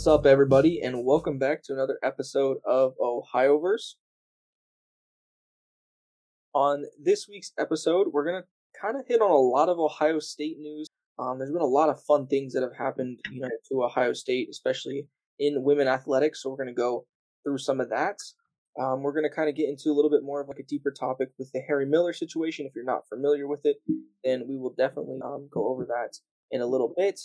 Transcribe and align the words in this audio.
What's 0.00 0.06
up, 0.06 0.24
everybody, 0.24 0.80
and 0.80 1.04
welcome 1.04 1.38
back 1.38 1.62
to 1.64 1.74
another 1.74 1.98
episode 2.02 2.56
of 2.64 2.94
Ohioverse. 2.98 3.96
On 6.54 6.86
this 6.98 7.28
week's 7.28 7.52
episode, 7.58 8.06
we're 8.10 8.24
going 8.24 8.40
to 8.42 8.80
kind 8.80 8.98
of 8.98 9.06
hit 9.06 9.20
on 9.20 9.30
a 9.30 9.36
lot 9.36 9.68
of 9.68 9.78
Ohio 9.78 10.18
State 10.18 10.56
news. 10.58 10.86
Um, 11.18 11.38
there's 11.38 11.50
been 11.52 11.60
a 11.60 11.66
lot 11.66 11.90
of 11.90 12.02
fun 12.04 12.26
things 12.28 12.54
that 12.54 12.62
have 12.62 12.74
happened, 12.74 13.18
you 13.30 13.42
know, 13.42 13.50
to 13.68 13.84
Ohio 13.84 14.14
State, 14.14 14.48
especially 14.50 15.06
in 15.38 15.64
women 15.64 15.86
athletics. 15.86 16.42
So 16.42 16.48
we're 16.48 16.56
going 16.56 16.68
to 16.68 16.72
go 16.72 17.04
through 17.44 17.58
some 17.58 17.78
of 17.78 17.90
that. 17.90 18.16
Um, 18.80 19.02
we're 19.02 19.12
going 19.12 19.28
to 19.28 19.36
kind 19.36 19.50
of 19.50 19.54
get 19.54 19.68
into 19.68 19.90
a 19.90 19.92
little 19.92 20.10
bit 20.10 20.22
more 20.22 20.40
of 20.40 20.48
like 20.48 20.60
a 20.60 20.66
deeper 20.66 20.94
topic 20.98 21.28
with 21.38 21.52
the 21.52 21.60
Harry 21.68 21.84
Miller 21.84 22.14
situation. 22.14 22.64
If 22.64 22.72
you're 22.74 22.84
not 22.86 23.06
familiar 23.06 23.46
with 23.46 23.60
it, 23.64 23.76
then 24.24 24.44
we 24.48 24.56
will 24.56 24.72
definitely 24.78 25.18
um, 25.22 25.50
go 25.52 25.68
over 25.68 25.84
that 25.84 26.16
in 26.50 26.62
a 26.62 26.66
little 26.66 26.94
bit. 26.96 27.20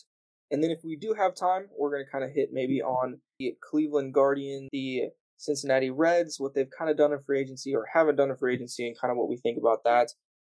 And 0.51 0.63
then 0.63 0.71
if 0.71 0.81
we 0.83 0.95
do 0.95 1.13
have 1.13 1.35
time, 1.35 1.67
we're 1.77 1.91
going 1.91 2.05
to 2.05 2.11
kind 2.11 2.23
of 2.23 2.31
hit 2.31 2.49
maybe 2.51 2.81
on 2.81 3.19
the 3.39 3.55
Cleveland 3.61 4.13
Guardian, 4.13 4.69
the 4.71 5.09
Cincinnati 5.37 5.89
Reds, 5.89 6.39
what 6.39 6.53
they've 6.53 6.69
kind 6.77 6.89
of 6.89 6.97
done 6.97 7.11
in 7.11 7.19
free 7.19 7.41
agency 7.41 7.75
or 7.75 7.85
haven't 7.93 8.15
done 8.15 8.29
in 8.29 8.37
free 8.37 8.53
agency, 8.53 8.87
and 8.87 8.99
kind 8.99 9.11
of 9.11 9.17
what 9.17 9.29
we 9.29 9.37
think 9.37 9.57
about 9.57 9.83
that. 9.83 10.11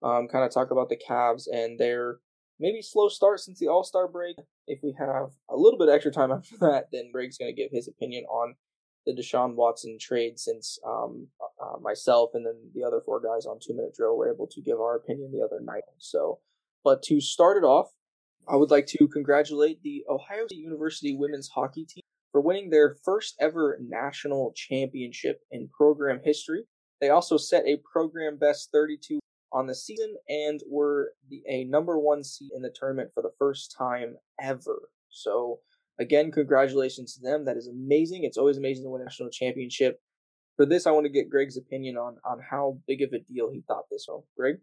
Um, 0.04 0.28
kind 0.28 0.46
of 0.46 0.54
talk 0.54 0.70
about 0.72 0.90
the 0.90 0.98
Cavs 0.98 1.46
and 1.52 1.80
their 1.80 2.18
maybe 2.60 2.82
slow 2.82 3.08
start 3.08 3.40
since 3.40 3.60
the 3.60 3.68
All 3.68 3.84
Star 3.84 4.08
break. 4.08 4.36
If 4.68 4.80
we 4.84 4.94
have 5.00 5.32
a 5.50 5.56
little 5.56 5.80
bit 5.80 5.90
extra 5.90 6.12
time 6.12 6.32
after 6.34 6.58
that, 6.60 6.90
then 6.92 7.12
Greg's 7.12 7.38
going 7.38 7.54
to 7.54 7.60
give 7.60 7.72
his 7.72 7.88
opinion 7.88 8.26
on 8.26 8.56
the 9.06 9.14
Deshaun 9.14 9.56
Watson 9.56 9.98
trade 10.00 10.38
since 10.38 10.78
um, 10.86 11.28
uh, 11.42 11.80
myself 11.80 12.32
and 12.34 12.46
then 12.46 12.56
the 12.76 12.84
other 12.84 13.02
four 13.04 13.22
guys 13.22 13.46
on 13.46 13.58
Two 13.60 13.74
Minute 13.74 13.96
Drill 13.96 14.18
were 14.18 14.32
able 14.32 14.48
to 14.48 14.62
give 14.62 14.80
our 14.80 14.98
opinion 14.98 15.32
the 15.32 15.44
other 15.44 15.62
night. 15.64 15.84
So, 15.98 16.40
but 16.84 17.02
to 17.04 17.22
start 17.22 17.58
it 17.58 17.66
off, 17.66 17.88
I 18.50 18.56
would 18.56 18.72
like 18.72 18.88
to 18.88 19.08
congratulate 19.08 19.82
the 19.84 20.04
Ohio 20.10 20.46
State 20.48 20.60
University 20.60 21.16
women's 21.16 21.50
hockey 21.50 21.86
team 21.86 22.02
for 22.32 22.42
winning 22.42 22.70
their 22.70 22.96
first 23.04 23.36
ever 23.40 23.78
national 23.82 24.54
championship 24.56 25.42
in 25.52 25.70
program 25.70 26.22
history. 26.24 26.64
They 27.02 27.10
also 27.10 27.38
set 27.38 27.66
a 27.66 27.82
program 27.92 28.38
best 28.38 28.70
32 28.72 29.20
on 29.52 29.68
the 29.68 29.76
season 29.76 30.16
and 30.30 30.62
were 30.70 31.12
the, 31.30 31.42
a 31.48 31.66
number 31.66 32.00
one 32.00 32.24
seed 32.24 32.52
in 32.56 32.62
the 32.62 32.74
tournament 32.74 33.12
for 33.14 33.22
the 33.22 33.32
first 33.38 33.76
time 33.78 34.16
ever. 34.42 34.90
So, 35.10 35.60
again, 36.00 36.32
congratulations 36.32 37.16
to 37.16 37.22
them. 37.22 37.46
That 37.46 37.58
is 37.58 37.68
amazing. 37.68 38.24
It's 38.24 38.38
always 38.38 38.58
amazing 38.58 38.86
to 38.86 38.90
win 38.90 39.02
a 39.02 39.06
national 39.06 39.30
championship. 39.30 40.00
For 40.56 40.66
this, 40.66 40.88
I 40.88 40.92
want 40.92 41.06
to 41.06 41.12
get 41.12 41.30
Greg's 41.30 41.58
opinion 41.58 41.98
on 41.98 42.18
on 42.26 42.40
how 42.50 42.80
big 42.88 43.02
of 43.02 43.14
a 43.14 43.20
deal 43.20 43.52
he 43.52 43.64
thought 43.68 43.86
this 43.92 44.06
was. 44.08 44.24
Greg? 44.36 44.58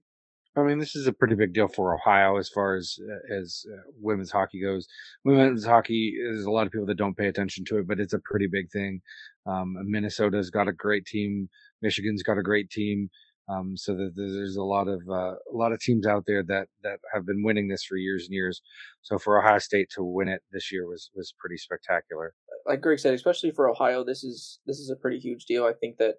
I 0.57 0.63
mean, 0.63 0.79
this 0.79 0.95
is 0.95 1.09
a 1.09 1.13
pretty 1.13 1.35
big 1.35 1.53
deal 1.53 1.67
for 1.67 1.95
Ohio 1.95 2.37
as 2.37 2.49
far 2.49 2.77
as 2.77 2.97
uh, 3.01 3.35
as 3.35 3.65
uh, 3.73 3.91
women's 4.01 4.31
hockey 4.31 4.63
goes. 4.63 4.87
Women's 5.25 5.65
hockey, 5.65 6.15
there's 6.17 6.45
a 6.45 6.51
lot 6.51 6.67
of 6.67 6.73
people 6.73 6.87
that 6.87 6.97
don't 6.97 7.17
pay 7.17 7.27
attention 7.27 7.65
to 7.67 7.79
it, 7.79 7.89
but 7.89 7.99
it's 7.99 8.13
a 8.13 8.21
pretty 8.21 8.47
big 8.47 8.71
thing. 8.71 9.01
Um, 9.47 9.75
Minnesota's 9.83 10.51
got 10.51 10.69
a 10.69 10.73
great 10.73 11.07
team. 11.07 11.49
Michigan's 11.83 12.23
got 12.23 12.39
a 12.39 12.43
great 12.43 12.71
team. 12.71 13.11
Um, 13.47 13.77
so 13.77 13.95
that 13.95 14.13
there's 14.17 14.57
a 14.57 14.63
lot 14.63 14.89
of 14.89 15.03
uh, 15.09 15.35
a 15.35 15.53
lot 15.53 15.73
of 15.73 15.81
teams 15.81 16.07
out 16.07 16.25
there 16.27 16.43
that 16.45 16.69
that 16.83 17.01
have 17.13 17.27
been 17.27 17.43
winning 17.43 17.69
this 17.69 17.85
for 17.85 17.97
years 17.97 18.25
and 18.25 18.33
years. 18.33 18.63
So 19.03 19.19
for 19.19 19.39
Ohio 19.39 19.59
State 19.59 19.91
to 19.97 20.05
win 20.05 20.29
it 20.29 20.43
this 20.51 20.73
year 20.73 20.87
was 20.89 21.11
was 21.15 21.35
pretty 21.39 21.59
spectacular. 21.59 22.33
Like 22.67 22.81
Greg 22.81 23.01
said, 23.01 23.13
especially 23.13 23.51
for 23.51 23.69
Ohio, 23.69 24.03
this 24.03 24.25
is 24.25 24.61
this 24.67 24.79
is 24.79 24.89
a 24.89 24.97
pretty 24.97 25.19
huge 25.19 25.45
deal. 25.45 25.65
I 25.67 25.75
think 25.79 25.99
that 25.99 26.15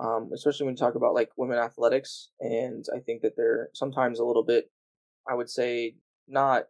um, 0.00 0.30
especially 0.32 0.66
when 0.66 0.74
you 0.74 0.78
talk 0.78 0.94
about 0.94 1.14
like 1.14 1.30
women 1.36 1.58
athletics. 1.58 2.30
And 2.40 2.84
I 2.94 3.00
think 3.00 3.22
that 3.22 3.36
they're 3.36 3.68
sometimes 3.74 4.18
a 4.18 4.24
little 4.24 4.44
bit, 4.44 4.70
I 5.28 5.34
would 5.34 5.50
say, 5.50 5.96
not 6.26 6.64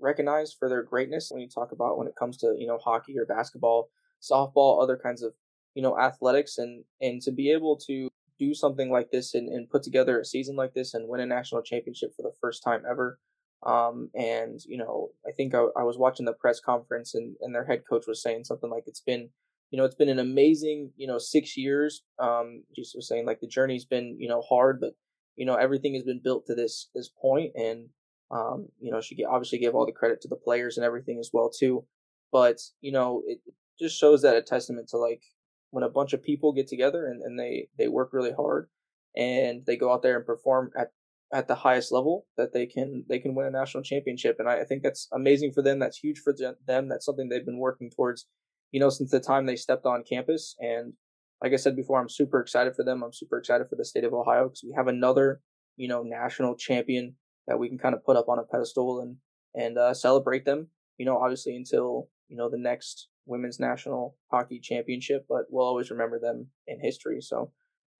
recognized 0.00 0.56
for 0.58 0.68
their 0.68 0.82
greatness 0.82 1.30
when 1.30 1.40
you 1.40 1.48
talk 1.48 1.72
about 1.72 1.96
when 1.96 2.06
it 2.06 2.16
comes 2.18 2.36
to 2.38 2.54
you 2.58 2.66
know 2.66 2.78
hockey 2.78 3.18
or 3.18 3.24
basketball, 3.24 3.90
softball, 4.20 4.82
other 4.82 4.96
kinds 4.96 5.22
of 5.22 5.32
you 5.74 5.82
know 5.82 5.98
athletics, 5.98 6.58
and 6.58 6.84
and 7.00 7.22
to 7.22 7.32
be 7.32 7.50
able 7.50 7.76
to 7.86 8.08
do 8.38 8.52
something 8.52 8.90
like 8.90 9.10
this 9.10 9.34
and, 9.34 9.48
and 9.48 9.70
put 9.70 9.82
together 9.82 10.20
a 10.20 10.24
season 10.24 10.56
like 10.56 10.74
this 10.74 10.92
and 10.94 11.08
win 11.08 11.20
a 11.20 11.26
national 11.26 11.62
championship 11.62 12.12
for 12.16 12.22
the 12.22 12.32
first 12.40 12.62
time 12.62 12.82
ever. 12.88 13.18
Um, 13.64 14.10
and 14.14 14.60
you 14.66 14.76
know, 14.76 15.10
I 15.26 15.30
think 15.32 15.54
I, 15.54 15.64
I 15.76 15.84
was 15.84 15.96
watching 15.96 16.26
the 16.26 16.32
press 16.32 16.60
conference 16.60 17.14
and, 17.14 17.36
and 17.40 17.54
their 17.54 17.64
head 17.64 17.84
coach 17.88 18.06
was 18.06 18.22
saying 18.22 18.44
something 18.44 18.68
like 18.68 18.84
it's 18.86 19.00
been 19.00 19.30
you 19.74 19.78
know, 19.78 19.84
it's 19.84 19.96
been 19.96 20.08
an 20.08 20.20
amazing, 20.20 20.92
you 20.94 21.08
know, 21.08 21.18
six 21.18 21.56
years. 21.56 22.04
Um, 22.20 22.62
just 22.76 22.94
was 22.94 23.08
saying 23.08 23.26
like 23.26 23.40
the 23.40 23.48
journey's 23.48 23.84
been, 23.84 24.16
you 24.20 24.28
know, 24.28 24.40
hard, 24.40 24.78
but 24.80 24.92
you 25.34 25.44
know, 25.44 25.56
everything 25.56 25.94
has 25.94 26.04
been 26.04 26.20
built 26.22 26.46
to 26.46 26.54
this 26.54 26.90
this 26.94 27.10
point, 27.20 27.50
and 27.56 27.88
um, 28.30 28.68
you 28.78 28.92
know, 28.92 29.00
she 29.00 29.24
obviously 29.24 29.58
gave 29.58 29.74
all 29.74 29.84
the 29.84 29.90
credit 29.90 30.20
to 30.20 30.28
the 30.28 30.36
players 30.36 30.76
and 30.76 30.86
everything 30.86 31.18
as 31.18 31.30
well 31.32 31.50
too. 31.50 31.84
But 32.30 32.60
you 32.82 32.92
know, 32.92 33.24
it 33.26 33.40
just 33.76 33.98
shows 33.98 34.22
that 34.22 34.36
a 34.36 34.42
testament 34.42 34.90
to 34.90 34.96
like 34.96 35.22
when 35.72 35.82
a 35.82 35.88
bunch 35.88 36.12
of 36.12 36.22
people 36.22 36.52
get 36.52 36.68
together 36.68 37.08
and, 37.08 37.20
and 37.22 37.36
they 37.36 37.66
they 37.76 37.88
work 37.88 38.10
really 38.12 38.32
hard 38.32 38.68
and 39.16 39.66
they 39.66 39.76
go 39.76 39.92
out 39.92 40.02
there 40.02 40.16
and 40.16 40.24
perform 40.24 40.70
at 40.78 40.92
at 41.32 41.48
the 41.48 41.56
highest 41.56 41.90
level 41.90 42.26
that 42.36 42.52
they 42.52 42.64
can 42.64 43.04
they 43.08 43.18
can 43.18 43.34
win 43.34 43.46
a 43.46 43.50
national 43.50 43.82
championship 43.82 44.36
and 44.38 44.48
I, 44.48 44.60
I 44.60 44.64
think 44.66 44.84
that's 44.84 45.08
amazing 45.12 45.50
for 45.50 45.62
them 45.62 45.80
that's 45.80 45.98
huge 45.98 46.20
for 46.20 46.32
them 46.32 46.88
that's 46.88 47.04
something 47.04 47.28
they've 47.28 47.44
been 47.44 47.58
working 47.58 47.90
towards 47.90 48.28
you 48.74 48.80
know, 48.80 48.90
since 48.90 49.12
the 49.12 49.20
time 49.20 49.46
they 49.46 49.54
stepped 49.54 49.86
on 49.86 50.02
campus. 50.02 50.56
And 50.58 50.94
like 51.40 51.52
I 51.52 51.56
said 51.56 51.76
before, 51.76 52.00
I'm 52.00 52.08
super 52.08 52.40
excited 52.40 52.74
for 52.74 52.82
them. 52.84 53.04
I'm 53.04 53.12
super 53.12 53.38
excited 53.38 53.68
for 53.70 53.76
the 53.76 53.84
state 53.84 54.02
of 54.02 54.12
Ohio 54.12 54.48
because 54.48 54.64
we 54.64 54.74
have 54.76 54.88
another, 54.88 55.40
you 55.76 55.86
know, 55.86 56.02
national 56.02 56.56
champion 56.56 57.14
that 57.46 57.56
we 57.56 57.68
can 57.68 57.78
kind 57.78 57.94
of 57.94 58.04
put 58.04 58.16
up 58.16 58.28
on 58.28 58.40
a 58.40 58.42
pedestal 58.42 59.00
and 59.00 59.18
and 59.54 59.78
uh, 59.78 59.94
celebrate 59.94 60.44
them. 60.44 60.66
You 60.98 61.06
know, 61.06 61.18
obviously 61.18 61.54
until 61.54 62.08
you 62.26 62.36
know 62.36 62.50
the 62.50 62.58
next 62.58 63.06
women's 63.26 63.60
national 63.60 64.16
hockey 64.32 64.58
championship, 64.58 65.24
but 65.28 65.44
we'll 65.50 65.64
always 65.64 65.92
remember 65.92 66.18
them 66.18 66.48
in 66.66 66.80
history. 66.82 67.20
So 67.20 67.52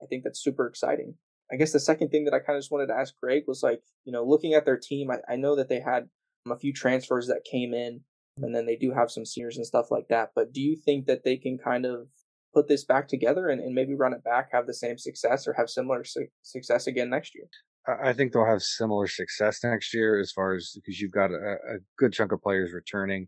I 0.02 0.06
think 0.06 0.24
that's 0.24 0.42
super 0.42 0.66
exciting. 0.66 1.14
I 1.52 1.56
guess 1.56 1.70
the 1.70 1.78
second 1.78 2.08
thing 2.08 2.24
that 2.24 2.34
I 2.34 2.40
kind 2.40 2.56
of 2.56 2.62
just 2.62 2.72
wanted 2.72 2.88
to 2.88 2.96
ask 2.98 3.14
Greg 3.22 3.44
was 3.46 3.62
like, 3.62 3.80
you 4.04 4.12
know, 4.12 4.24
looking 4.24 4.54
at 4.54 4.64
their 4.64 4.78
team, 4.78 5.12
I, 5.12 5.34
I 5.34 5.36
know 5.36 5.54
that 5.54 5.68
they 5.68 5.78
had 5.78 6.08
a 6.50 6.58
few 6.58 6.72
transfers 6.72 7.28
that 7.28 7.46
came 7.48 7.72
in 7.72 8.00
and 8.36 8.54
then 8.54 8.66
they 8.66 8.76
do 8.76 8.92
have 8.92 9.10
some 9.10 9.24
seniors 9.24 9.56
and 9.56 9.66
stuff 9.66 9.90
like 9.90 10.08
that. 10.08 10.30
But 10.34 10.52
do 10.52 10.60
you 10.60 10.76
think 10.76 11.06
that 11.06 11.24
they 11.24 11.36
can 11.36 11.58
kind 11.58 11.86
of 11.86 12.08
put 12.52 12.68
this 12.68 12.84
back 12.84 13.08
together 13.08 13.48
and, 13.48 13.60
and 13.60 13.74
maybe 13.74 13.94
run 13.94 14.12
it 14.12 14.24
back, 14.24 14.50
have 14.52 14.66
the 14.66 14.74
same 14.74 14.98
success, 14.98 15.46
or 15.46 15.54
have 15.54 15.68
similar 15.68 16.04
su- 16.04 16.28
success 16.42 16.86
again 16.86 17.10
next 17.10 17.34
year? 17.34 17.46
I 17.86 18.14
think 18.14 18.32
they'll 18.32 18.46
have 18.46 18.62
similar 18.62 19.06
success 19.06 19.62
next 19.62 19.92
year 19.92 20.18
as 20.18 20.32
far 20.32 20.54
as 20.54 20.72
because 20.74 21.00
you've 21.00 21.12
got 21.12 21.30
a, 21.30 21.34
a, 21.34 21.78
good 21.98 22.14
chunk 22.14 22.32
of 22.32 22.40
players 22.40 22.72
returning. 22.72 23.26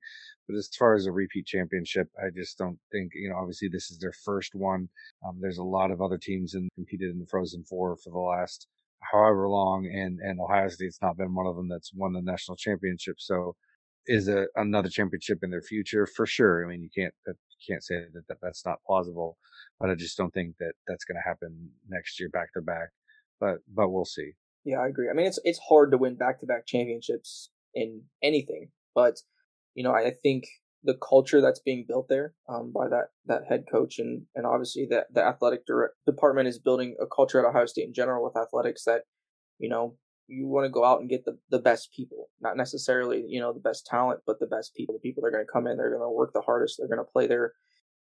But 0.49 0.57
as 0.57 0.71
far 0.79 0.95
as 0.95 1.07
a 1.07 1.13
repeat 1.13 1.45
championship, 1.45 2.09
I 2.19 2.31
just 2.35 2.57
don't 2.57 2.79
think, 2.91 3.13
you 3.15 3.29
know, 3.29 3.37
obviously 3.37 3.69
this 3.69 3.91
is 3.91 3.99
their 3.99 4.15
first 4.25 4.55
one. 4.55 4.89
Um, 5.27 5.39
there's 5.43 5.59
a 5.59 5.65
lot 5.65 5.91
of 5.91 6.01
other 6.01 6.17
teams 6.17 6.55
and 6.55 6.71
competed 6.75 7.11
in 7.11 7.19
the 7.19 7.27
Frozen 7.27 7.65
Four 7.65 7.97
for 7.97 8.11
the 8.11 8.19
last 8.19 8.67
however 9.13 9.49
long, 9.49 9.87
and, 9.87 10.21
and 10.21 10.41
Ohio 10.41 10.69
State's 10.69 11.03
not 11.03 11.19
been 11.19 11.35
one 11.35 11.47
of 11.47 11.57
them 11.57 11.69
that's 11.69 11.93
won 11.95 12.13
the 12.13 12.23
national 12.23 12.57
championship. 12.57 13.17
So 13.19 13.57
is 14.07 14.29
a, 14.29 14.47
another 14.57 14.89
championship 14.89 15.39
in 15.43 15.51
their 15.51 15.63
future 15.63 16.07
for 16.07 16.27
sure. 16.27 16.65
I 16.65 16.69
mean, 16.69 16.83
you 16.83 16.91
can't 16.95 17.15
you 17.27 17.75
can't 17.75 17.83
say 17.83 17.97
that, 18.13 18.27
that 18.29 18.39
that's 18.43 18.65
not 18.65 18.83
plausible, 18.87 19.39
but 19.81 19.91
I 19.91 19.95
just 19.95 20.17
don't 20.17 20.33
think 20.33 20.57
that 20.59 20.73
that's 20.87 21.05
going 21.05 21.17
to 21.17 21.29
happen 21.29 21.71
next 21.89 22.19
year 22.21 22.29
back 22.29 22.53
to 22.55 22.63
back. 22.63 22.89
But 23.41 23.59
but 23.73 23.91
we'll 23.91 24.05
see. 24.05 24.33
Yeah, 24.65 24.79
I 24.79 24.89
agree. 24.89 25.09
I 25.11 25.15
mean, 25.15 25.27
it's 25.27 25.39
it's 25.45 25.61
hard 25.69 25.91
to 25.93 25.99
win 25.99 26.17
back 26.17 26.41
to 26.41 26.47
back 26.47 26.67
championships 26.67 27.51
in 27.75 28.03
anything, 28.23 28.71
but 28.95 29.17
you 29.75 29.85
know, 29.85 29.93
I 29.93 30.11
think 30.23 30.45
the 30.83 30.95
culture 30.95 31.41
that's 31.41 31.61
being 31.61 31.85
built 31.87 32.09
there 32.09 32.33
um, 32.49 32.73
by 32.73 32.89
that 32.89 33.09
that 33.27 33.43
head 33.49 33.65
coach 33.71 33.99
and 33.99 34.23
and 34.35 34.47
obviously 34.47 34.87
that 34.91 35.07
the 35.13 35.23
athletic 35.23 35.67
direct 35.67 35.95
department 36.07 36.49
is 36.49 36.59
building 36.59 36.97
a 37.01 37.07
culture 37.07 37.39
at 37.39 37.49
Ohio 37.49 37.67
State 37.67 37.87
in 37.87 37.93
general 37.93 38.25
with 38.25 38.37
athletics 38.37 38.85
that 38.85 39.03
you 39.59 39.69
know 39.69 39.97
you 40.29 40.47
want 40.47 40.65
to 40.65 40.71
go 40.71 40.85
out 40.85 41.01
and 41.01 41.09
get 41.09 41.25
the, 41.25 41.39
the 41.51 41.59
best 41.59 41.93
people, 41.95 42.29
not 42.41 42.57
necessarily, 42.57 43.25
you 43.29 43.41
know, 43.41 43.53
the 43.53 43.61
best 43.61 43.87
talent, 43.87 44.21
but 44.27 44.41
the 44.41 44.47
best 44.47 44.75
people. 44.75 44.95
The 44.95 45.09
people 45.09 45.23
that 45.23 45.29
are 45.29 45.33
going 45.33 45.47
to 45.47 45.53
come 45.53 45.67
in, 45.67 45.77
they're 45.77 45.91
going 45.91 46.03
to 46.03 46.11
work 46.11 46.33
the 46.33 46.41
hardest. 46.41 46.77
They're 46.79 46.89
going 46.89 47.05
to 47.05 47.13
play 47.13 47.27
their, 47.27 47.53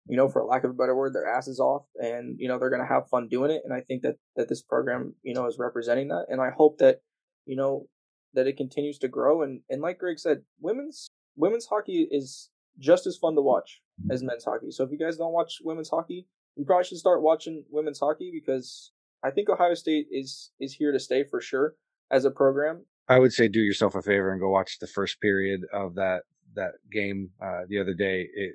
you 0.07 0.17
know, 0.17 0.29
for 0.29 0.43
lack 0.45 0.63
of 0.63 0.71
a 0.71 0.73
better 0.73 0.95
word, 0.95 1.13
their 1.13 1.27
asses 1.27 1.59
off 1.59 1.83
and, 1.95 2.35
you 2.39 2.47
know, 2.47 2.57
they're 2.57 2.69
going 2.69 2.81
to 2.81 2.93
have 2.93 3.09
fun 3.09 3.27
doing 3.27 3.51
it. 3.51 3.61
And 3.65 3.73
I 3.73 3.81
think 3.81 4.03
that, 4.03 4.15
that 4.35 4.49
this 4.49 4.61
program, 4.61 5.15
you 5.23 5.33
know, 5.33 5.47
is 5.47 5.57
representing 5.59 6.09
that. 6.09 6.25
And 6.29 6.41
I 6.41 6.49
hope 6.55 6.77
that, 6.79 7.01
you 7.45 7.55
know, 7.55 7.87
that 8.33 8.47
it 8.47 8.57
continues 8.57 8.97
to 8.99 9.07
grow. 9.07 9.43
And, 9.43 9.61
and 9.69 9.81
like 9.81 9.99
Greg 9.99 10.19
said, 10.19 10.43
women's, 10.61 11.07
women's 11.35 11.65
hockey 11.65 12.07
is 12.09 12.49
just 12.79 13.05
as 13.05 13.17
fun 13.17 13.35
to 13.35 13.41
watch 13.41 13.81
as 14.09 14.23
men's 14.23 14.45
hockey. 14.45 14.71
So 14.71 14.83
if 14.83 14.91
you 14.91 14.97
guys 14.97 15.17
don't 15.17 15.33
watch 15.33 15.59
women's 15.63 15.89
hockey, 15.89 16.25
you 16.55 16.65
probably 16.65 16.85
should 16.85 16.97
start 16.97 17.21
watching 17.21 17.63
women's 17.69 17.99
hockey 17.99 18.31
because 18.33 18.91
I 19.23 19.31
think 19.31 19.49
Ohio 19.49 19.73
State 19.73 20.07
is, 20.11 20.51
is 20.59 20.73
here 20.73 20.91
to 20.91 20.99
stay 20.99 21.23
for 21.29 21.41
sure 21.41 21.75
as 22.13 22.25
a 22.25 22.31
program. 22.31 22.85
I 23.09 23.19
would 23.19 23.33
say 23.33 23.47
do 23.47 23.59
yourself 23.59 23.95
a 23.95 24.01
favor 24.01 24.31
and 24.31 24.39
go 24.39 24.49
watch 24.49 24.77
the 24.79 24.87
first 24.87 25.19
period 25.19 25.61
of 25.73 25.95
that 25.95 26.21
that 26.55 26.73
game 26.91 27.31
uh, 27.43 27.61
the 27.67 27.79
other 27.79 27.93
day. 27.93 28.27
It, 28.33 28.53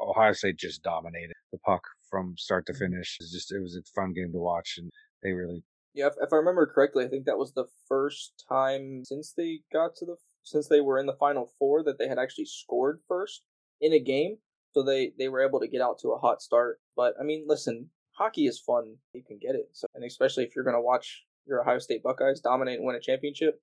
Ohio 0.00 0.32
State 0.32 0.56
just 0.56 0.82
dominated 0.82 1.34
the 1.50 1.58
puck 1.58 1.82
from 2.08 2.34
start 2.38 2.66
to 2.66 2.72
mm-hmm. 2.72 2.92
finish. 2.92 3.18
It 3.20 3.24
was 3.24 3.32
just 3.32 3.52
it 3.52 3.60
was 3.60 3.76
a 3.76 3.82
fun 3.94 4.12
game 4.12 4.32
to 4.32 4.38
watch, 4.38 4.76
and 4.78 4.90
they 5.22 5.32
really. 5.32 5.64
Yeah, 5.94 6.06
if, 6.06 6.14
if 6.22 6.32
I 6.32 6.36
remember 6.36 6.66
correctly, 6.66 7.04
I 7.04 7.08
think 7.08 7.26
that 7.26 7.36
was 7.36 7.52
the 7.52 7.66
first 7.86 8.44
time 8.48 9.02
since 9.04 9.34
they 9.36 9.60
got 9.72 9.94
to 9.96 10.06
the 10.06 10.16
since 10.42 10.68
they 10.68 10.80
were 10.80 10.98
in 10.98 11.06
the 11.06 11.16
final 11.18 11.52
four 11.58 11.82
that 11.84 11.98
they 11.98 12.08
had 12.08 12.18
actually 12.18 12.46
scored 12.46 13.00
first 13.06 13.42
in 13.80 13.92
a 13.92 14.00
game. 14.00 14.38
so 14.72 14.82
they 14.82 15.12
they 15.18 15.28
were 15.28 15.46
able 15.46 15.60
to 15.60 15.68
get 15.68 15.82
out 15.82 15.98
to 16.00 16.12
a 16.12 16.18
hot 16.18 16.40
start. 16.40 16.80
But 16.96 17.14
I 17.20 17.24
mean, 17.24 17.44
listen, 17.46 17.90
hockey 18.12 18.46
is 18.46 18.58
fun. 18.58 18.96
You 19.12 19.22
can 19.22 19.38
get 19.38 19.54
it, 19.54 19.68
so 19.72 19.86
and 19.94 20.04
especially 20.04 20.44
if 20.44 20.54
you're 20.54 20.64
going 20.64 20.76
to 20.76 20.80
watch 20.80 21.24
your 21.46 21.60
Ohio 21.60 21.78
State 21.78 22.02
Buckeyes 22.02 22.40
dominate 22.40 22.78
and 22.78 22.86
win 22.86 22.96
a 22.96 23.00
championship. 23.00 23.60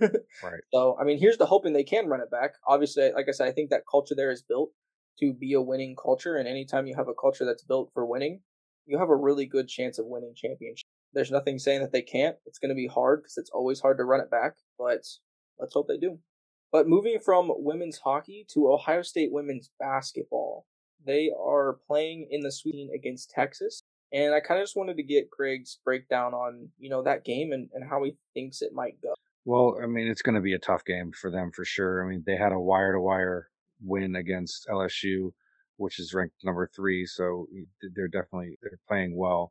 right. 0.00 0.10
So 0.72 0.96
I 1.00 1.04
mean, 1.04 1.18
here's 1.18 1.38
the 1.38 1.46
hoping 1.46 1.72
they 1.72 1.84
can 1.84 2.06
run 2.06 2.20
it 2.20 2.30
back. 2.30 2.54
Obviously, 2.66 3.12
like 3.12 3.26
I 3.28 3.32
said, 3.32 3.48
I 3.48 3.52
think 3.52 3.70
that 3.70 3.82
culture 3.90 4.14
there 4.14 4.30
is 4.30 4.42
built 4.42 4.70
to 5.20 5.32
be 5.32 5.52
a 5.52 5.62
winning 5.62 5.94
culture, 6.00 6.36
and 6.36 6.48
anytime 6.48 6.86
you 6.86 6.96
have 6.96 7.08
a 7.08 7.14
culture 7.14 7.44
that's 7.44 7.62
built 7.62 7.90
for 7.94 8.04
winning, 8.04 8.40
you 8.86 8.98
have 8.98 9.10
a 9.10 9.16
really 9.16 9.46
good 9.46 9.68
chance 9.68 9.98
of 9.98 10.06
winning 10.06 10.34
championship. 10.34 10.86
There's 11.12 11.30
nothing 11.30 11.58
saying 11.58 11.80
that 11.80 11.92
they 11.92 12.02
can't. 12.02 12.36
It's 12.44 12.58
going 12.58 12.70
to 12.70 12.74
be 12.74 12.88
hard 12.88 13.22
because 13.22 13.36
it's 13.36 13.50
always 13.50 13.80
hard 13.80 13.98
to 13.98 14.04
run 14.04 14.20
it 14.20 14.30
back, 14.30 14.54
but 14.78 15.06
let's 15.58 15.74
hope 15.74 15.86
they 15.86 15.96
do. 15.96 16.18
But 16.72 16.88
moving 16.88 17.20
from 17.20 17.52
women's 17.54 17.98
hockey 17.98 18.44
to 18.52 18.72
Ohio 18.72 19.02
State 19.02 19.30
women's 19.30 19.70
basketball, 19.78 20.66
they 21.06 21.30
are 21.38 21.78
playing 21.86 22.26
in 22.30 22.40
the 22.40 22.50
Sweet 22.50 22.90
against 22.92 23.30
Texas. 23.30 23.84
And 24.14 24.32
I 24.32 24.38
kind 24.38 24.60
of 24.60 24.64
just 24.64 24.76
wanted 24.76 24.96
to 24.96 25.02
get 25.02 25.28
Greg's 25.28 25.80
breakdown 25.84 26.34
on, 26.34 26.68
you 26.78 26.88
know, 26.88 27.02
that 27.02 27.24
game 27.24 27.50
and, 27.50 27.68
and 27.74 27.82
how 27.88 28.04
he 28.04 28.14
thinks 28.32 28.62
it 28.62 28.72
might 28.72 29.02
go. 29.02 29.12
Well, 29.44 29.76
I 29.82 29.86
mean, 29.86 30.06
it's 30.06 30.22
going 30.22 30.36
to 30.36 30.40
be 30.40 30.54
a 30.54 30.58
tough 30.58 30.84
game 30.84 31.10
for 31.12 31.32
them 31.32 31.50
for 31.50 31.64
sure. 31.64 32.04
I 32.04 32.08
mean, 32.08 32.22
they 32.24 32.36
had 32.36 32.52
a 32.52 32.60
wire 32.60 32.92
to 32.92 33.00
wire 33.00 33.48
win 33.82 34.14
against 34.14 34.68
LSU, 34.70 35.32
which 35.78 35.98
is 35.98 36.14
ranked 36.14 36.44
number 36.44 36.70
three. 36.74 37.06
So 37.06 37.48
they're 37.94 38.06
definitely 38.06 38.56
they're 38.62 38.78
playing 38.88 39.16
well. 39.16 39.50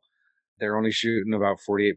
They're 0.58 0.78
only 0.78 0.92
shooting 0.92 1.34
about 1.34 1.58
48.3% 1.68 1.94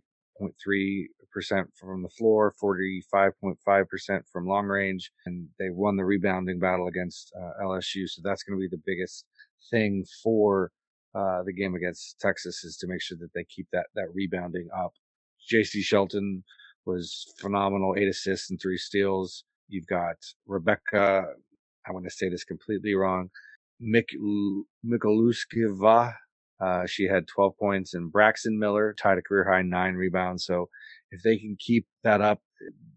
from 1.74 2.04
the 2.04 2.10
floor, 2.10 2.54
45.5% 2.62 4.22
from 4.30 4.46
long 4.46 4.66
range, 4.66 5.10
and 5.26 5.48
they 5.58 5.70
won 5.70 5.96
the 5.96 6.04
rebounding 6.04 6.60
battle 6.60 6.88
against 6.88 7.32
uh, 7.40 7.64
LSU. 7.64 8.10
So 8.10 8.22
that's 8.26 8.44
going 8.44 8.60
to 8.60 8.62
be 8.62 8.68
the 8.68 8.84
biggest 8.86 9.24
thing 9.70 10.06
for 10.22 10.72
uh, 11.16 11.44
the 11.44 11.54
game 11.54 11.76
against 11.76 12.20
Texas 12.20 12.64
is 12.64 12.78
to 12.78 12.88
make 12.88 13.02
sure 13.02 13.18
that 13.20 13.34
they 13.34 13.46
keep 13.46 13.68
that 13.74 13.88
that 13.96 14.14
rebounding 14.14 14.68
up. 14.78 14.94
Jacy 15.48 15.82
Sheldon 15.82 16.44
was 16.86 17.34
phenomenal, 17.40 17.96
eight 17.98 18.08
assists 18.08 18.50
and 18.50 18.60
three 18.62 18.78
steals. 18.78 19.44
You've 19.70 19.88
got 19.88 20.18
Rebecca. 20.48 21.26
I 21.88 21.92
want 21.92 22.06
to 22.06 22.12
say 22.12 22.30
this 22.30 22.44
completely 22.44 22.96
wrong. 22.96 23.30
Mik- 23.80 24.16
uh, 26.60 26.86
she 26.88 27.06
had 27.06 27.28
12 27.28 27.58
points, 27.60 27.94
and 27.94 28.12
Braxton 28.12 28.58
Miller 28.58 28.94
tied 29.00 29.18
a 29.18 29.22
career 29.22 29.46
high 29.50 29.62
nine 29.62 29.96
rebounds. 29.96 30.46
So 30.46 30.70
if 31.12 31.22
they 31.24 31.38
can 31.38 31.56
keep 31.60 31.86
that 32.04 32.22
up, 32.22 32.42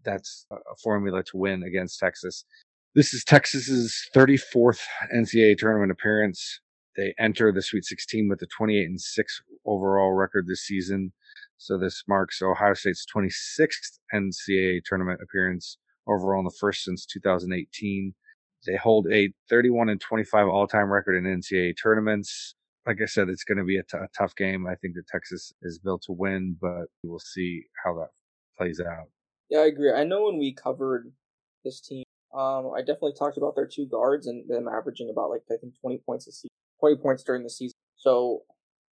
that's 0.03 0.45
a 0.51 0.75
formula 0.83 1.23
to 1.23 1.37
win 1.37 1.63
against 1.63 1.99
Texas. 1.99 2.45
This 2.95 3.13
is 3.13 3.23
Texas's 3.23 3.95
34th 4.15 4.81
NCAA 5.15 5.57
tournament 5.57 5.91
appearance. 5.91 6.59
They 6.97 7.13
enter 7.19 7.51
the 7.51 7.61
Sweet 7.61 7.85
16 7.85 8.27
with 8.29 8.41
a 8.41 8.47
28 8.47 8.83
and 8.85 9.01
6 9.01 9.41
overall 9.65 10.13
record 10.13 10.47
this 10.47 10.65
season. 10.65 11.13
So 11.57 11.77
this 11.77 12.03
marks 12.07 12.41
Ohio 12.41 12.73
State's 12.73 13.05
26th 13.15 13.99
NCAA 14.13 14.81
tournament 14.85 15.19
appearance 15.23 15.77
overall 16.07 16.39
in 16.39 16.45
the 16.45 16.57
first 16.59 16.83
since 16.83 17.05
2018. 17.05 18.13
They 18.67 18.75
hold 18.75 19.07
a 19.11 19.31
31 19.49 19.89
and 19.89 20.01
25 20.01 20.47
all-time 20.47 20.91
record 20.91 21.15
in 21.15 21.23
NCAA 21.23 21.73
tournaments 21.81 22.55
like 22.85 22.97
I 23.01 23.05
said, 23.05 23.29
it's 23.29 23.43
going 23.43 23.57
to 23.57 23.63
be 23.63 23.77
a, 23.77 23.83
t- 23.83 23.97
a 23.97 24.07
tough 24.17 24.35
game. 24.35 24.67
I 24.67 24.75
think 24.75 24.95
that 24.95 25.07
Texas 25.07 25.53
is 25.61 25.79
built 25.79 26.03
to 26.03 26.13
win, 26.13 26.57
but 26.59 26.85
we'll 27.03 27.19
see 27.19 27.63
how 27.83 27.93
that 27.95 28.09
plays 28.57 28.79
out. 28.79 29.07
Yeah, 29.49 29.59
I 29.59 29.65
agree. 29.65 29.91
I 29.91 30.03
know 30.03 30.25
when 30.25 30.39
we 30.39 30.53
covered 30.53 31.11
this 31.63 31.79
team, 31.81 32.03
um, 32.33 32.71
I 32.75 32.79
definitely 32.79 33.13
talked 33.17 33.37
about 33.37 33.55
their 33.55 33.67
two 33.67 33.85
guards 33.85 34.27
and 34.27 34.49
them 34.49 34.67
averaging 34.67 35.09
about 35.09 35.29
like 35.29 35.41
I 35.51 35.57
think 35.57 35.73
twenty 35.81 35.97
points 36.05 36.27
a 36.27 36.31
season, 36.31 36.49
twenty 36.81 36.97
points 36.97 37.23
during 37.23 37.43
the 37.43 37.49
season. 37.49 37.77
So 37.95 38.41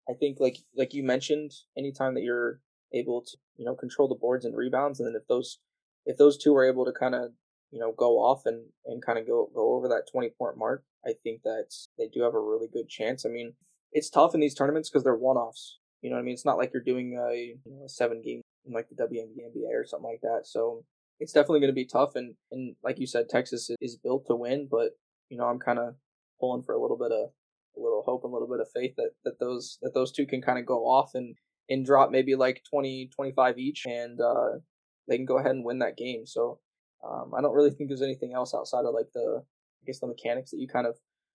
I 0.08 0.14
think 0.14 0.38
like 0.40 0.58
like 0.76 0.94
you 0.94 1.04
mentioned, 1.04 1.52
anytime 1.76 2.14
that 2.14 2.24
you're 2.24 2.60
able 2.94 3.22
to 3.22 3.38
you 3.58 3.66
know 3.66 3.76
control 3.76 4.08
the 4.08 4.16
boards 4.16 4.46
and 4.46 4.56
rebounds, 4.56 5.00
and 5.00 5.08
then 5.08 5.20
if 5.20 5.28
those 5.28 5.60
if 6.06 6.18
those 6.18 6.38
two 6.38 6.56
are 6.56 6.66
able 6.66 6.86
to 6.86 6.92
kind 6.92 7.16
of 7.16 7.32
you 7.72 7.80
know 7.80 7.94
go 7.98 8.18
off 8.20 8.44
and 8.46 8.68
and 8.86 9.04
kind 9.04 9.18
of 9.18 9.26
go 9.26 9.50
go 9.56 9.76
over 9.76 9.88
that 9.88 10.04
twenty 10.12 10.30
point 10.38 10.58
mark, 10.58 10.84
I 11.06 11.14
think 11.24 11.42
that 11.44 11.74
they 11.98 12.08
do 12.08 12.22
have 12.22 12.36
a 12.36 12.40
really 12.40 12.68
good 12.72 12.88
chance. 12.88 13.26
I 13.26 13.30
mean, 13.30 13.54
it's 13.92 14.10
tough 14.10 14.36
in 14.36 14.42
these 14.42 14.54
tournaments 14.54 14.90
because 14.90 15.04
they're 15.04 15.16
one 15.16 15.38
offs. 15.38 15.80
You 16.02 16.10
know 16.10 16.18
what 16.18 16.22
I 16.22 16.26
mean? 16.26 16.34
It's 16.34 16.46
not 16.46 16.58
like 16.58 16.72
you're 16.74 16.84
doing 16.84 17.18
a, 17.20 17.58
you 17.66 17.72
know, 17.72 17.86
a 17.86 17.90
seven 17.90 18.22
game 18.22 18.42
like 18.70 18.88
the 18.90 18.96
WNBA 18.96 19.56
NBA 19.56 19.74
or 19.74 19.86
something 19.86 20.10
like 20.10 20.22
that. 20.22 20.42
So 20.46 20.84
it's 21.20 21.32
definitely 21.32 21.62
going 21.62 21.72
to 21.72 21.76
be 21.76 21.86
tough. 21.86 22.16
And, 22.16 22.36
and 22.52 22.76
like 22.84 23.00
you 23.00 23.08
said, 23.08 23.30
Texas 23.30 23.72
is 23.82 23.98
built 23.98 24.28
to 24.28 24.36
win, 24.36 24.68
but 24.70 24.92
you 25.30 25.38
know, 25.38 25.46
I'm 25.46 25.60
kind 25.60 25.80
of 25.80 25.96
pulling 26.40 26.64
for 26.64 26.74
a 26.74 26.82
little 26.82 26.98
bit 26.98 27.12
of 27.12 27.30
a 27.78 27.84
little 27.84 28.04
hope 28.06 28.24
and 28.24 28.32
a 28.32 28.34
little 28.34 28.48
bit 28.48 28.60
of 28.60 28.68
faith 28.74 28.96
that, 28.98 29.12
that 29.24 29.40
those, 29.40 29.78
that 29.82 29.94
those 29.94 30.12
two 30.12 30.26
can 30.26 30.42
kind 30.42 30.60
of 30.60 30.66
go 30.66 30.86
off 30.86 31.12
and, 31.14 31.36
and 31.70 31.86
drop 31.86 32.12
maybe 32.12 32.36
like 32.36 32.64
20, 32.70 33.10
25 33.16 33.58
each 33.58 33.84
and, 33.86 34.20
uh, 34.20 34.60
they 35.08 35.16
can 35.16 35.26
go 35.26 35.38
ahead 35.38 35.52
and 35.52 35.64
win 35.64 35.80
that 35.80 35.98
game. 35.98 36.26
So, 36.26 36.60
um, 37.08 37.32
I 37.38 37.42
don't 37.42 37.54
really 37.54 37.70
think 37.70 37.90
there's 37.90 38.02
anything 38.02 38.34
else 38.34 38.54
outside 38.54 38.86
of 38.86 38.94
like 38.94 39.08
the, 39.14 39.42
I 39.42 39.84
guess 39.86 40.00
the 40.00 40.08
mechanics 40.08 40.52
that 40.52 40.60
you 40.60 40.68
kind 40.68 40.88
of 40.88 40.96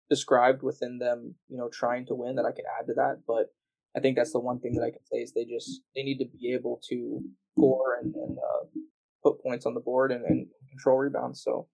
described 0.08 0.62
within 0.62 0.99
them, 0.99 1.35
you 1.49 1.58
know, 1.58 1.69
trying 1.69 2.06
to 2.06 2.14
win 2.14 2.37
that 2.37 2.46
I 2.46 2.52
could 2.52 2.64
add 2.79 2.87
to 2.87 2.94
that. 2.94 3.23
But 3.26 3.46
I 3.96 4.00
think 4.00 4.17
that's 4.17 4.32
the 4.32 4.40
one 4.40 4.61
thing 4.61 4.75
that 4.75 4.85
I 4.85 4.90
can 4.90 5.05
say 5.05 5.19
is 5.19 5.32
they 5.32 5.44
just 5.44 5.82
they 5.94 6.02
need 6.02 6.19
to 6.19 6.26
be 6.26 6.52
able 6.52 6.81
to 6.88 7.20
score 7.56 7.99
and, 8.00 8.14
and 8.14 8.38
uh, 8.38 8.67
put 9.23 9.43
points 9.43 9.67
on 9.67 9.75
the 9.75 9.81
board 9.81 10.12
and, 10.12 10.25
and 10.25 10.46
control 10.70 10.99
rebounds. 10.99 11.43
So 11.43 11.69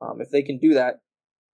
um, 0.00 0.20
if 0.20 0.30
they 0.30 0.42
can 0.42 0.58
do 0.58 0.74
that, 0.74 1.00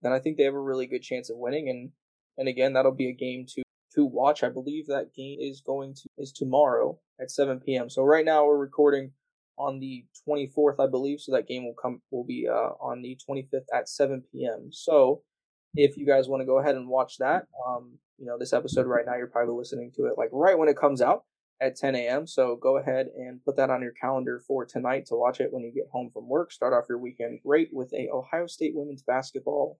then 0.01 0.12
I 0.12 0.19
think 0.19 0.38
they 0.38 0.44
have 0.44 0.54
a 0.54 0.60
really 0.60 0.88
good 0.88 1.01
chance 1.01 1.30
of 1.30 1.38
winning. 1.38 1.69
And 1.69 1.92
and 2.38 2.48
again, 2.48 2.74
that'll 2.74 2.92
be 2.92 3.10
a 3.10 3.14
game 3.14 3.46
to 3.56 3.64
to 3.96 4.06
watch. 4.06 4.44
I 4.44 4.50
believe 4.50 4.88
that 4.88 5.14
game 5.16 5.38
is 5.40 5.62
going 5.62 5.94
to 5.96 6.10
is 6.18 6.32
tomorrow 6.32 7.00
at 7.20 7.32
7 7.32 7.60
p.m. 7.60 7.90
So 7.90 8.04
right 8.04 8.25
now 8.25 8.46
we're 8.46 8.58
recording 8.58 9.12
on 9.58 9.80
the 9.80 10.06
24th, 10.28 10.80
I 10.80 10.88
believe. 10.88 11.20
So 11.20 11.32
that 11.34 11.48
game 11.48 11.66
will 11.66 11.75
come 11.80 12.02
will 12.12 12.25
be 12.25 12.48
uh, 12.50 12.74
on 12.82 13.02
the 13.02 13.18
25th 13.30 13.66
at 13.74 13.88
7 13.88 14.24
p.m. 14.32 14.70
So 14.72 15.22
if 15.75 15.98
you 15.98 16.06
guys 16.06 16.28
want 16.28 16.42
to 16.42 16.46
go 16.46 16.60
ahead 16.60 16.75
and 16.75 16.88
watch 16.88 17.18
that, 17.20 17.46
um, 17.68 17.98
you 18.18 18.25
know, 18.25 18.38
this 18.38 18.54
episode 18.54 18.88
right 18.88 19.06
now, 19.06 19.16
you're 19.16 19.28
probably 19.28 19.56
listening 19.56 19.92
to 19.96 20.06
it 20.06 20.18
like 20.18 20.30
right 20.32 20.58
when 20.58 20.70
it 20.70 20.78
comes 20.78 21.02
out 21.02 21.24
at 21.62 21.75
10 21.75 21.96
a.m. 21.96 22.28
So 22.28 22.56
go 22.56 22.78
ahead 22.78 23.08
and 23.16 23.44
put 23.44 23.58
that 23.58 23.70
on 23.70 23.82
your 23.82 23.94
calendar 23.94 24.42
for 24.48 24.66
tonight 24.66 25.06
to 25.08 25.16
watch 25.16 25.40
it 25.40 25.52
when 25.52 25.63
you 25.63 25.72
get 25.74 25.88
home 25.92 26.10
from 26.12 26.28
work. 26.28 26.52
Start 26.52 26.74
off 26.74 26.86
your 26.90 26.98
weekend 26.98 27.40
great 27.46 27.70
with 27.72 27.94
a 27.94 28.10
Ohio 28.12 28.48
State 28.48 28.74
women's 28.75 29.04
basketball 29.04 29.80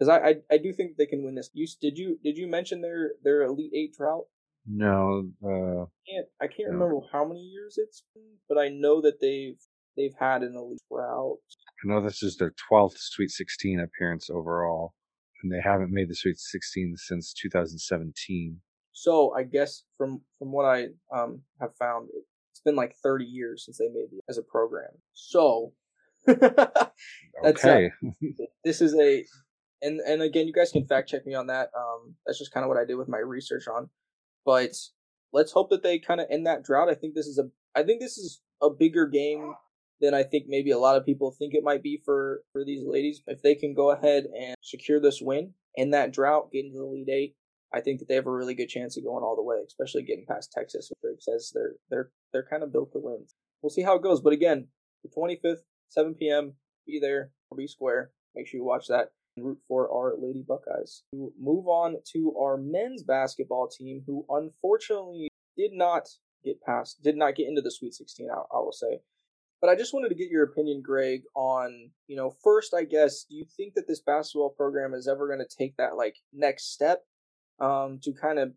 because 0.00 0.08
I, 0.08 0.28
I, 0.28 0.34
I 0.54 0.58
do 0.58 0.72
think 0.72 0.96
they 0.96 1.06
can 1.06 1.22
win 1.22 1.34
this. 1.34 1.50
You 1.52 1.66
did 1.80 1.98
you 1.98 2.18
did 2.24 2.38
you 2.38 2.46
mention 2.46 2.80
their 2.80 3.12
their 3.22 3.42
Elite 3.42 3.72
Eight 3.74 3.94
drought? 3.96 4.24
No, 4.66 5.28
uh, 5.44 5.82
I 5.82 6.10
can't 6.10 6.26
I 6.40 6.46
can't 6.46 6.70
no. 6.70 6.78
remember 6.78 7.00
how 7.12 7.24
many 7.26 7.40
years 7.40 7.74
it's 7.76 8.02
been, 8.14 8.38
but 8.48 8.58
I 8.58 8.68
know 8.68 9.02
that 9.02 9.20
they've 9.20 9.60
they've 9.96 10.14
had 10.18 10.42
an 10.42 10.56
elite 10.56 10.80
drought. 10.90 11.38
I 11.84 11.88
know 11.88 12.02
this 12.02 12.22
is 12.22 12.36
their 12.36 12.54
12th 12.70 12.96
Sweet 12.96 13.30
16 13.30 13.80
appearance 13.80 14.30
overall 14.30 14.94
and 15.42 15.52
they 15.52 15.60
haven't 15.62 15.92
made 15.92 16.08
the 16.08 16.14
Sweet 16.14 16.38
16 16.38 16.94
since 16.96 17.32
2017. 17.34 18.60
So 18.92 19.34
I 19.34 19.44
guess 19.44 19.84
from 19.96 20.22
from 20.38 20.52
what 20.52 20.64
I 20.64 20.88
um 21.14 21.42
have 21.60 21.74
found, 21.76 22.08
it's 22.50 22.60
been 22.60 22.76
like 22.76 22.96
30 23.02 23.24
years 23.24 23.64
since 23.64 23.78
they 23.78 23.88
made 23.88 24.08
it 24.12 24.24
as 24.28 24.38
a 24.38 24.42
program. 24.42 24.90
So 25.12 25.72
okay, 26.28 27.90
uh, 28.06 28.10
this 28.64 28.82
is 28.82 28.94
a 28.94 29.24
and 29.82 30.00
and 30.00 30.22
again, 30.22 30.46
you 30.46 30.52
guys 30.52 30.72
can 30.72 30.86
fact 30.86 31.08
check 31.08 31.26
me 31.26 31.34
on 31.34 31.46
that. 31.48 31.70
Um, 31.76 32.14
that's 32.26 32.38
just 32.38 32.52
kind 32.52 32.64
of 32.64 32.68
what 32.68 32.78
I 32.78 32.84
did 32.84 32.96
with 32.96 33.08
my 33.08 33.18
research 33.18 33.66
on. 33.68 33.90
But 34.44 34.74
let's 35.32 35.52
hope 35.52 35.70
that 35.70 35.82
they 35.82 35.98
kind 35.98 36.20
of 36.20 36.26
end 36.30 36.46
that 36.46 36.64
drought. 36.64 36.88
I 36.88 36.94
think 36.94 37.14
this 37.14 37.26
is 37.26 37.38
a 37.38 37.50
I 37.74 37.82
think 37.82 38.00
this 38.00 38.18
is 38.18 38.40
a 38.62 38.70
bigger 38.70 39.06
game 39.06 39.54
than 40.00 40.14
I 40.14 40.22
think 40.22 40.46
maybe 40.48 40.70
a 40.70 40.78
lot 40.78 40.96
of 40.96 41.04
people 41.04 41.30
think 41.30 41.54
it 41.54 41.64
might 41.64 41.82
be 41.82 42.00
for 42.04 42.42
for 42.52 42.64
these 42.64 42.82
ladies. 42.84 43.22
If 43.26 43.42
they 43.42 43.54
can 43.54 43.74
go 43.74 43.90
ahead 43.90 44.24
and 44.24 44.56
secure 44.62 45.00
this 45.00 45.20
win 45.20 45.54
in 45.74 45.90
that 45.90 46.12
drought, 46.12 46.52
get 46.52 46.64
into 46.64 46.78
the 46.78 46.84
Elite 46.84 47.08
Eight, 47.08 47.36
I 47.72 47.80
think 47.80 48.00
that 48.00 48.08
they 48.08 48.14
have 48.14 48.26
a 48.26 48.32
really 48.32 48.54
good 48.54 48.68
chance 48.68 48.96
of 48.96 49.04
going 49.04 49.22
all 49.22 49.36
the 49.36 49.42
way, 49.42 49.58
especially 49.66 50.02
getting 50.02 50.26
past 50.26 50.52
Texas. 50.52 50.90
Greg 51.00 51.16
says 51.20 51.52
they're 51.54 51.74
they're 51.88 52.10
they're 52.32 52.46
kind 52.48 52.62
of 52.62 52.72
built 52.72 52.92
to 52.92 52.98
win. 52.98 53.26
We'll 53.62 53.70
see 53.70 53.82
how 53.82 53.96
it 53.96 54.02
goes. 54.02 54.20
But 54.20 54.32
again, 54.32 54.68
the 55.02 55.10
25th, 55.10 55.62
7 55.88 56.14
p.m. 56.14 56.54
Be 56.86 56.98
there, 56.98 57.30
be 57.56 57.66
square. 57.66 58.10
Make 58.34 58.46
sure 58.46 58.58
you 58.58 58.64
watch 58.64 58.86
that 58.88 59.10
root 59.36 59.58
for 59.68 59.90
our 59.90 60.14
Lady 60.18 60.44
Buckeyes. 60.46 61.02
To 61.12 61.32
move 61.40 61.66
on 61.66 61.96
to 62.12 62.34
our 62.38 62.56
men's 62.56 63.02
basketball 63.02 63.68
team, 63.68 64.02
who 64.06 64.24
unfortunately 64.28 65.28
did 65.56 65.72
not 65.72 66.08
get 66.44 66.60
past, 66.62 67.02
did 67.02 67.16
not 67.16 67.34
get 67.34 67.48
into 67.48 67.62
the 67.62 67.70
Sweet 67.70 67.94
16. 67.94 68.28
I, 68.30 68.34
I 68.34 68.58
will 68.58 68.72
say 68.72 69.00
but 69.60 69.68
I 69.68 69.76
just 69.76 69.92
wanted 69.92 70.08
to 70.08 70.14
get 70.14 70.30
your 70.30 70.44
opinion, 70.44 70.80
Greg, 70.80 71.22
on, 71.34 71.90
you 72.06 72.16
know, 72.16 72.34
first, 72.42 72.72
I 72.72 72.84
guess, 72.84 73.24
do 73.28 73.36
you 73.36 73.44
think 73.44 73.74
that 73.74 73.86
this 73.86 74.00
basketball 74.00 74.50
program 74.50 74.94
is 74.94 75.06
ever 75.06 75.26
going 75.26 75.44
to 75.46 75.56
take 75.56 75.76
that, 75.76 75.96
like, 75.96 76.16
next 76.32 76.72
step 76.72 77.04
um, 77.60 78.00
to 78.02 78.12
kind 78.12 78.38
of, 78.38 78.52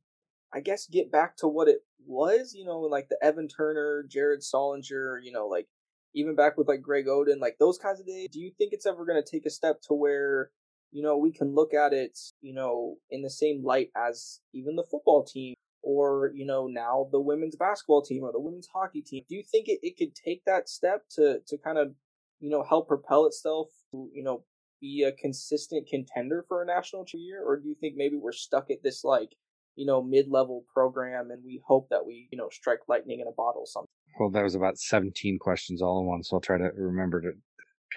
I 0.54 0.62
guess, 0.62 0.88
get 0.88 1.12
back 1.12 1.36
to 1.38 1.48
what 1.48 1.68
it 1.68 1.80
was, 2.06 2.54
you 2.56 2.64
know, 2.64 2.80
like 2.80 3.10
the 3.10 3.18
Evan 3.22 3.50
Turner, 3.50 4.06
Jared 4.08 4.42
Sullinger, 4.42 5.18
you 5.22 5.34
know, 5.34 5.48
like, 5.48 5.68
even 6.16 6.36
back 6.36 6.58
with, 6.58 6.70
like, 6.70 6.82
Greg 6.82 7.08
Oden, 7.08 7.40
like, 7.42 7.58
those 7.60 7.78
kinds 7.78 8.00
of 8.00 8.08
days? 8.08 8.30
Do 8.32 8.40
you 8.40 8.52
think 8.58 8.72
it's 8.72 8.86
ever 8.86 9.06
going 9.06 9.22
to 9.22 9.30
take 9.30 9.46
a 9.46 9.50
step 9.50 9.82
to 9.88 9.94
where, 9.94 10.52
you 10.94 11.02
know, 11.02 11.18
we 11.18 11.32
can 11.32 11.56
look 11.56 11.74
at 11.74 11.92
it, 11.92 12.18
you 12.42 12.54
know, 12.54 12.98
in 13.10 13.24
the 13.24 13.30
same 13.30 13.64
light 13.64 13.90
as 13.98 14.40
even 14.54 14.76
the 14.76 14.86
football 14.90 15.24
team 15.24 15.56
or, 15.82 16.32
you 16.36 16.46
know, 16.46 16.68
now 16.68 17.10
the 17.12 17.20
women's 17.20 17.56
basketball 17.56 18.04
team 18.04 18.24
or 18.24 18.32
the 18.32 18.40
women's 18.40 18.68
hockey 18.72 19.02
team. 19.02 19.24
Do 19.28 19.36
you 19.36 19.44
think 19.44 19.68
it, 19.68 19.80
it 19.82 19.98
could 19.98 20.14
take 20.14 20.46
that 20.46 20.70
step 20.70 21.02
to, 21.16 21.40
to 21.48 21.58
kind 21.58 21.80
of, 21.80 21.96
you 22.40 22.50
know, 22.52 22.64
help 22.64 22.88
propel 22.88 23.26
itself 23.26 23.70
to, 23.92 24.08
you 24.14 24.24
know, 24.24 24.44
be 24.80 25.04
a 25.04 25.12
consistent 25.12 25.88
contender 25.88 26.46
for 26.48 26.62
a 26.62 26.66
national 26.66 27.06
year? 27.12 27.44
Or 27.44 27.58
do 27.58 27.68
you 27.68 27.76
think 27.82 27.96
maybe 27.98 28.16
we're 28.16 28.32
stuck 28.32 28.70
at 28.70 28.84
this, 28.84 29.04
like, 29.04 29.36
you 29.76 29.88
know, 29.88 30.04
mid 30.04 30.30
level 30.30 30.64
program 30.72 31.32
and 31.32 31.44
we 31.44 31.60
hope 31.66 31.90
that 31.90 32.06
we, 32.06 32.28
you 32.32 32.38
know, 32.38 32.50
strike 32.52 32.88
lightning 32.88 33.20
in 33.20 33.28
a 33.28 33.32
bottle 33.36 33.66
something? 33.66 33.88
Well, 34.20 34.30
that 34.30 34.44
was 34.44 34.54
about 34.54 34.78
17 34.78 35.40
questions 35.40 35.82
all 35.82 36.02
in 36.02 36.06
one. 36.06 36.22
So 36.22 36.36
I'll 36.36 36.42
try 36.42 36.60
to 36.60 36.70
remember 36.76 37.20
to 37.22 37.32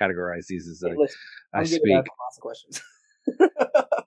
categorize 0.00 0.46
these 0.46 0.68
as 0.68 0.82
hey, 0.84 0.92
I, 0.92 0.94
listen, 0.94 1.18
I 1.54 1.64
speak. 1.64 1.94
Lots 1.94 2.36
of 2.36 2.40
questions. 2.40 2.82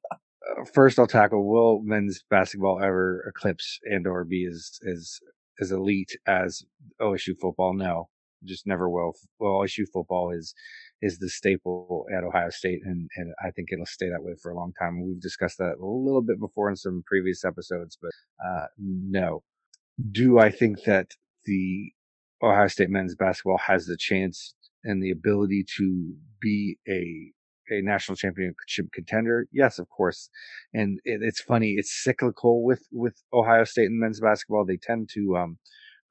Uh, 0.50 0.66
first, 0.74 0.98
I'll 0.98 1.08
tackle: 1.08 1.48
Will 1.48 1.82
men's 1.84 2.24
basketball 2.30 2.82
ever 2.82 3.24
eclipse 3.28 3.80
and 3.84 4.08
or 4.08 4.24
be 4.24 4.46
as 4.46 4.80
as 4.88 5.20
as 5.60 5.72
elite 5.72 6.18
as 6.26 6.64
OSU 7.02 7.38
football? 7.40 7.74
No, 7.74 8.10
just 8.44 8.66
never 8.66 8.90
will. 8.90 9.14
Well, 9.40 9.54
OSU 9.54 9.86
football 9.92 10.32
is 10.32 10.54
is 11.02 11.20
the 11.20 11.30
staple 11.30 12.06
at 12.16 12.24
Ohio 12.24 12.50
State, 12.50 12.82
and 12.84 13.10
and 13.16 13.34
I 13.44 13.52
think 13.52 13.70
it'll 13.72 13.86
stay 13.86 14.10
that 14.10 14.24
way 14.24 14.34
for 14.42 14.52
a 14.52 14.56
long 14.56 14.74
time. 14.80 15.06
We've 15.06 15.22
discussed 15.22 15.58
that 15.60 15.76
a 15.82 15.86
little 15.86 16.22
bit 16.22 16.40
before 16.40 16.70
in 16.70 16.76
some 16.76 17.04
previous 17.06 17.46
episodes, 17.46 17.98
but 18.02 18.12
uh, 18.46 18.68
no. 18.78 19.44
Do 20.12 20.40
I 20.40 20.50
think 20.50 20.84
that 20.84 21.12
the 21.46 21.92
Ohio 22.42 22.68
State 22.68 22.90
men's 22.90 23.16
basketball 23.16 23.58
has 23.58 23.86
the 23.86 23.98
chance 23.98 24.54
and 24.84 25.04
the 25.04 25.12
ability 25.12 25.66
to 25.78 26.14
be 26.42 26.78
a 26.88 27.32
a 27.72 27.82
national 27.82 28.16
championship 28.18 28.88
contender? 28.94 29.48
Yes, 29.52 29.80
of 29.80 29.90
course. 29.90 30.30
And 30.74 31.00
it, 31.06 31.22
it's 31.24 31.42
funny; 31.42 31.76
it's 31.78 32.04
cyclical 32.04 32.64
with 32.64 32.84
with 32.92 33.16
Ohio 33.34 33.64
State 33.66 33.88
and 33.88 34.00
men's 34.00 34.22
basketball. 34.22 34.66
They 34.66 34.78
tend 34.78 35.10
to 35.16 35.38
um, 35.38 35.60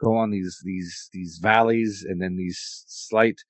go 0.02 0.16
on 0.16 0.30
these 0.30 0.60
these 0.64 1.10
these 1.12 1.38
valleys 1.42 2.06
and 2.08 2.22
then 2.22 2.36
these 2.36 2.84
slight 2.88 3.40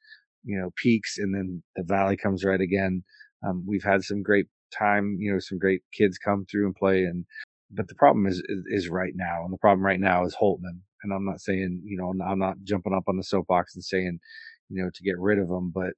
you 0.44 0.58
know 0.60 0.70
peaks, 0.76 1.18
and 1.18 1.34
then 1.34 1.62
the 1.76 1.84
valley 1.84 2.16
comes 2.16 2.44
right 2.44 2.60
again. 2.60 3.04
Um, 3.46 3.64
we've 3.66 3.84
had 3.84 4.04
some 4.04 4.22
great 4.22 4.46
time, 4.76 5.16
you 5.20 5.32
know, 5.32 5.38
some 5.40 5.58
great 5.58 5.82
kids 5.94 6.18
come 6.18 6.46
through 6.50 6.66
and 6.66 6.76
play, 6.76 7.04
and 7.04 7.26
but 7.72 7.88
the 7.88 7.96
problem 7.96 8.26
is, 8.26 8.38
is, 8.48 8.64
is 8.68 8.90
right 8.90 9.14
now, 9.16 9.44
and 9.44 9.52
the 9.54 9.58
problem 9.58 9.86
right 9.86 10.00
now 10.00 10.24
is 10.24 10.36
Holtmann. 10.40 10.80
And 11.04 11.14
I'm 11.14 11.26
not 11.26 11.40
saying, 11.40 11.82
you 11.84 11.98
know, 11.98 12.12
I'm 12.26 12.40
not 12.40 12.56
jumping 12.64 12.94
up 12.94 13.04
on 13.08 13.18
the 13.18 13.24
soapbox 13.24 13.76
and 13.76 13.84
saying, 13.84 14.20
you 14.68 14.82
know, 14.82 14.90
to 14.92 15.02
get 15.02 15.18
rid 15.18 15.38
of 15.38 15.48
them, 15.48 15.70
but 15.74 15.92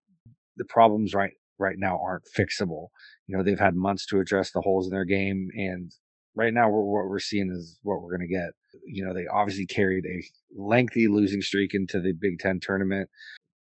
the 0.56 0.64
problems 0.64 1.14
right 1.14 1.32
right 1.58 1.76
now 1.78 2.00
aren't 2.02 2.24
fixable. 2.36 2.88
You 3.26 3.36
know, 3.36 3.42
they've 3.42 3.58
had 3.58 3.74
months 3.74 4.06
to 4.06 4.20
address 4.20 4.50
the 4.50 4.60
holes 4.60 4.86
in 4.86 4.92
their 4.92 5.04
game, 5.04 5.48
and 5.54 5.92
right 6.34 6.52
now 6.52 6.68
we're, 6.68 6.82
what 6.82 7.08
we're 7.08 7.18
seeing 7.18 7.50
is 7.50 7.78
what 7.82 8.02
we're 8.02 8.16
going 8.16 8.28
to 8.28 8.34
get. 8.34 8.50
You 8.86 9.04
know, 9.04 9.14
they 9.14 9.26
obviously 9.26 9.66
carried 9.66 10.04
a 10.06 10.22
lengthy 10.56 11.08
losing 11.08 11.42
streak 11.42 11.74
into 11.74 12.00
the 12.00 12.12
Big 12.12 12.38
Ten 12.38 12.60
tournament. 12.60 13.08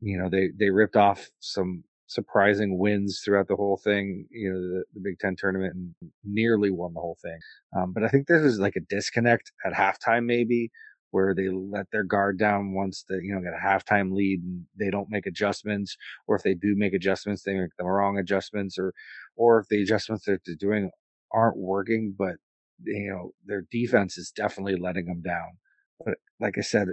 You 0.01 0.17
know, 0.17 0.29
they 0.29 0.49
they 0.57 0.69
ripped 0.69 0.95
off 0.95 1.29
some 1.39 1.83
surprising 2.07 2.77
wins 2.77 3.21
throughout 3.23 3.47
the 3.47 3.55
whole 3.55 3.77
thing, 3.83 4.27
you 4.29 4.51
know, 4.51 4.59
the, 4.59 4.83
the 4.93 4.99
Big 5.03 5.19
Ten 5.19 5.35
tournament 5.37 5.73
and 5.73 5.95
nearly 6.23 6.69
won 6.69 6.93
the 6.93 6.99
whole 6.99 7.17
thing. 7.21 7.39
Um, 7.75 7.93
but 7.93 8.03
I 8.03 8.09
think 8.09 8.27
there 8.27 8.41
was 8.41 8.59
like 8.59 8.75
a 8.75 8.81
disconnect 8.81 9.51
at 9.65 9.73
halftime, 9.73 10.25
maybe 10.25 10.69
where 11.11 11.33
they 11.33 11.49
let 11.49 11.85
their 11.91 12.03
guard 12.03 12.37
down 12.37 12.73
once 12.73 13.05
they, 13.07 13.15
you 13.15 13.33
know, 13.33 13.41
get 13.41 13.53
a 13.53 13.65
halftime 13.65 14.13
lead 14.13 14.41
and 14.43 14.65
they 14.77 14.89
don't 14.89 15.09
make 15.09 15.25
adjustments, 15.25 15.95
or 16.27 16.35
if 16.35 16.43
they 16.43 16.53
do 16.53 16.75
make 16.75 16.93
adjustments, 16.93 17.43
they 17.43 17.53
make 17.53 17.69
the 17.77 17.85
wrong 17.85 18.17
adjustments, 18.17 18.77
or, 18.77 18.93
or 19.35 19.59
if 19.59 19.67
the 19.69 19.81
adjustments 19.81 20.25
that 20.25 20.41
they're 20.45 20.55
doing 20.55 20.89
aren't 21.31 21.57
working, 21.57 22.15
but 22.17 22.35
you 22.83 23.09
know, 23.09 23.31
their 23.45 23.63
defense 23.71 24.17
is 24.17 24.31
definitely 24.31 24.75
letting 24.75 25.05
them 25.05 25.21
down. 25.21 25.57
But 26.03 26.15
like 26.39 26.57
I 26.57 26.61
said, 26.61 26.89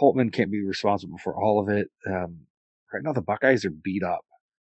Holtmann 0.00 0.32
can't 0.32 0.50
be 0.50 0.62
responsible 0.62 1.18
for 1.18 1.34
all 1.34 1.60
of 1.60 1.68
it. 1.68 1.88
Um, 2.06 2.40
right 2.92 3.02
now, 3.02 3.12
the 3.12 3.22
Buckeyes 3.22 3.64
are 3.64 3.70
beat 3.70 4.02
up. 4.02 4.24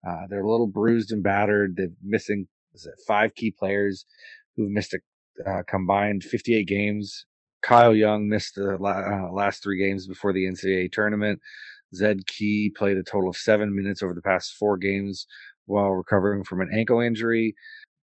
Uh, 0.06 0.26
they're 0.28 0.42
a 0.42 0.50
little 0.50 0.66
bruised 0.66 1.12
and 1.12 1.22
battered. 1.22 1.76
They're 1.76 1.88
missing 2.02 2.48
five 3.06 3.34
key 3.34 3.50
players 3.50 4.06
who've 4.56 4.70
missed 4.70 4.94
a 4.94 4.98
uh, 5.48 5.62
combined 5.66 6.22
58 6.22 6.66
games 6.66 7.26
Kyle 7.62 7.94
Young 7.94 8.28
missed 8.28 8.56
the 8.56 8.74
uh, 8.74 9.32
last 9.32 9.62
three 9.62 9.78
games 9.78 10.06
before 10.06 10.32
the 10.32 10.44
NCAA 10.44 10.90
tournament. 10.92 11.40
Zed 11.94 12.26
Key 12.26 12.72
played 12.74 12.96
a 12.96 13.02
total 13.02 13.30
of 13.30 13.36
seven 13.36 13.74
minutes 13.74 14.02
over 14.02 14.14
the 14.14 14.22
past 14.22 14.54
four 14.54 14.76
games 14.76 15.26
while 15.66 15.90
recovering 15.90 16.44
from 16.44 16.60
an 16.60 16.70
ankle 16.74 17.00
injury. 17.00 17.54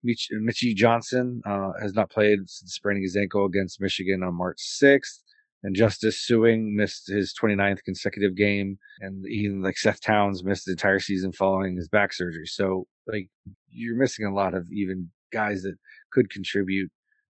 Mich- 0.02 0.30
Meechie 0.33 0.75
Johnson 0.75 1.42
uh, 1.47 1.73
has 1.80 1.95
not 1.95 2.11
played 2.11 2.38
since 2.49 2.75
spraining 2.75 3.02
his 3.02 3.16
ankle 3.16 3.45
against 3.45 3.80
Michigan 3.80 4.23
on 4.23 4.35
March 4.35 4.59
6th. 4.83 5.21
And 5.62 5.76
Justice 5.76 6.26
Sueing 6.26 6.73
missed 6.75 7.09
his 7.09 7.35
29th 7.35 7.85
consecutive 7.85 8.35
game. 8.35 8.78
And 9.00 9.26
even 9.28 9.62
like 9.62 9.76
Seth 9.76 10.00
Towns 10.00 10.42
missed 10.42 10.64
the 10.64 10.73
entire 10.73 11.00
season 11.00 11.33
following 11.33 11.76
his 11.76 11.88
back 11.88 12.14
surgery. 12.14 12.47
So, 12.47 12.87
like, 13.07 13.28
you're 13.69 13.97
missing 13.99 14.25
a 14.25 14.35
lot 14.35 14.54
of 14.54 14.66
even 14.73 15.11
guys 15.33 15.62
that 15.62 15.76
could 16.12 16.30
contribute 16.30 16.90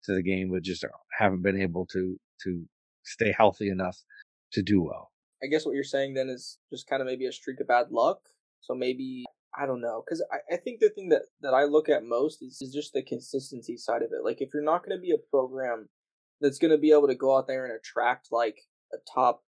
to 0.04 0.14
the 0.14 0.23
game, 0.23 0.50
but 0.52 0.62
just 0.62 0.85
uh, 0.85 0.88
haven't 1.19 1.42
been 1.42 1.61
able 1.61 1.87
to 1.87 2.16
to 2.45 2.64
stay 3.04 3.35
healthy 3.37 3.69
enough 3.69 3.99
to 4.52 4.62
do 4.62 4.83
well. 4.83 5.11
I 5.42 5.47
guess 5.47 5.64
what 5.64 5.75
you're 5.75 5.85
saying 5.85 6.14
then 6.14 6.28
is 6.28 6.59
just 6.71 6.87
kind 6.87 7.00
of 7.00 7.07
maybe 7.07 7.26
a 7.26 7.33
streak 7.33 7.61
of 7.61 7.69
bad 7.69 7.87
luck. 7.90 8.21
So 8.61 8.75
maybe 8.75 9.25
I 9.59 9.66
don't 9.66 9.80
know, 9.80 10.02
because 10.04 10.23
I, 10.30 10.54
I 10.54 10.57
think 10.59 10.80
the 10.80 10.90
thing 10.90 11.09
that 11.09 11.23
that 11.40 11.54
I 11.54 11.64
look 11.64 11.88
at 11.88 12.04
most 12.04 12.42
is, 12.42 12.59
is 12.61 12.73
just 12.73 12.92
the 12.92 13.02
consistency 13.02 13.76
side 13.76 14.02
of 14.02 14.11
it. 14.12 14.25
Like 14.25 14.40
if 14.40 14.50
you're 14.52 14.62
not 14.62 14.85
going 14.85 14.97
to 14.97 15.00
be 15.00 15.12
a 15.12 15.30
program 15.30 15.88
that's 16.40 16.59
going 16.59 16.71
to 16.71 16.78
be 16.78 16.92
able 16.92 17.09
to 17.09 17.14
go 17.14 17.37
out 17.37 17.47
there 17.47 17.64
and 17.64 17.75
attract 17.75 18.28
like 18.30 18.59
a 18.92 18.99
top 19.12 19.42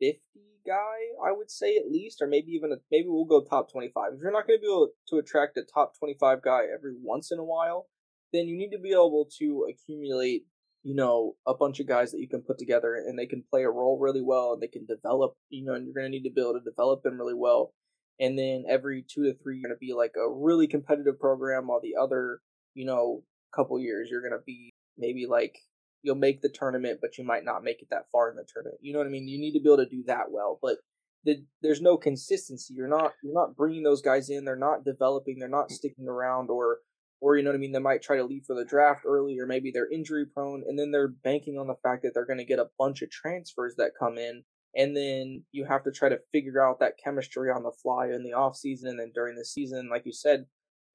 fifty 0.00 0.20
guy, 0.64 1.26
I 1.26 1.32
would 1.32 1.50
say 1.50 1.76
at 1.76 1.90
least, 1.90 2.22
or 2.22 2.28
maybe 2.28 2.52
even 2.52 2.72
a, 2.72 2.76
maybe 2.90 3.08
we'll 3.08 3.24
go 3.24 3.42
top 3.42 3.70
twenty 3.70 3.90
five. 3.92 4.12
If 4.14 4.20
you're 4.22 4.32
not 4.32 4.46
going 4.46 4.58
to 4.58 4.62
be 4.62 4.68
able 4.68 4.90
to 5.08 5.16
attract 5.18 5.56
a 5.56 5.62
top 5.62 5.98
twenty 5.98 6.16
five 6.18 6.40
guy 6.42 6.62
every 6.72 6.94
once 7.02 7.32
in 7.32 7.38
a 7.38 7.44
while, 7.44 7.88
then 8.32 8.46
you 8.46 8.56
need 8.56 8.70
to 8.70 8.78
be 8.78 8.90
able 8.90 9.28
to 9.38 9.66
accumulate, 9.70 10.46
you 10.82 10.94
know, 10.94 11.34
a 11.46 11.54
bunch 11.54 11.80
of 11.80 11.86
guys 11.86 12.10
that 12.12 12.20
you 12.20 12.28
can 12.28 12.42
put 12.42 12.58
together 12.58 12.94
and 12.94 13.18
they 13.18 13.26
can 13.26 13.44
play 13.50 13.62
a 13.62 13.70
role 13.70 13.98
really 14.00 14.22
well 14.22 14.52
and 14.52 14.62
they 14.62 14.68
can 14.68 14.86
develop, 14.86 15.34
you 15.50 15.64
know, 15.64 15.74
and 15.74 15.84
you're 15.84 15.94
going 15.94 16.06
to 16.06 16.10
need 16.10 16.24
to 16.24 16.34
be 16.34 16.40
able 16.40 16.54
to 16.54 16.60
develop 16.60 17.02
them 17.02 17.18
really 17.18 17.34
well. 17.34 17.72
And 18.20 18.38
then 18.38 18.64
every 18.68 19.04
two 19.08 19.24
to 19.24 19.34
three, 19.34 19.56
you're 19.56 19.68
going 19.68 19.76
to 19.76 19.86
be 19.86 19.94
like 19.94 20.12
a 20.16 20.30
really 20.30 20.66
competitive 20.66 21.18
program, 21.18 21.66
while 21.66 21.80
the 21.82 21.96
other, 22.00 22.40
you 22.74 22.84
know, 22.84 23.22
couple 23.54 23.78
years, 23.78 24.08
you're 24.10 24.22
going 24.22 24.32
to 24.32 24.44
be 24.46 24.70
maybe 24.96 25.26
like 25.26 25.58
you'll 26.02 26.14
make 26.14 26.40
the 26.42 26.48
tournament, 26.48 26.98
but 27.00 27.18
you 27.18 27.24
might 27.24 27.44
not 27.44 27.62
make 27.62 27.80
it 27.80 27.88
that 27.90 28.06
far 28.10 28.30
in 28.30 28.36
the 28.36 28.44
tournament. 28.52 28.78
You 28.80 28.92
know 28.92 28.98
what 28.98 29.06
I 29.06 29.10
mean? 29.10 29.28
You 29.28 29.38
need 29.38 29.52
to 29.52 29.60
be 29.60 29.68
able 29.68 29.84
to 29.84 29.88
do 29.88 30.04
that 30.06 30.30
well, 30.30 30.58
but 30.60 30.76
the, 31.24 31.44
there's 31.62 31.80
no 31.80 31.96
consistency. 31.96 32.74
You're 32.74 32.88
not 32.88 33.12
you're 33.22 33.34
not 33.34 33.56
bringing 33.56 33.82
those 33.82 34.02
guys 34.02 34.28
in. 34.28 34.44
They're 34.44 34.56
not 34.56 34.84
developing. 34.84 35.38
They're 35.38 35.48
not 35.48 35.68
mm. 35.68 35.72
sticking 35.72 36.08
around, 36.08 36.50
or 36.50 36.78
or 37.22 37.36
you 37.36 37.44
know 37.44 37.50
what 37.50 37.56
I 37.56 37.60
mean, 37.60 37.70
they 37.70 37.78
might 37.78 38.02
try 38.02 38.16
to 38.16 38.24
leave 38.24 38.42
for 38.46 38.56
the 38.56 38.64
draft 38.64 39.02
early, 39.06 39.38
or 39.38 39.46
maybe 39.46 39.70
they're 39.70 39.90
injury 39.90 40.26
prone, 40.26 40.64
and 40.66 40.76
then 40.76 40.90
they're 40.90 41.06
banking 41.06 41.56
on 41.56 41.68
the 41.68 41.76
fact 41.80 42.02
that 42.02 42.14
they're 42.14 42.26
going 42.26 42.40
to 42.40 42.44
get 42.44 42.58
a 42.58 42.70
bunch 42.80 43.00
of 43.00 43.10
transfers 43.10 43.76
that 43.78 43.92
come 43.96 44.18
in, 44.18 44.42
and 44.74 44.96
then 44.96 45.44
you 45.52 45.64
have 45.64 45.84
to 45.84 45.92
try 45.92 46.08
to 46.08 46.18
figure 46.32 46.60
out 46.60 46.80
that 46.80 46.98
chemistry 47.02 47.48
on 47.48 47.62
the 47.62 47.70
fly 47.80 48.06
in 48.06 48.24
the 48.24 48.32
off 48.32 48.56
season, 48.56 48.90
and 48.90 48.98
then 48.98 49.12
during 49.14 49.36
the 49.36 49.44
season, 49.44 49.88
like 49.88 50.04
you 50.04 50.12
said, 50.12 50.46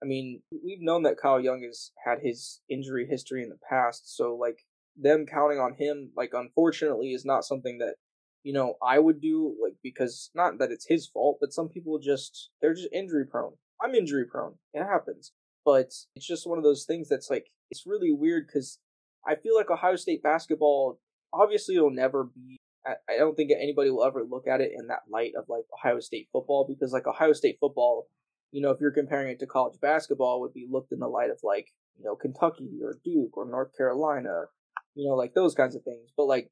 I 0.03 0.05
mean, 0.05 0.41
we've 0.51 0.81
known 0.81 1.03
that 1.03 1.15
Kyle 1.17 1.39
Young 1.39 1.63
has 1.63 1.91
had 2.05 2.19
his 2.21 2.59
injury 2.69 3.07
history 3.09 3.41
in 3.41 3.49
the 3.49 3.59
past, 3.69 4.17
so 4.17 4.35
like 4.35 4.59
them 4.97 5.25
counting 5.25 5.59
on 5.59 5.75
him, 5.79 6.11
like 6.17 6.31
unfortunately, 6.33 7.13
is 7.13 7.23
not 7.23 7.45
something 7.45 7.77
that 7.77 7.95
you 8.43 8.51
know 8.51 8.75
I 8.85 8.99
would 8.99 9.21
do, 9.21 9.55
like 9.63 9.75
because 9.81 10.29
not 10.35 10.59
that 10.59 10.71
it's 10.71 10.87
his 10.89 11.07
fault, 11.07 11.37
but 11.39 11.53
some 11.53 11.69
people 11.69 11.99
just 11.99 12.49
they're 12.61 12.73
just 12.73 12.89
injury 12.91 13.25
prone. 13.25 13.53
I'm 13.81 13.95
injury 13.95 14.25
prone. 14.25 14.55
It 14.73 14.83
happens 14.83 15.31
but 15.67 15.91
it's 16.15 16.25
just 16.25 16.47
one 16.47 16.57
of 16.57 16.63
those 16.63 16.85
things 16.85 17.09
that's 17.09 17.29
like 17.29 17.47
it's 17.69 17.85
really 17.85 18.13
weird 18.13 18.47
because 18.47 18.79
I 19.27 19.35
feel 19.35 19.53
like 19.53 19.69
Ohio 19.69 19.97
State 19.97 20.23
basketball 20.23 20.97
obviously 21.33 21.75
it'll 21.75 21.91
never 21.91 22.23
be. 22.23 22.55
I 22.85 23.17
don't 23.17 23.35
think 23.35 23.51
anybody 23.51 23.89
will 23.89 24.05
ever 24.05 24.23
look 24.23 24.47
at 24.47 24.61
it 24.61 24.71
in 24.73 24.87
that 24.87 25.01
light 25.11 25.33
of 25.37 25.43
like 25.49 25.65
Ohio 25.77 25.99
State 25.99 26.29
football 26.31 26.65
because 26.65 26.93
like 26.93 27.05
Ohio 27.05 27.33
State 27.33 27.57
football, 27.59 28.07
you 28.53 28.61
know, 28.61 28.71
if 28.71 28.79
you're 28.79 28.91
comparing 28.91 29.29
it 29.29 29.39
to 29.39 29.45
college 29.45 29.77
basketball, 29.81 30.39
would 30.39 30.53
be 30.53 30.69
looked 30.71 30.93
in 30.93 30.99
the 30.99 31.07
light 31.09 31.31
of 31.31 31.39
like 31.43 31.67
you 31.97 32.05
know 32.05 32.15
Kentucky 32.15 32.79
or 32.81 32.97
Duke 33.03 33.35
or 33.35 33.45
North 33.45 33.75
Carolina, 33.75 34.43
you 34.95 35.05
know, 35.05 35.15
like 35.15 35.33
those 35.33 35.53
kinds 35.53 35.75
of 35.75 35.83
things. 35.83 36.11
But 36.15 36.27
like 36.27 36.49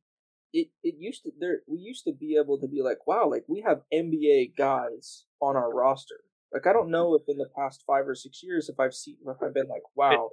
it, 0.52 0.68
it 0.84 0.96
used 1.00 1.24
to 1.24 1.32
there 1.40 1.62
we 1.70 1.80
used 1.80 2.04
to 2.04 2.12
be 2.12 2.36
able 2.36 2.60
to 2.60 2.68
be 2.68 2.82
like 2.82 3.08
wow 3.08 3.30
like 3.30 3.46
we 3.48 3.64
have 3.66 3.84
NBA 3.94 4.58
guys 4.58 5.24
on 5.42 5.56
our 5.56 5.74
roster 5.74 6.20
like 6.54 6.68
I 6.68 6.74
don't 6.74 6.90
know 6.90 7.16
if 7.16 7.24
in 7.28 7.38
the 7.38 7.50
past 7.56 7.84
five 7.86 8.08
or 8.08 8.16
six 8.16 8.42
years 8.44 8.70
if 8.70 8.80
I've 8.80 8.94
seen 8.94 9.18
if 9.26 9.38
I've 9.42 9.54
been 9.54 9.68
like, 9.68 9.84
wow, 9.96 10.32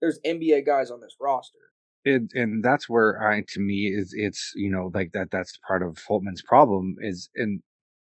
there's 0.00 0.18
NBA 0.26 0.66
guys 0.66 0.90
on 0.90 1.00
this 1.00 1.16
roster. 1.20 1.58
And 2.04 2.30
and 2.34 2.64
that's 2.64 2.88
where 2.88 3.22
I 3.22 3.44
to 3.48 3.60
me 3.60 3.86
is 3.86 4.12
it's 4.16 4.52
you 4.56 4.70
know 4.70 4.90
like 4.92 5.12
that 5.12 5.30
that's 5.30 5.58
part 5.66 5.82
of 5.82 5.98
Holtmann's 6.08 6.42
problem 6.42 6.96
is 7.00 7.30
and 7.36 7.62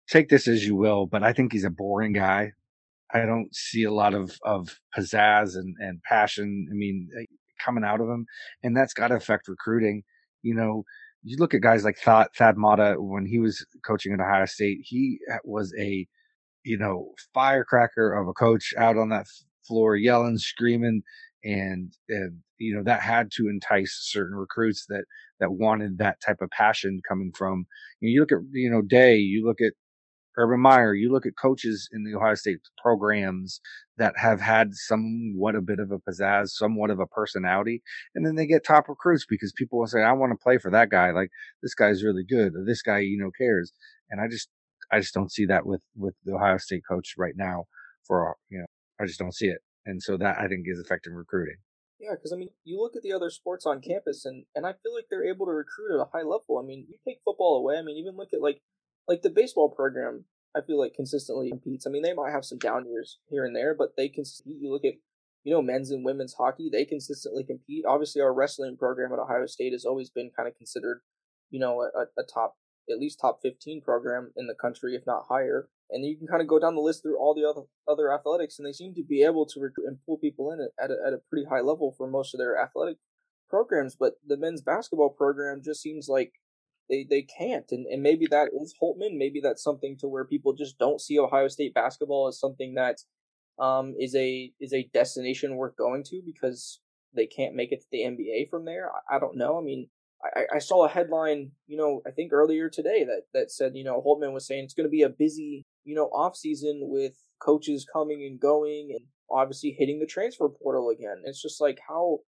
take 0.09 0.29
this 0.29 0.47
as 0.47 0.65
you 0.65 0.75
will, 0.75 1.05
but 1.05 1.23
I 1.23 1.33
think 1.33 1.51
he's 1.51 1.63
a 1.63 1.69
boring 1.69 2.13
guy. 2.13 2.51
I 3.13 3.25
don't 3.25 3.53
see 3.55 3.83
a 3.83 3.93
lot 3.93 4.13
of 4.13 4.37
of 4.43 4.79
pizzazz 4.95 5.55
and 5.55 5.75
and 5.79 6.01
passion. 6.03 6.67
I 6.71 6.75
mean, 6.75 7.09
eh, 7.19 7.25
coming 7.63 7.83
out 7.83 8.01
of 8.01 8.09
him, 8.09 8.25
and 8.63 8.75
that's 8.75 8.93
got 8.93 9.09
to 9.09 9.15
affect 9.15 9.47
recruiting. 9.47 10.03
You 10.41 10.55
know, 10.55 10.83
you 11.23 11.37
look 11.37 11.53
at 11.53 11.61
guys 11.61 11.83
like 11.83 11.97
Thad, 11.97 12.27
Thad 12.35 12.57
Matta 12.57 12.95
when 12.97 13.25
he 13.25 13.39
was 13.39 13.65
coaching 13.85 14.13
at 14.13 14.19
Ohio 14.19 14.45
State. 14.45 14.79
He 14.83 15.19
eh, 15.31 15.37
was 15.43 15.73
a 15.79 16.07
you 16.65 16.77
know 16.77 17.13
firecracker 17.33 18.13
of 18.13 18.27
a 18.27 18.33
coach 18.33 18.73
out 18.77 18.97
on 18.97 19.09
that 19.09 19.27
floor, 19.67 19.95
yelling, 19.97 20.37
screaming, 20.39 21.03
and 21.43 21.93
and 22.09 22.39
you 22.59 22.75
know 22.75 22.83
that 22.83 23.01
had 23.01 23.31
to 23.33 23.47
entice 23.49 23.97
certain 24.01 24.37
recruits 24.37 24.85
that 24.89 25.05
that 25.39 25.53
wanted 25.53 25.97
that 25.99 26.21
type 26.25 26.41
of 26.41 26.49
passion 26.51 27.01
coming 27.07 27.31
from. 27.37 27.65
You, 28.01 28.09
know, 28.09 28.13
you 28.13 28.19
look 28.21 28.31
at 28.33 28.39
you 28.53 28.71
know 28.71 28.81
Day, 28.81 29.17
you 29.17 29.45
look 29.45 29.61
at 29.61 29.73
Urban 30.37 30.59
Meyer, 30.61 30.93
you 30.93 31.11
look 31.11 31.25
at 31.25 31.33
coaches 31.41 31.89
in 31.93 32.03
the 32.03 32.15
Ohio 32.15 32.35
State 32.35 32.59
programs 32.81 33.61
that 33.97 34.15
have 34.17 34.41
had 34.41 34.75
somewhat 34.75 35.55
a 35.55 35.61
bit 35.61 35.79
of 35.79 35.91
a 35.91 35.99
pizzazz, 35.99 36.49
somewhat 36.49 36.89
of 36.89 36.99
a 36.99 37.07
personality, 37.07 37.81
and 38.15 38.25
then 38.25 38.35
they 38.35 38.47
get 38.47 38.65
top 38.65 38.89
recruits 38.89 39.25
because 39.29 39.53
people 39.53 39.79
will 39.79 39.87
say, 39.87 40.01
"I 40.03 40.13
want 40.13 40.31
to 40.33 40.43
play 40.43 40.57
for 40.57 40.71
that 40.71 40.89
guy. 40.89 41.11
Like 41.11 41.29
this 41.63 41.75
guy's 41.75 42.03
really 42.03 42.23
good, 42.25 42.53
or 42.55 42.65
this 42.65 42.81
guy, 42.81 42.99
you 42.99 43.17
know, 43.17 43.31
cares." 43.37 43.71
And 44.09 44.21
I 44.21 44.27
just, 44.27 44.49
I 44.91 44.99
just 44.99 45.13
don't 45.13 45.31
see 45.31 45.45
that 45.45 45.65
with 45.65 45.81
with 45.95 46.15
the 46.23 46.35
Ohio 46.35 46.57
State 46.57 46.83
coach 46.89 47.15
right 47.17 47.35
now. 47.35 47.65
For 48.05 48.35
you 48.49 48.59
know, 48.59 48.65
I 48.99 49.05
just 49.05 49.19
don't 49.19 49.33
see 49.33 49.47
it, 49.47 49.59
and 49.85 50.01
so 50.01 50.17
that 50.17 50.37
I 50.39 50.47
think 50.47 50.65
is 50.67 50.79
affecting 50.79 51.13
recruiting. 51.13 51.57
Yeah, 51.99 52.11
because 52.11 52.33
I 52.33 52.35
mean, 52.35 52.49
you 52.63 52.79
look 52.79 52.95
at 52.95 53.03
the 53.03 53.13
other 53.13 53.29
sports 53.29 53.65
on 53.65 53.81
campus, 53.81 54.25
and 54.25 54.45
and 54.55 54.65
I 54.65 54.73
feel 54.73 54.93
like 54.93 55.05
they're 55.09 55.27
able 55.27 55.45
to 55.45 55.51
recruit 55.51 55.95
at 55.95 56.01
a 56.01 56.09
high 56.11 56.23
level. 56.23 56.59
I 56.61 56.65
mean, 56.65 56.85
you 56.89 56.97
take 57.05 57.21
football 57.23 57.57
away. 57.57 57.77
I 57.77 57.81
mean, 57.81 57.97
even 57.97 58.17
look 58.17 58.33
at 58.33 58.41
like 58.41 58.61
like 59.07 59.21
the 59.21 59.29
baseball 59.29 59.69
program. 59.69 60.25
I 60.55 60.61
feel 60.61 60.79
like 60.79 60.93
consistently 60.93 61.49
competes. 61.49 61.85
I 61.85 61.89
mean, 61.89 62.01
they 62.01 62.13
might 62.13 62.31
have 62.31 62.45
some 62.45 62.57
down 62.57 62.87
years 62.87 63.19
here 63.29 63.45
and 63.45 63.55
there, 63.55 63.73
but 63.73 63.95
they 63.97 64.09
can. 64.09 64.23
You 64.45 64.71
look 64.71 64.85
at 64.85 64.93
you 65.43 65.53
know 65.53 65.61
men's 65.61 65.91
and 65.91 66.03
women's 66.03 66.33
hockey; 66.33 66.69
they 66.69 66.85
consistently 66.85 67.43
compete. 67.43 67.85
Obviously, 67.85 68.21
our 68.21 68.33
wrestling 68.33 68.77
program 68.77 69.13
at 69.13 69.19
Ohio 69.19 69.45
State 69.45 69.73
has 69.73 69.85
always 69.85 70.09
been 70.09 70.31
kind 70.35 70.47
of 70.47 70.55
considered, 70.55 71.01
you 71.49 71.59
know, 71.59 71.81
a, 71.81 72.03
a 72.19 72.23
top 72.23 72.55
at 72.89 72.99
least 72.99 73.19
top 73.19 73.39
fifteen 73.41 73.81
program 73.81 74.31
in 74.35 74.47
the 74.47 74.55
country, 74.55 74.95
if 74.95 75.05
not 75.05 75.25
higher 75.29 75.69
and 75.89 76.05
you 76.05 76.17
can 76.17 76.27
kind 76.27 76.41
of 76.41 76.47
go 76.47 76.59
down 76.59 76.75
the 76.75 76.81
list 76.81 77.03
through 77.03 77.17
all 77.19 77.33
the 77.33 77.47
other 77.47 77.61
other 77.87 78.11
athletics, 78.11 78.57
and 78.57 78.67
they 78.67 78.71
seem 78.71 78.93
to 78.95 79.03
be 79.03 79.23
able 79.23 79.45
to 79.45 79.59
recruit 79.59 79.87
and 79.87 79.99
pull 80.05 80.17
people 80.17 80.51
in 80.51 80.67
at 80.81 80.91
a, 80.91 80.95
at 81.05 81.13
a 81.13 81.21
pretty 81.29 81.45
high 81.49 81.61
level 81.61 81.93
for 81.97 82.07
most 82.07 82.33
of 82.33 82.39
their 82.39 82.59
athletic 82.59 82.97
programs. 83.49 83.95
But 83.95 84.13
the 84.25 84.37
men's 84.37 84.61
basketball 84.61 85.09
program 85.09 85.61
just 85.63 85.81
seems 85.81 86.07
like 86.09 86.33
they 86.89 87.05
they 87.07 87.21
can't, 87.21 87.65
and 87.71 87.85
and 87.85 88.01
maybe 88.01 88.25
that 88.27 88.49
is 88.59 88.75
Holtmann. 88.81 89.17
Maybe 89.17 89.39
that's 89.41 89.63
something 89.63 89.97
to 89.99 90.07
where 90.07 90.25
people 90.25 90.53
just 90.53 90.77
don't 90.79 91.01
see 91.01 91.19
Ohio 91.19 91.47
State 91.47 91.73
basketball 91.73 92.27
as 92.27 92.39
something 92.39 92.75
that 92.75 92.97
um 93.59 93.93
is 93.99 94.15
a 94.15 94.51
is 94.59 94.73
a 94.73 94.89
destination 94.93 95.55
worth 95.55 95.77
going 95.77 96.03
to 96.03 96.21
because 96.25 96.79
they 97.13 97.27
can't 97.27 97.55
make 97.55 97.71
it 97.71 97.79
to 97.81 97.87
the 97.91 97.99
NBA 97.99 98.49
from 98.49 98.65
there. 98.65 98.91
I, 98.91 99.15
I 99.15 99.19
don't 99.19 99.37
know. 99.37 99.57
I 99.57 99.61
mean, 99.61 99.87
I, 100.35 100.55
I 100.55 100.59
saw 100.59 100.85
a 100.85 100.89
headline, 100.89 101.51
you 101.67 101.77
know, 101.77 102.01
I 102.07 102.11
think 102.11 102.33
earlier 102.33 102.69
today 102.69 103.03
that 103.03 103.23
that 103.33 103.51
said, 103.51 103.75
you 103.75 103.83
know, 103.83 104.01
Holtmann 104.05 104.33
was 104.33 104.47
saying 104.47 104.63
it's 104.63 104.73
going 104.73 104.87
to 104.87 104.91
be 104.91 105.03
a 105.03 105.09
busy 105.09 105.65
you 105.85 105.95
know, 105.95 106.07
off 106.07 106.35
season 106.35 106.79
with 106.81 107.13
coaches 107.39 107.85
coming 107.91 108.23
and 108.23 108.39
going 108.39 108.89
and 108.91 109.05
obviously 109.31 109.75
hitting 109.77 109.99
the 109.99 110.05
transfer 110.05 110.49
portal 110.49 110.89
again. 110.89 111.21
It's 111.23 111.41
just 111.41 111.61
like 111.61 111.79
how 111.87 112.19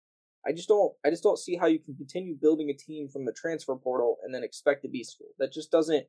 I 0.47 0.53
just 0.53 0.69
don't 0.69 0.93
I 1.05 1.11
just 1.11 1.23
don't 1.23 1.39
see 1.39 1.57
how 1.57 1.67
you 1.67 1.81
can 1.81 1.97
continue 1.97 2.37
building 2.41 2.71
a 2.71 2.75
team 2.75 3.09
from 3.09 3.25
the 3.25 3.33
transfer 3.33 3.75
portal 3.75 4.19
and 4.23 4.33
then 4.33 4.45
expect 4.45 4.83
to 4.83 4.89
be 4.89 5.03
school. 5.03 5.29
That 5.39 5.53
just 5.53 5.73
doesn't 5.73 6.07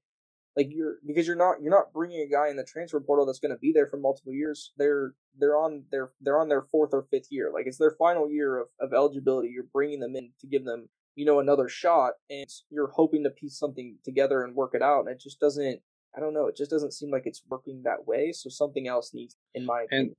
like 0.56 0.68
you're 0.70 0.98
because 1.06 1.26
you're 1.26 1.36
not 1.36 1.62
you're 1.62 1.72
not 1.72 1.94
bringing 1.94 2.22
a 2.22 2.32
guy 2.32 2.50
in 2.50 2.58
the 2.58 2.66
transfer 2.66 3.00
portal 3.00 3.26
that's 3.26 3.40
going 3.40 3.56
to 3.56 3.60
be 3.60 3.72
there 3.74 3.88
for 3.88 3.98
multiple 3.98 4.34
years. 4.34 4.74
They're 4.78 5.14
they're 5.40 5.58
on 5.58 5.86
their 5.90 6.12
they're 6.20 6.40
on 6.40 6.50
their 6.50 6.64
fourth 6.64 6.90
or 6.94 7.08
fifth 7.10 7.28
year. 7.32 7.50
Like 7.54 7.66
it's 7.66 7.78
their 7.78 7.96
final 7.98 8.30
year 8.30 8.58
of 8.58 8.68
of 8.80 8.94
eligibility. 8.94 9.50
You're 9.50 9.64
bringing 9.72 10.02
them 10.02 10.16
in 10.16 10.32
to 10.42 10.48
give 10.48 10.66
them 10.66 10.90
you 11.18 11.26
know 11.26 11.40
another 11.40 11.68
shot 11.68 12.14
and 12.30 12.48
you're 12.70 12.92
hoping 12.96 13.24
to 13.24 13.30
piece 13.30 13.58
something 13.60 13.98
together 14.06 14.44
and 14.44 14.56
work 14.56 14.72
it 14.74 14.82
out 14.82 15.02
and 15.02 15.10
it 15.10 15.20
just 15.20 15.40
doesn't 15.40 15.82
I 16.16 16.20
don't 16.20 16.34
know. 16.34 16.48
It 16.48 16.58
just 16.58 16.72
doesn't 16.72 16.94
seem 16.94 17.12
like 17.12 17.24
it's 17.26 17.44
working 17.48 17.84
that 17.84 18.08
way. 18.08 18.32
So 18.32 18.50
something 18.50 18.88
else 18.88 19.12
needs, 19.14 19.36
in 19.54 19.66
my 19.66 19.84
opinion. 19.84 20.16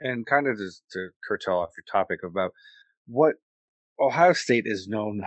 And 0.00 0.10
and 0.10 0.26
kind 0.26 0.46
of 0.46 0.58
just 0.58 0.82
to 0.92 1.08
curtail 1.26 1.58
off 1.58 1.70
your 1.76 1.84
topic 1.90 2.20
about 2.22 2.52
what 3.06 3.36
Ohio 3.98 4.32
State 4.32 4.64
is 4.66 4.86
known 4.86 5.22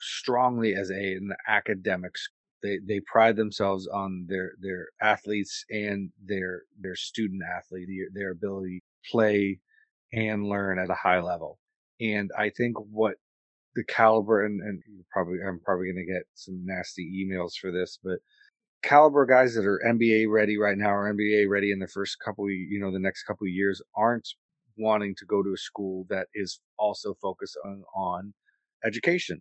strongly 0.00 0.74
as 0.74 0.90
a, 0.90 0.94
an 1.14 1.32
academic 1.48 2.16
school. 2.16 2.32
They 2.62 2.78
they 2.86 3.00
pride 3.00 3.36
themselves 3.36 3.86
on 3.86 4.26
their 4.28 4.52
their 4.60 4.88
athletes 5.02 5.64
and 5.68 6.10
their 6.24 6.62
their 6.80 6.96
student 6.96 7.42
athlete, 7.42 7.88
their, 7.88 8.08
their 8.12 8.30
ability 8.30 8.78
to 8.80 9.10
play 9.10 9.60
and 10.12 10.48
learn 10.48 10.78
at 10.78 10.90
a 10.90 10.94
high 10.94 11.20
level. 11.20 11.58
And 12.00 12.30
I 12.38 12.50
think 12.50 12.76
what 12.78 13.16
the 13.76 13.84
caliber 13.84 14.44
and, 14.44 14.60
and 14.60 14.82
probably 15.12 15.38
I'm 15.46 15.60
probably 15.60 15.92
going 15.92 16.04
to 16.04 16.12
get 16.12 16.24
some 16.34 16.62
nasty 16.64 17.24
emails 17.24 17.52
for 17.60 17.70
this, 17.70 17.98
but 18.02 18.18
caliber 18.82 19.26
guys 19.26 19.54
that 19.54 19.66
are 19.66 19.80
NBA 19.86 20.26
ready 20.28 20.58
right 20.58 20.76
now 20.76 20.90
or 20.94 21.12
NBA 21.12 21.48
ready 21.48 21.70
in 21.70 21.78
the 21.78 21.86
first 21.86 22.16
couple, 22.24 22.50
you 22.50 22.80
know, 22.80 22.90
the 22.90 22.98
next 22.98 23.24
couple 23.24 23.46
years 23.46 23.80
aren't 23.94 24.28
wanting 24.78 25.14
to 25.18 25.26
go 25.26 25.42
to 25.42 25.52
a 25.54 25.58
school 25.58 26.06
that 26.08 26.26
is 26.34 26.60
also 26.78 27.14
focused 27.20 27.56
on, 27.64 27.82
on 27.94 28.34
education. 28.84 29.40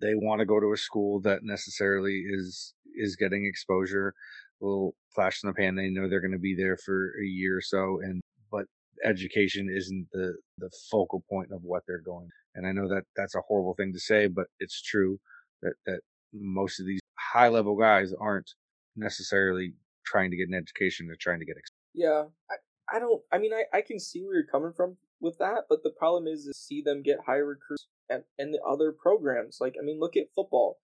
They 0.00 0.14
want 0.14 0.40
to 0.40 0.46
go 0.46 0.60
to 0.60 0.72
a 0.72 0.78
school 0.78 1.20
that 1.22 1.40
necessarily 1.42 2.24
is 2.28 2.74
is 2.96 3.16
getting 3.16 3.46
exposure, 3.46 4.14
a 4.60 4.64
little 4.64 4.94
flash 5.14 5.40
in 5.42 5.48
the 5.48 5.54
pan. 5.54 5.76
They 5.76 5.90
know 5.90 6.08
they're 6.08 6.20
going 6.20 6.32
to 6.32 6.38
be 6.38 6.54
there 6.56 6.76
for 6.76 7.12
a 7.22 7.26
year 7.26 7.58
or 7.58 7.62
so, 7.62 8.00
and 8.02 8.20
but 8.50 8.66
education 9.04 9.68
isn't 9.74 10.08
the 10.12 10.34
the 10.58 10.70
focal 10.90 11.24
point 11.30 11.50
of 11.52 11.60
what 11.62 11.82
they're 11.86 12.02
going. 12.02 12.28
And 12.54 12.66
I 12.66 12.72
know 12.72 12.88
that 12.88 13.04
that's 13.16 13.34
a 13.34 13.40
horrible 13.46 13.74
thing 13.74 13.92
to 13.92 14.00
say, 14.00 14.26
but 14.26 14.46
it's 14.58 14.82
true 14.82 15.18
that 15.62 15.74
that 15.86 16.00
most 16.32 16.80
of 16.80 16.86
these 16.86 17.00
high 17.18 17.48
level 17.48 17.76
guys 17.76 18.12
aren't 18.18 18.50
necessarily 18.96 19.74
trying 20.04 20.30
to 20.30 20.36
get 20.36 20.48
an 20.48 20.54
education; 20.54 21.06
they're 21.06 21.16
trying 21.20 21.40
to 21.40 21.46
get. 21.46 21.56
Yeah, 21.94 22.24
I, 22.50 22.96
I 22.96 22.98
don't. 22.98 23.22
I 23.32 23.38
mean, 23.38 23.52
I, 23.52 23.64
I 23.76 23.80
can 23.82 23.98
see 23.98 24.22
where 24.22 24.34
you're 24.34 24.46
coming 24.46 24.72
from 24.72 24.96
with 25.20 25.38
that, 25.38 25.64
but 25.68 25.82
the 25.82 25.90
problem 25.90 26.26
is 26.26 26.44
to 26.46 26.54
see 26.54 26.82
them 26.82 27.02
get 27.02 27.18
higher 27.24 27.46
recruits 27.46 27.86
and 28.08 28.24
and 28.38 28.52
the 28.52 28.60
other 28.62 28.92
programs. 28.92 29.58
Like, 29.60 29.74
I 29.80 29.84
mean, 29.84 30.00
look 30.00 30.16
at 30.16 30.26
football. 30.34 30.78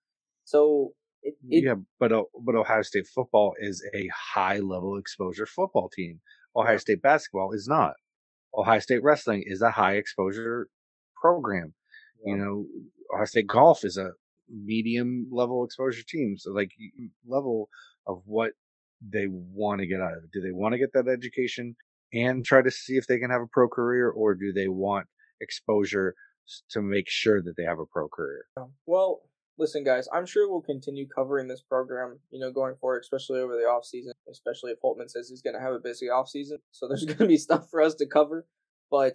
So 0.45 0.93
it, 1.23 1.35
it, 1.49 1.65
yeah, 1.65 1.75
but 1.99 2.13
but 2.41 2.55
Ohio 2.55 2.83
State 2.83 3.07
football 3.13 3.55
is 3.59 3.85
a 3.95 4.09
high 4.15 4.59
level 4.59 4.97
exposure 4.97 5.47
football 5.47 5.89
team. 5.89 6.21
Ohio. 6.57 6.79
State 6.79 7.03
basketball 7.03 7.53
is 7.53 7.67
not. 7.69 7.95
Ohio 8.57 8.79
State 8.79 9.03
wrestling 9.03 9.45
is 9.47 9.63
a 9.63 9.71
high 9.71 9.95
exposure 9.95 10.69
program. 11.21 11.75
Yeah. 12.25 12.33
You 12.33 12.39
know, 12.39 12.67
Ohio 13.13 13.27
State 13.27 13.47
golf 13.47 13.85
is 13.85 13.97
a 13.97 14.11
medium 14.49 15.29
level 15.31 15.65
exposure 15.65 16.03
team. 16.09 16.37
So 16.39 16.53
like 16.53 16.71
level 17.27 17.69
of 18.07 18.23
what 18.25 18.53
they 19.01 19.27
want 19.29 19.81
to 19.81 19.87
get 19.87 20.01
out 20.01 20.13
of 20.13 20.25
it. 20.25 20.31
Do 20.33 20.41
they 20.41 20.53
want 20.53 20.73
to 20.73 20.79
get 20.79 20.93
that 20.95 21.09
education 21.09 21.77
and 22.13 22.45
try 22.45 22.63
to 22.63 22.71
see 22.71 22.95
if 22.95 23.07
they 23.07 23.19
can 23.19 23.31
have 23.31 23.43
a 23.43 23.47
pro 23.47 23.69
career, 23.69 24.09
or 24.09 24.35
do 24.35 24.53
they 24.53 24.69
want 24.69 25.07
exposure 25.41 26.15
to 26.71 26.81
make 26.81 27.09
sure 27.09 27.43
that 27.43 27.55
they 27.57 27.65
have 27.65 27.81
a 27.81 27.85
pro 27.85 28.09
career? 28.09 28.47
Well, 28.87 29.23
listen, 29.59 29.85
guys, 29.85 30.09
I'm 30.13 30.25
sure 30.25 30.49
we'll 30.49 30.63
continue 30.63 31.07
covering 31.09 31.49
this 31.49 31.63
program, 31.63 32.21
you 32.31 32.39
know, 32.39 32.53
going 32.53 32.77
forward, 32.81 33.01
especially 33.01 33.41
over 33.41 33.55
the 33.55 33.65
off 33.65 33.85
season, 33.85 34.13
especially 34.31 34.73
if 34.73 34.79
Holtmann 34.83 35.11
says 35.11 35.29
he's 35.29 35.43
going 35.43 35.55
to 35.55 35.61
have 35.61 35.73
a 35.73 35.79
busy 35.79 36.09
off 36.09 36.29
season. 36.29 36.59
So 36.71 36.89
there's 36.89 37.05
going 37.07 37.19
to 37.19 37.27
be 37.27 37.37
stuff 37.37 37.69
for 37.71 37.81
us 37.81 37.95
to 37.97 38.07
cover. 38.07 38.47
But 38.91 39.15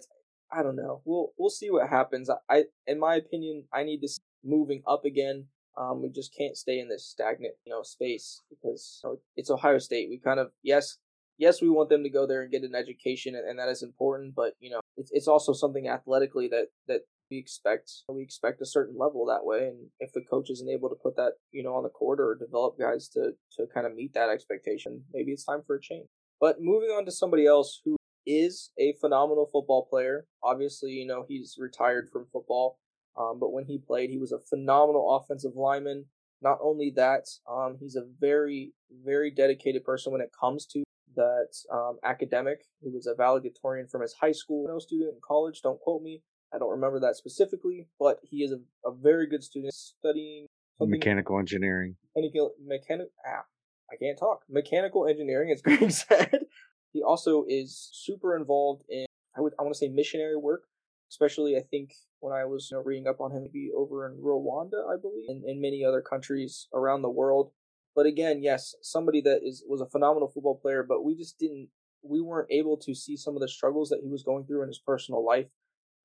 I 0.52 0.62
don't 0.62 0.76
know. 0.76 1.00
We'll 1.04 1.32
we'll 1.38 1.50
see 1.50 1.70
what 1.70 1.88
happens. 1.88 2.30
I, 2.50 2.64
in 2.86 3.00
my 3.00 3.16
opinion, 3.16 3.64
I 3.72 3.84
need 3.84 4.00
to 4.02 4.08
moving 4.44 4.82
up 4.86 5.04
again. 5.04 5.46
Um, 5.76 6.02
we 6.02 6.10
just 6.10 6.36
can't 6.36 6.56
stay 6.56 6.78
in 6.78 6.88
this 6.88 7.06
stagnant, 7.06 7.54
you 7.64 7.72
know, 7.72 7.82
space 7.82 8.42
because 8.50 9.00
you 9.02 9.10
know, 9.10 9.16
it's 9.36 9.50
Ohio 9.50 9.78
State. 9.78 10.10
We 10.10 10.18
kind 10.18 10.38
of 10.38 10.50
yes, 10.62 10.98
yes, 11.38 11.62
we 11.62 11.70
want 11.70 11.88
them 11.88 12.02
to 12.02 12.10
go 12.10 12.26
there 12.26 12.42
and 12.42 12.52
get 12.52 12.62
an 12.62 12.74
education, 12.74 13.34
and, 13.34 13.48
and 13.48 13.58
that 13.58 13.70
is 13.70 13.82
important. 13.82 14.34
But 14.34 14.52
you 14.60 14.70
know, 14.70 14.80
it's 14.96 15.10
it's 15.12 15.28
also 15.28 15.54
something 15.54 15.88
athletically 15.88 16.48
that 16.48 16.66
that 16.88 17.02
we 17.32 17.38
expect. 17.38 17.90
We 18.08 18.22
expect 18.22 18.60
a 18.60 18.66
certain 18.66 18.96
level 18.98 19.24
that 19.26 19.44
way, 19.44 19.68
and 19.68 19.88
if 20.00 20.12
the 20.12 20.20
coach 20.20 20.50
isn't 20.50 20.68
able 20.68 20.90
to 20.90 20.94
put 20.94 21.16
that, 21.16 21.32
you 21.50 21.62
know, 21.62 21.74
on 21.74 21.82
the 21.82 21.88
court 21.88 22.20
or 22.20 22.36
develop 22.38 22.78
guys 22.78 23.08
to 23.14 23.32
to 23.56 23.66
kind 23.72 23.86
of 23.86 23.94
meet 23.94 24.12
that 24.12 24.28
expectation, 24.28 25.04
maybe 25.14 25.32
it's 25.32 25.44
time 25.44 25.62
for 25.66 25.76
a 25.76 25.80
change. 25.80 26.08
But 26.40 26.56
moving 26.60 26.90
on 26.90 27.06
to 27.06 27.10
somebody 27.10 27.46
else 27.46 27.80
who 27.84 27.96
is 28.26 28.70
a 28.78 28.94
phenomenal 29.00 29.48
football 29.50 29.86
player. 29.88 30.26
Obviously, 30.42 30.90
you 30.90 31.06
know, 31.06 31.24
he's 31.26 31.56
retired 31.58 32.10
from 32.12 32.26
football. 32.32 32.78
Um, 33.18 33.38
but 33.40 33.52
when 33.52 33.64
he 33.64 33.78
played, 33.78 34.10
he 34.10 34.18
was 34.18 34.32
a 34.32 34.38
phenomenal 34.38 35.16
offensive 35.16 35.52
lineman. 35.54 36.06
Not 36.40 36.58
only 36.62 36.92
that, 36.96 37.24
um, 37.50 37.76
he's 37.80 37.96
a 37.96 38.06
very, 38.20 38.72
very 39.04 39.30
dedicated 39.30 39.84
person 39.84 40.12
when 40.12 40.20
it 40.20 40.30
comes 40.38 40.66
to 40.66 40.82
that 41.14 41.52
um, 41.72 41.98
academic. 42.04 42.64
He 42.82 42.90
was 42.90 43.06
a 43.06 43.14
valedictorian 43.14 43.86
from 43.86 44.02
his 44.02 44.14
high 44.20 44.32
school, 44.32 44.66
no 44.66 44.78
student 44.78 45.14
in 45.14 45.20
college. 45.26 45.60
Don't 45.62 45.80
quote 45.80 46.02
me. 46.02 46.22
I 46.54 46.58
don't 46.58 46.70
remember 46.70 47.00
that 47.00 47.16
specifically, 47.16 47.88
but 47.98 48.18
he 48.22 48.38
is 48.38 48.52
a, 48.52 48.88
a 48.88 48.94
very 48.94 49.26
good 49.26 49.42
student 49.42 49.72
studying 49.74 50.46
mechanical 50.80 51.38
engineering. 51.38 51.96
Mechanical, 52.16 52.52
mechanic, 52.64 53.08
ah, 53.26 53.44
I 53.90 53.96
can't 53.96 54.18
talk. 54.18 54.42
Mechanical 54.48 55.06
engineering, 55.06 55.50
as 55.52 55.62
Greg 55.62 55.90
said. 55.90 56.46
he 56.92 57.02
also 57.02 57.44
is 57.48 57.88
super 57.92 58.36
involved 58.36 58.84
in 58.88 59.06
I 59.36 59.40
would 59.40 59.54
I 59.58 59.62
want 59.62 59.74
to 59.74 59.78
say 59.78 59.88
missionary 59.88 60.36
work, 60.36 60.64
especially 61.10 61.56
I 61.56 61.62
think 61.70 61.92
when 62.20 62.34
I 62.34 62.44
was 62.44 62.68
you 62.70 62.76
know, 62.76 62.82
reading 62.82 63.06
up 63.08 63.20
on 63.20 63.32
him, 63.32 63.42
maybe 63.42 63.70
over 63.76 64.06
in 64.06 64.18
Rwanda, 64.18 64.88
I 64.88 65.00
believe, 65.00 65.28
and 65.28 65.44
in 65.44 65.60
many 65.60 65.84
other 65.84 66.02
countries 66.02 66.68
around 66.74 67.02
the 67.02 67.10
world. 67.10 67.52
But 67.94 68.06
again, 68.06 68.42
yes, 68.42 68.74
somebody 68.82 69.20
that 69.22 69.40
is 69.42 69.64
was 69.66 69.80
a 69.80 69.86
phenomenal 69.86 70.28
football 70.28 70.58
player, 70.60 70.84
but 70.86 71.04
we 71.04 71.14
just 71.14 71.38
didn't 71.38 71.68
we 72.02 72.20
weren't 72.20 72.50
able 72.50 72.76
to 72.76 72.94
see 72.94 73.16
some 73.16 73.36
of 73.36 73.40
the 73.40 73.48
struggles 73.48 73.88
that 73.88 74.00
he 74.02 74.08
was 74.08 74.22
going 74.22 74.44
through 74.44 74.62
in 74.62 74.68
his 74.68 74.78
personal 74.78 75.24
life. 75.24 75.46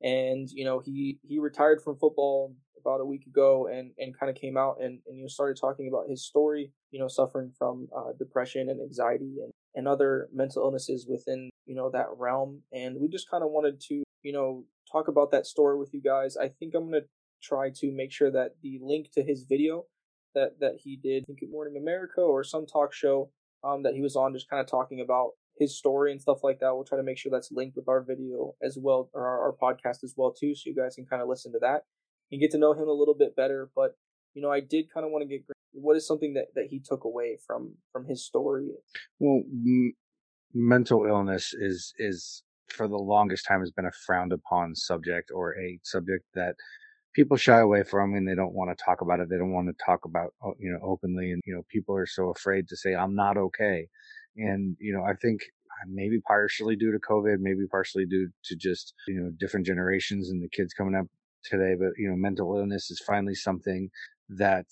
And 0.01 0.49
you 0.49 0.65
know, 0.65 0.79
he 0.79 1.19
he 1.23 1.39
retired 1.39 1.81
from 1.81 1.97
football 1.97 2.55
about 2.79 3.01
a 3.01 3.05
week 3.05 3.25
ago, 3.25 3.67
and 3.67 3.91
and 3.97 4.17
kind 4.17 4.29
of 4.29 4.35
came 4.35 4.57
out 4.57 4.77
and 4.79 4.99
and 5.07 5.17
you 5.17 5.23
know 5.23 5.27
started 5.27 5.57
talking 5.59 5.87
about 5.87 6.09
his 6.09 6.25
story. 6.25 6.71
You 6.91 6.99
know, 6.99 7.07
suffering 7.07 7.51
from 7.57 7.87
uh, 7.95 8.13
depression 8.17 8.69
and 8.69 8.81
anxiety 8.81 9.37
and 9.43 9.51
and 9.75 9.87
other 9.87 10.29
mental 10.33 10.63
illnesses 10.63 11.07
within 11.09 11.49
you 11.65 11.75
know 11.75 11.89
that 11.91 12.07
realm. 12.17 12.61
And 12.71 12.97
we 12.99 13.07
just 13.07 13.29
kind 13.29 13.43
of 13.43 13.51
wanted 13.51 13.79
to 13.89 14.03
you 14.23 14.33
know 14.33 14.65
talk 14.91 15.07
about 15.07 15.31
that 15.31 15.45
story 15.45 15.77
with 15.77 15.93
you 15.93 16.01
guys. 16.01 16.37
I 16.37 16.49
think 16.49 16.73
I'm 16.75 16.85
gonna 16.85 17.03
try 17.41 17.69
to 17.69 17.91
make 17.91 18.11
sure 18.11 18.31
that 18.31 18.55
the 18.61 18.79
link 18.81 19.11
to 19.13 19.23
his 19.23 19.43
video 19.43 19.85
that 20.35 20.59
that 20.59 20.75
he 20.83 20.95
did, 20.95 21.23
I 21.23 21.25
think 21.25 21.39
Good 21.39 21.51
Morning 21.51 21.77
America 21.77 22.21
or 22.21 22.43
some 22.43 22.65
talk 22.65 22.93
show 22.93 23.31
um, 23.63 23.83
that 23.83 23.93
he 23.93 24.01
was 24.01 24.15
on, 24.15 24.33
just 24.33 24.49
kind 24.49 24.61
of 24.61 24.67
talking 24.67 25.01
about 25.01 25.31
his 25.59 25.77
story 25.77 26.11
and 26.11 26.21
stuff 26.21 26.43
like 26.43 26.59
that. 26.59 26.73
We'll 26.73 26.83
try 26.83 26.97
to 26.97 27.03
make 27.03 27.17
sure 27.17 27.31
that's 27.31 27.51
linked 27.51 27.75
with 27.75 27.87
our 27.87 28.01
video 28.01 28.55
as 28.61 28.77
well, 28.79 29.09
or 29.13 29.27
our, 29.27 29.47
our 29.47 29.55
podcast 29.61 30.03
as 30.03 30.13
well 30.15 30.31
too, 30.31 30.55
so 30.55 30.63
you 30.65 30.75
guys 30.75 30.95
can 30.95 31.05
kind 31.05 31.21
of 31.21 31.27
listen 31.27 31.51
to 31.53 31.59
that 31.59 31.83
and 32.31 32.41
get 32.41 32.51
to 32.51 32.57
know 32.57 32.73
him 32.73 32.87
a 32.87 32.93
little 32.93 33.15
bit 33.15 33.35
better. 33.35 33.69
But 33.75 33.95
you 34.33 34.41
know, 34.41 34.51
I 34.51 34.59
did 34.59 34.91
kind 34.93 35.05
of 35.05 35.11
want 35.11 35.23
to 35.23 35.27
get 35.27 35.45
what 35.71 35.97
is 35.97 36.07
something 36.07 36.33
that 36.33 36.47
that 36.55 36.67
he 36.69 36.79
took 36.79 37.03
away 37.03 37.37
from 37.45 37.75
from 37.91 38.05
his 38.05 38.25
story. 38.25 38.69
Well, 39.19 39.43
m- 39.51 39.93
mental 40.53 41.05
illness 41.05 41.53
is 41.53 41.93
is 41.97 42.43
for 42.69 42.87
the 42.87 42.97
longest 42.97 43.45
time 43.47 43.61
has 43.61 43.71
been 43.71 43.85
a 43.85 43.91
frowned 44.05 44.33
upon 44.33 44.75
subject 44.75 45.31
or 45.33 45.57
a 45.57 45.79
subject 45.83 46.25
that 46.35 46.55
people 47.17 47.37
shy 47.37 47.59
away 47.59 47.83
from 47.83 48.13
and 48.13 48.27
they 48.27 48.35
don't 48.35 48.53
want 48.53 48.69
to 48.69 48.83
talk 48.83 49.01
about 49.01 49.19
it. 49.19 49.27
They 49.29 49.37
don't 49.37 49.51
want 49.51 49.67
to 49.67 49.85
talk 49.85 50.05
about, 50.05 50.33
oh, 50.43 50.53
you 50.59 50.71
know, 50.71 50.79
openly. 50.87 51.31
And, 51.31 51.41
you 51.45 51.55
know, 51.55 51.63
people 51.67 51.95
are 51.95 52.05
so 52.05 52.29
afraid 52.29 52.67
to 52.67 52.77
say, 52.77 52.93
I'm 52.93 53.15
not 53.15 53.37
okay. 53.37 53.87
And, 54.37 54.75
you 54.79 54.93
know, 54.93 55.03
I 55.03 55.13
think 55.13 55.41
uh, 55.41 55.85
maybe 55.87 56.19
partially 56.21 56.75
due 56.75 56.91
to 56.91 56.99
COVID, 56.99 57.37
maybe 57.39 57.67
partially 57.69 58.05
due 58.05 58.29
to 58.45 58.55
just, 58.55 58.93
you 59.07 59.19
know, 59.19 59.31
different 59.39 59.65
generations 59.65 60.29
and 60.29 60.41
the 60.41 60.49
kids 60.49 60.73
coming 60.73 60.95
up 60.95 61.07
today. 61.43 61.75
But, 61.77 61.91
you 61.97 62.09
know, 62.09 62.15
mental 62.15 62.57
illness 62.57 62.91
is 62.91 63.01
finally 63.05 63.35
something 63.35 63.89
that 64.29 64.65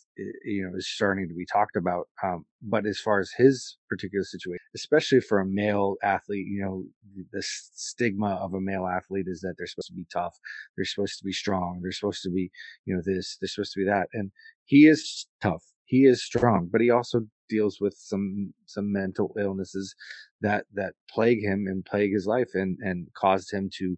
you 0.44 0.64
know 0.64 0.76
is 0.76 0.88
starting 0.88 1.28
to 1.28 1.34
be 1.34 1.46
talked 1.46 1.76
about. 1.76 2.08
Um, 2.24 2.46
but 2.62 2.86
as 2.86 3.00
far 3.00 3.20
as 3.20 3.32
his 3.38 3.78
particular 3.90 4.24
situation, 4.24 4.66
especially 4.76 5.22
for 5.22 5.40
a 5.40 5.46
male 5.46 5.96
athlete, 6.04 6.46
you 6.48 6.62
know, 6.62 6.84
the 7.32 7.42
stigma 7.42 8.36
of 8.42 8.54
a 8.54 8.60
male 8.62 8.86
athlete 8.86 9.28
is 9.28 9.42
that 9.42 9.56
they're 9.58 9.68
supposed 9.68 9.88
to 9.88 9.94
be 9.94 10.06
tough, 10.12 10.38
they're 10.76 10.86
supposed 10.86 11.20
to 11.20 11.24
be 11.24 11.32
strong, 11.32 11.80
they're 11.82 11.92
supposed 11.92 12.24
to 12.24 12.30
be, 12.30 12.52
you 12.86 12.96
know, 12.96 13.02
this, 13.06 13.38
they're 13.40 13.48
supposed 13.48 13.74
to 13.74 13.80
be 13.80 13.86
that, 13.86 14.08
and 14.14 14.32
he 14.66 14.88
is 14.88 15.28
tough, 15.42 15.64
he 15.86 16.06
is 16.06 16.24
strong, 16.24 16.68
but 16.72 16.82
he 16.82 16.90
also 16.90 17.22
deals 17.50 17.80
with 17.80 17.96
some 17.98 18.54
some 18.66 18.92
mental 18.92 19.36
illnesses 19.40 19.96
that 20.42 20.66
that 20.74 20.94
plague 21.10 21.42
him 21.42 21.68
and 21.68 21.86
plague 21.86 22.14
his 22.14 22.28
life 22.28 22.50
and 22.54 22.78
and 22.82 23.08
caused 23.14 23.52
him 23.52 23.70
to 23.78 23.96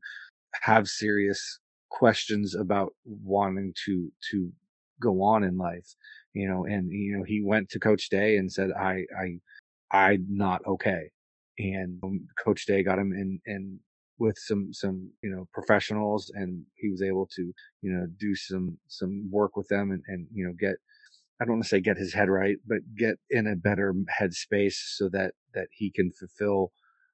have 0.62 0.88
serious 0.88 1.60
questions 1.90 2.56
about 2.56 2.94
wanting 3.06 3.74
to 3.86 4.12
to 4.32 4.52
go 5.02 5.22
on 5.22 5.44
in 5.44 5.58
life, 5.58 5.96
you 6.34 6.48
know, 6.48 6.66
and, 6.66 6.92
you 6.92 7.18
know, 7.18 7.24
he 7.24 7.42
went 7.44 7.70
to 7.70 7.80
coach 7.80 8.10
day 8.10 8.38
and 8.38 8.52
said, 8.52 8.72
I, 8.72 9.06
I, 9.20 9.40
I'm 9.92 10.26
not 10.30 10.62
okay. 10.66 11.10
And 11.60 12.00
um, 12.04 12.28
coach 12.44 12.66
day 12.66 12.84
got 12.84 13.00
him 13.00 13.14
in, 13.14 13.40
in 13.46 13.80
with 14.20 14.38
some, 14.38 14.74
some, 14.74 15.12
you 15.22 15.30
know, 15.30 15.48
professionals 15.54 16.32
and 16.34 16.64
he 16.76 16.90
was 16.90 17.02
able 17.02 17.28
to, 17.36 17.54
you 17.82 17.92
know, 17.92 18.08
do 18.20 18.36
some, 18.36 18.78
some 18.88 19.30
work 19.32 19.56
with 19.56 19.68
them 19.68 19.92
and, 19.92 20.04
and, 20.08 20.28
you 20.34 20.46
know, 20.46 20.54
get, 20.60 20.76
I 21.42 21.46
don't 21.46 21.56
want 21.56 21.64
to 21.64 21.70
say 21.70 21.82
get 21.82 21.98
his 21.98 22.14
head 22.14 22.30
right, 22.30 22.58
but 22.68 22.80
get 22.98 23.18
in 23.30 23.48
a 23.48 23.56
better 23.56 23.94
headspace 24.20 24.76
so 24.96 25.10
that, 25.10 25.34
that 25.54 25.68
he 25.72 25.92
can 25.92 26.12
fulfill 26.12 26.72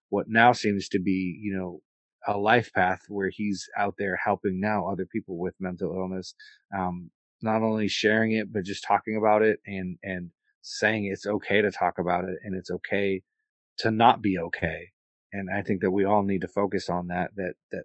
what 0.10 0.28
now 0.30 0.54
seems 0.54 0.90
to 0.90 1.00
be, 1.00 1.40
you 1.42 1.56
know, 1.56 1.82
a 2.28 2.38
life 2.38 2.72
path 2.74 3.02
where 3.10 3.30
he's 3.30 3.68
out 3.78 3.96
there 3.98 4.18
helping 4.24 4.62
now 4.62 4.88
other 4.88 5.06
people 5.06 5.38
with 5.40 5.56
mental 5.60 5.94
illness. 5.94 6.36
Um, 6.78 7.12
not 7.42 7.64
only 7.64 7.90
sharing 7.90 8.34
it, 8.34 8.54
but 8.54 8.64
just 8.64 8.86
talking 8.86 9.18
about 9.18 9.42
it 9.42 9.60
and, 9.68 9.98
and 10.04 10.32
saying 10.62 11.06
it's 11.06 11.28
okay 11.28 11.62
to 11.62 11.72
talk 11.72 12.00
about 12.00 12.24
it 12.24 12.38
and 12.46 12.56
it's 12.56 12.72
okay 12.72 13.22
to 13.80 13.92
not 13.92 14.22
be 14.22 14.38
okay. 14.40 14.90
And 15.34 15.50
I 15.54 15.62
think 15.64 15.82
that 15.82 15.92
we 15.92 16.06
all 16.06 16.24
need 16.24 16.42
to 16.42 16.48
focus 16.48 16.90
on 16.90 17.08
that, 17.08 17.32
that, 17.36 17.56
that, 17.74 17.84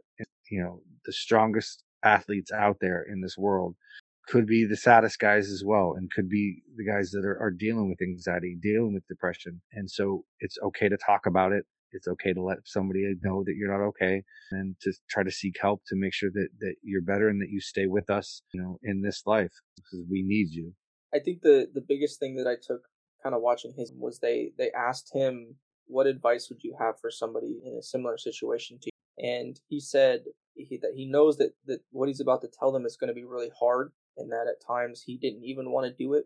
you 0.50 0.62
know, 0.62 0.82
the 1.06 1.12
strongest 1.12 1.82
athletes 2.04 2.52
out 2.52 2.76
there 2.80 3.02
in 3.02 3.20
this 3.20 3.36
world 3.38 3.74
could 4.28 4.46
be 4.46 4.64
the 4.64 4.76
saddest 4.76 5.18
guys 5.18 5.50
as 5.50 5.62
well 5.64 5.94
and 5.96 6.10
could 6.10 6.28
be 6.28 6.62
the 6.76 6.84
guys 6.84 7.10
that 7.10 7.24
are, 7.24 7.38
are 7.40 7.50
dealing 7.50 7.88
with 7.88 8.02
anxiety, 8.02 8.56
dealing 8.60 8.94
with 8.94 9.06
depression. 9.08 9.60
And 9.72 9.90
so 9.90 10.24
it's 10.40 10.58
okay 10.62 10.88
to 10.88 10.98
talk 10.98 11.26
about 11.26 11.52
it 11.52 11.64
it's 11.92 12.08
okay 12.08 12.32
to 12.32 12.42
let 12.42 12.58
somebody 12.64 13.14
know 13.22 13.42
that 13.44 13.54
you're 13.56 13.70
not 13.70 13.84
okay 13.88 14.22
and 14.50 14.76
to 14.80 14.92
try 15.08 15.22
to 15.22 15.30
seek 15.30 15.56
help 15.60 15.82
to 15.86 15.96
make 15.96 16.12
sure 16.12 16.30
that, 16.32 16.48
that 16.60 16.74
you're 16.82 17.02
better 17.02 17.28
and 17.28 17.40
that 17.40 17.50
you 17.50 17.60
stay 17.60 17.86
with 17.86 18.10
us, 18.10 18.42
you 18.52 18.60
know, 18.60 18.78
in 18.82 19.02
this 19.02 19.22
life 19.26 19.52
because 19.76 20.04
we 20.10 20.22
need 20.22 20.48
you. 20.50 20.72
I 21.14 21.18
think 21.20 21.42
the, 21.42 21.68
the 21.72 21.84
biggest 21.86 22.18
thing 22.18 22.36
that 22.36 22.46
I 22.46 22.54
took 22.54 22.82
kind 23.22 23.34
of 23.34 23.42
watching 23.42 23.72
his 23.76 23.92
was 23.96 24.18
they, 24.18 24.52
they 24.58 24.70
asked 24.72 25.10
him, 25.12 25.56
what 25.86 26.06
advice 26.06 26.48
would 26.50 26.62
you 26.62 26.76
have 26.78 27.00
for 27.00 27.10
somebody 27.10 27.60
in 27.64 27.76
a 27.78 27.82
similar 27.82 28.18
situation 28.18 28.78
to 28.82 28.90
you? 28.90 29.26
And 29.26 29.58
he 29.68 29.80
said 29.80 30.24
he, 30.54 30.76
that 30.82 30.92
he 30.94 31.06
knows 31.06 31.38
that, 31.38 31.52
that 31.66 31.80
what 31.90 32.08
he's 32.08 32.20
about 32.20 32.42
to 32.42 32.48
tell 32.48 32.72
them 32.72 32.84
is 32.84 32.96
going 32.96 33.08
to 33.08 33.14
be 33.14 33.24
really 33.24 33.50
hard 33.58 33.92
and 34.18 34.30
that 34.30 34.46
at 34.48 34.66
times 34.66 35.02
he 35.06 35.16
didn't 35.16 35.44
even 35.44 35.70
want 35.70 35.86
to 35.86 36.04
do 36.04 36.14
it. 36.14 36.24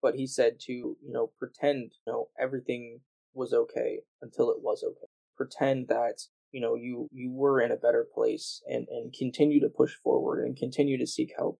But 0.00 0.16
he 0.16 0.26
said 0.26 0.60
to, 0.60 0.72
you 0.72 0.98
know, 1.12 1.30
pretend, 1.38 1.92
you 2.06 2.12
know, 2.12 2.28
everything 2.38 3.00
was 3.32 3.52
okay 3.52 4.00
until 4.22 4.50
it 4.50 4.58
was 4.60 4.84
okay. 4.84 5.06
Pretend 5.36 5.88
that 5.88 6.20
you 6.54 6.60
know 6.60 6.76
you 6.76 7.08
you 7.12 7.32
were 7.32 7.60
in 7.60 7.72
a 7.72 7.76
better 7.76 8.06
place 8.14 8.62
and 8.66 8.86
and 8.88 9.12
continue 9.12 9.60
to 9.60 9.68
push 9.68 9.92
forward 10.02 10.44
and 10.44 10.56
continue 10.56 10.96
to 10.96 11.06
seek 11.06 11.32
help 11.36 11.58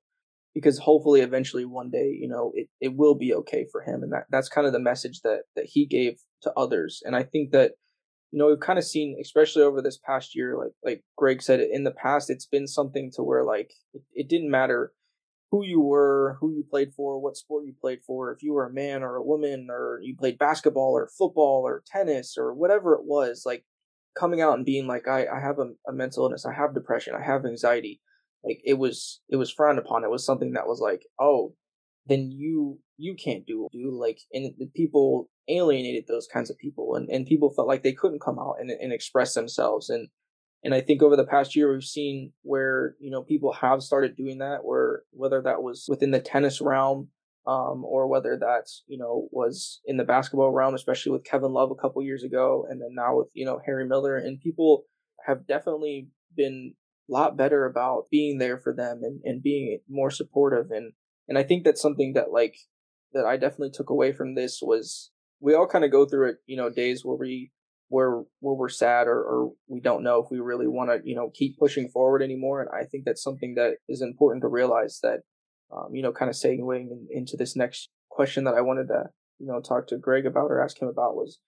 because 0.55 0.79
hopefully 0.79 1.21
eventually 1.21 1.65
one 1.65 1.91
day 1.91 2.17
you 2.19 2.29
know 2.29 2.53
it, 2.55 2.69
it 2.81 2.95
will 2.97 3.17
be 3.17 3.35
okay 3.35 3.67
for 3.71 3.83
him 3.83 4.05
and 4.05 4.13
that 4.13 4.25
that's 4.31 4.49
kind 4.49 4.69
of 4.69 4.73
the 4.73 4.79
message 4.79 5.21
that 5.23 5.43
that 5.57 5.67
he 5.67 5.85
gave 5.85 6.21
to 6.43 6.53
others 6.57 7.03
and 7.05 7.17
i 7.17 7.25
think 7.25 7.51
that 7.51 7.73
you 8.31 8.39
know 8.39 8.47
we've 8.47 8.61
kind 8.61 8.79
of 8.79 8.85
seen 8.85 9.19
especially 9.21 9.63
over 9.63 9.83
this 9.83 9.99
past 9.99 10.37
year 10.37 10.57
like 10.57 10.73
like 10.85 11.03
greg 11.17 11.43
said 11.43 11.61
in 11.61 11.83
the 11.83 11.91
past 11.91 12.31
it's 12.31 12.47
been 12.47 12.69
something 12.69 13.11
to 13.13 13.23
where 13.23 13.45
like 13.45 13.73
it, 13.93 14.03
it 14.15 14.29
didn't 14.29 14.51
matter 14.51 14.93
who 15.55 15.65
you 15.65 15.81
were, 15.81 16.37
who 16.41 16.51
you 16.51 16.65
played 16.69 16.93
for, 16.93 17.21
what 17.23 17.37
sport 17.37 17.65
you 17.65 17.73
played 17.81 18.01
for, 18.05 18.33
if 18.33 18.43
you 18.43 18.53
were 18.53 18.67
a 18.67 18.73
man 18.73 19.05
or 19.05 19.15
a 19.15 19.23
woman, 19.23 19.69
or 19.71 20.01
you 20.03 20.17
played 20.17 20.37
basketball 20.37 20.91
or 20.99 21.09
football 21.17 21.63
or 21.65 21.85
tennis 21.87 22.35
or 22.37 22.53
whatever 22.53 22.95
it 22.95 23.05
was, 23.05 23.45
like 23.47 23.65
coming 24.19 24.41
out 24.41 24.55
and 24.55 24.67
being 24.67 24.89
like, 24.89 25.07
I, 25.07 25.27
I 25.29 25.41
have 25.41 25.61
a, 25.61 25.71
a 25.89 25.93
mental 25.93 26.25
illness, 26.25 26.45
I 26.45 26.53
have 26.53 26.75
depression, 26.75 27.15
I 27.15 27.25
have 27.25 27.47
anxiety. 27.47 28.01
Like 28.43 28.63
it 28.65 28.79
was, 28.79 29.21
it 29.29 29.37
was 29.37 29.53
frowned 29.53 29.79
upon. 29.79 30.03
It 30.03 30.11
was 30.11 30.27
something 30.27 30.55
that 30.55 30.67
was 30.67 30.81
like, 30.81 31.03
oh, 31.21 31.55
then 32.07 32.33
you, 32.33 32.81
you 32.99 33.15
can't 33.15 33.47
do, 33.47 33.69
do 33.73 33.97
like, 33.97 34.19
and 34.33 34.55
the 34.59 34.67
people 34.75 35.31
alienated 35.49 36.07
those 36.09 36.27
kinds 36.27 36.51
of 36.51 36.59
people 36.59 36.97
and, 36.97 37.09
and 37.09 37.27
people 37.27 37.55
felt 37.55 37.69
like 37.69 37.85
they 37.85 37.93
couldn't 37.93 38.21
come 38.21 38.41
out 38.41 38.57
and, 38.59 38.73
and 38.73 38.93
express 38.93 39.35
themselves. 39.35 39.89
And, 39.89 40.09
and 40.65 40.75
I 40.75 40.81
think 40.81 41.03
over 41.03 41.15
the 41.15 41.27
past 41.27 41.55
year, 41.55 41.71
we've 41.71 41.85
seen 41.85 42.33
where, 42.43 42.97
you 42.99 43.11
know, 43.11 43.23
people 43.23 43.53
have 43.53 43.83
started 43.83 44.17
doing 44.17 44.39
that, 44.39 44.65
where 44.65 45.03
whether 45.13 45.43
that 45.43 45.63
was 45.63 45.85
within 45.89 46.11
the 46.11 46.21
tennis 46.21 46.63
realm, 46.63 47.09
um, 47.47 47.85
or 47.85 48.09
whether 48.09 48.39
that's, 48.41 48.83
you 48.87 48.97
know, 48.97 49.29
was 49.31 49.83
in 49.85 49.99
the 49.99 50.05
basketball 50.05 50.51
realm, 50.51 50.75
especially 50.75 51.13
with 51.13 51.25
Kevin 51.25 51.53
Love 51.53 51.71
a 51.71 51.75
couple 51.75 52.03
years 52.03 52.25
ago. 52.25 52.67
And 52.69 52.81
then 52.81 52.95
now 52.95 53.19
with, 53.19 53.29
you 53.35 53.45
know, 53.45 53.61
Harry 53.67 53.87
Miller 53.87 54.17
and 54.17 54.41
people 54.41 54.85
have 55.27 55.47
definitely 55.47 56.09
been 56.35 56.75
a 57.11 57.13
lot 57.13 57.37
better 57.37 57.67
about 57.67 58.07
being 58.11 58.39
there 58.39 58.59
for 58.59 58.75
them 58.75 59.03
and, 59.03 59.21
and 59.25 59.43
being 59.43 59.81
more 59.87 60.11
supportive. 60.11 60.71
And, 60.71 60.95
and 61.29 61.37
I 61.37 61.43
think 61.43 61.65
that's 61.65 61.83
something 61.83 62.15
that 62.15 62.33
like, 62.33 62.57
that 63.13 63.27
I 63.27 63.37
definitely 63.37 63.73
took 63.73 63.91
away 63.91 64.13
from 64.13 64.35
this 64.35 64.61
was 64.63 65.11
we 65.41 65.55
all 65.55 65.69
kind 65.69 65.85
of 65.85 65.93
go 65.93 66.07
through 66.07 66.31
it, 66.31 66.37
you 66.47 66.57
know, 66.57 66.71
days 66.71 67.05
where 67.05 67.17
we 67.17 67.53
where 67.89 68.23
where 68.41 68.55
we're 68.55 68.69
sad 68.69 69.07
or, 69.07 69.21
or 69.23 69.53
we 69.69 69.81
don't 69.81 70.03
know 70.03 70.23
if 70.23 70.31
we 70.31 70.39
really 70.39 70.67
want 70.67 70.91
to 70.91 71.09
you 71.09 71.15
know 71.15 71.31
keep 71.35 71.59
pushing 71.59 71.89
forward 71.89 72.23
anymore 72.23 72.61
and 72.61 72.71
i 72.71 72.85
think 72.85 73.05
that's 73.05 73.23
something 73.23 73.55
that 73.55 73.75
is 73.89 74.01
important 74.01 74.43
to 74.43 74.49
realize 74.49 75.01
that 75.03 75.21
um, 75.75 75.95
you 75.95 76.03
know 76.03 76.13
kind 76.13 76.29
of 76.29 76.37
segueing 76.37 76.91
in, 76.91 77.07
into 77.11 77.37
this 77.37 77.57
next 77.57 77.91
question 78.11 78.45
that 78.45 78.55
i 78.55 78.61
wanted 78.61 78.89
to 78.89 79.05
you 79.39 79.47
know 79.47 79.61
talk 79.61 79.87
to 79.87 79.99
greg 79.99 80.27
about 80.27 80.51
or 80.51 80.63
ask 80.63 80.81
him 80.81 80.89
about 80.89 81.15
was 81.15 81.39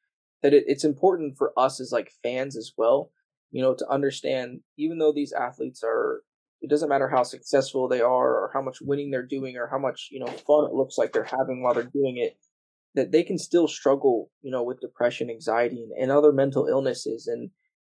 that 0.42 0.52
it, 0.52 0.64
it's 0.66 0.84
important 0.84 1.36
for 1.36 1.52
us 1.56 1.80
as 1.80 1.92
like 1.92 2.10
fans 2.22 2.56
as 2.56 2.72
well 2.76 3.10
you 3.50 3.62
know 3.62 3.74
to 3.74 3.88
understand 3.88 4.60
even 4.76 4.98
though 4.98 5.12
these 5.12 5.32
athletes 5.32 5.82
are 5.84 6.22
it 6.60 6.70
doesn't 6.70 6.88
matter 6.88 7.08
how 7.08 7.22
successful 7.22 7.86
they 7.88 8.00
are 8.00 8.34
or 8.34 8.50
how 8.52 8.62
much 8.62 8.78
winning 8.80 9.10
they're 9.10 9.26
doing 9.26 9.56
or 9.56 9.68
how 9.68 9.78
much 9.78 10.08
you 10.10 10.20
know 10.20 10.26
fun 10.26 10.66
it 10.66 10.74
looks 10.74 10.98
like 10.98 11.12
they're 11.12 11.24
having 11.24 11.62
while 11.62 11.74
they're 11.74 11.84
doing 11.84 12.16
it 12.18 12.36
that 12.96 13.12
they 13.12 13.22
can 13.22 13.38
still 13.38 13.68
struggle, 13.68 14.30
you 14.42 14.50
know, 14.50 14.62
with 14.62 14.80
depression, 14.80 15.30
anxiety, 15.30 15.82
and, 15.82 15.92
and 16.02 16.10
other 16.10 16.32
mental 16.32 16.66
illnesses, 16.66 17.28
and 17.28 17.50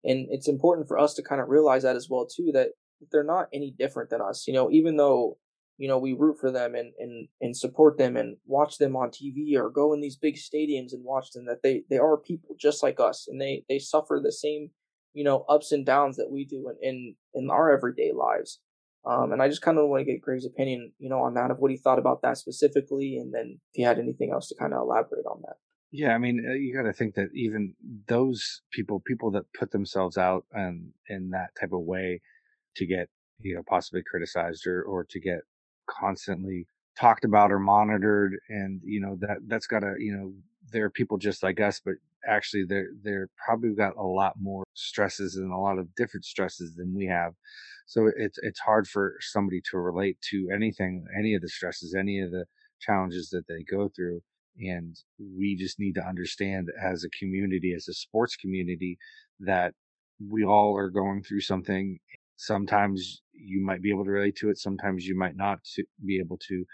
and 0.03 0.27
it's 0.29 0.47
important 0.47 0.88
for 0.88 0.99
us 0.99 1.13
to 1.15 1.23
kind 1.23 1.41
of 1.41 1.49
realize 1.49 1.83
that 1.83 1.95
as 1.95 2.07
well 2.09 2.27
too 2.27 2.51
that 2.53 2.69
they're 3.12 3.23
not 3.23 3.47
any 3.53 3.73
different 3.77 4.09
than 4.09 4.21
us. 4.21 4.45
You 4.47 4.53
know, 4.53 4.69
even 4.71 4.97
though 4.97 5.38
you 5.77 5.88
know 5.88 5.97
we 5.97 6.13
root 6.13 6.38
for 6.39 6.51
them 6.51 6.75
and 6.75 6.93
and 6.99 7.27
and 7.41 7.57
support 7.57 7.97
them 7.97 8.17
and 8.17 8.38
watch 8.45 8.77
them 8.77 8.95
on 8.95 9.09
TV 9.09 9.55
or 9.55 9.69
go 9.69 9.93
in 9.93 10.01
these 10.01 10.17
big 10.17 10.35
stadiums 10.35 10.93
and 10.93 11.03
watch 11.03 11.31
them, 11.31 11.45
that 11.45 11.63
they 11.63 11.83
they 11.89 11.97
are 11.97 12.17
people 12.17 12.55
just 12.59 12.83
like 12.83 12.99
us, 12.99 13.27
and 13.27 13.41
they 13.41 13.63
they 13.69 13.79
suffer 13.79 14.19
the 14.21 14.33
same 14.33 14.69
you 15.13 15.23
know 15.23 15.45
ups 15.49 15.71
and 15.71 15.85
downs 15.85 16.17
that 16.17 16.29
we 16.29 16.45
do 16.45 16.69
in 16.69 16.89
in, 16.89 17.15
in 17.33 17.49
our 17.49 17.71
everyday 17.71 18.12
lives. 18.12 18.59
Um, 19.05 19.31
and 19.31 19.41
I 19.41 19.47
just 19.47 19.62
kind 19.62 19.77
of 19.77 19.88
want 19.88 20.01
to 20.01 20.12
get 20.12 20.21
Greg's 20.21 20.45
opinion, 20.45 20.91
you 20.99 21.09
know, 21.09 21.19
on 21.19 21.33
that 21.35 21.51
of 21.51 21.59
what 21.59 21.71
he 21.71 21.77
thought 21.77 21.99
about 21.99 22.21
that 22.21 22.38
specifically, 22.38 23.17
and 23.17 23.33
then 23.33 23.59
if 23.71 23.77
he 23.77 23.81
had 23.83 23.97
anything 23.97 24.31
else 24.31 24.49
to 24.49 24.55
kind 24.55 24.73
of 24.73 24.81
elaborate 24.81 25.25
on 25.25 25.41
that. 25.41 25.55
Yeah, 25.91 26.13
I 26.13 26.17
mean, 26.17 26.45
uh, 26.47 26.53
you 26.53 26.75
got 26.75 26.83
to 26.83 26.93
think 26.93 27.15
that 27.15 27.29
even 27.33 27.73
those 28.07 28.62
people, 28.71 28.99
people 28.99 29.31
that 29.31 29.51
put 29.57 29.71
themselves 29.71 30.17
out 30.17 30.45
and 30.51 30.91
in 31.07 31.31
that 31.31 31.49
type 31.59 31.73
of 31.73 31.81
way 31.81 32.21
to 32.75 32.85
get, 32.85 33.09
you 33.39 33.55
know, 33.55 33.63
possibly 33.67 34.03
criticized 34.03 34.67
or 34.67 34.83
or 34.83 35.05
to 35.09 35.19
get 35.19 35.39
constantly 35.89 36.67
talked 36.99 37.23
about 37.23 37.51
or 37.51 37.59
monitored, 37.59 38.38
and 38.49 38.81
you 38.83 39.01
know 39.01 39.17
that 39.21 39.38
that's 39.47 39.65
got 39.65 39.79
to, 39.79 39.95
you 39.97 40.15
know, 40.15 40.33
there 40.71 40.85
are 40.85 40.91
people 40.91 41.17
just 41.17 41.41
like 41.41 41.59
us, 41.59 41.81
but 41.83 41.95
actually 42.27 42.65
they're 42.67 42.89
they're 43.03 43.29
probably 43.45 43.73
got 43.75 43.95
a 43.97 44.03
lot 44.03 44.34
more 44.39 44.63
stresses 44.73 45.36
and 45.36 45.51
a 45.51 45.58
lot 45.58 45.79
of 45.79 45.93
different 45.95 46.25
stresses 46.25 46.73
than 46.75 46.93
we 46.95 47.05
have 47.05 47.34
so 47.89 48.12
it's 48.15 48.38
it's 48.43 48.60
hard 48.60 48.88
for 48.88 49.15
somebody 49.19 49.62
to 49.71 49.77
relate 49.79 50.17
to 50.29 50.49
anything, 50.55 51.05
any 51.17 51.34
of 51.34 51.41
the 51.41 51.49
stresses, 51.49 51.95
any 51.95 52.19
of 52.21 52.29
the 52.29 52.45
challenges 52.79 53.29
that 53.32 53.47
they 53.47 53.63
go 53.63 53.89
through. 53.95 54.21
And 54.60 54.95
we 55.17 55.55
just 55.55 55.79
need 55.79 55.95
to 55.95 56.08
understand 56.08 56.69
as 56.79 57.03
a 57.03 57.10
community, 57.17 57.73
as 57.75 57.88
a 57.88 57.93
sports 57.95 58.36
community, 58.36 58.99
that 59.39 59.73
we 60.19 60.43
all 60.45 60.77
are 60.77 60.91
going 60.91 61.23
through 61.23 61.41
something. 61.41 61.97
Sometimes 62.36 63.23
you 63.34 63.65
might 63.65 63.82
be 63.82 63.89
able 63.89 64.05
to 64.05 64.12
relate 64.12 64.36
to 64.36 64.51
it. 64.51 64.60
Sometimes 64.60 65.08
you 65.08 65.17
might 65.17 65.36
not 65.36 65.58
be 66.05 66.19
able 66.19 66.38
to, 66.47 66.65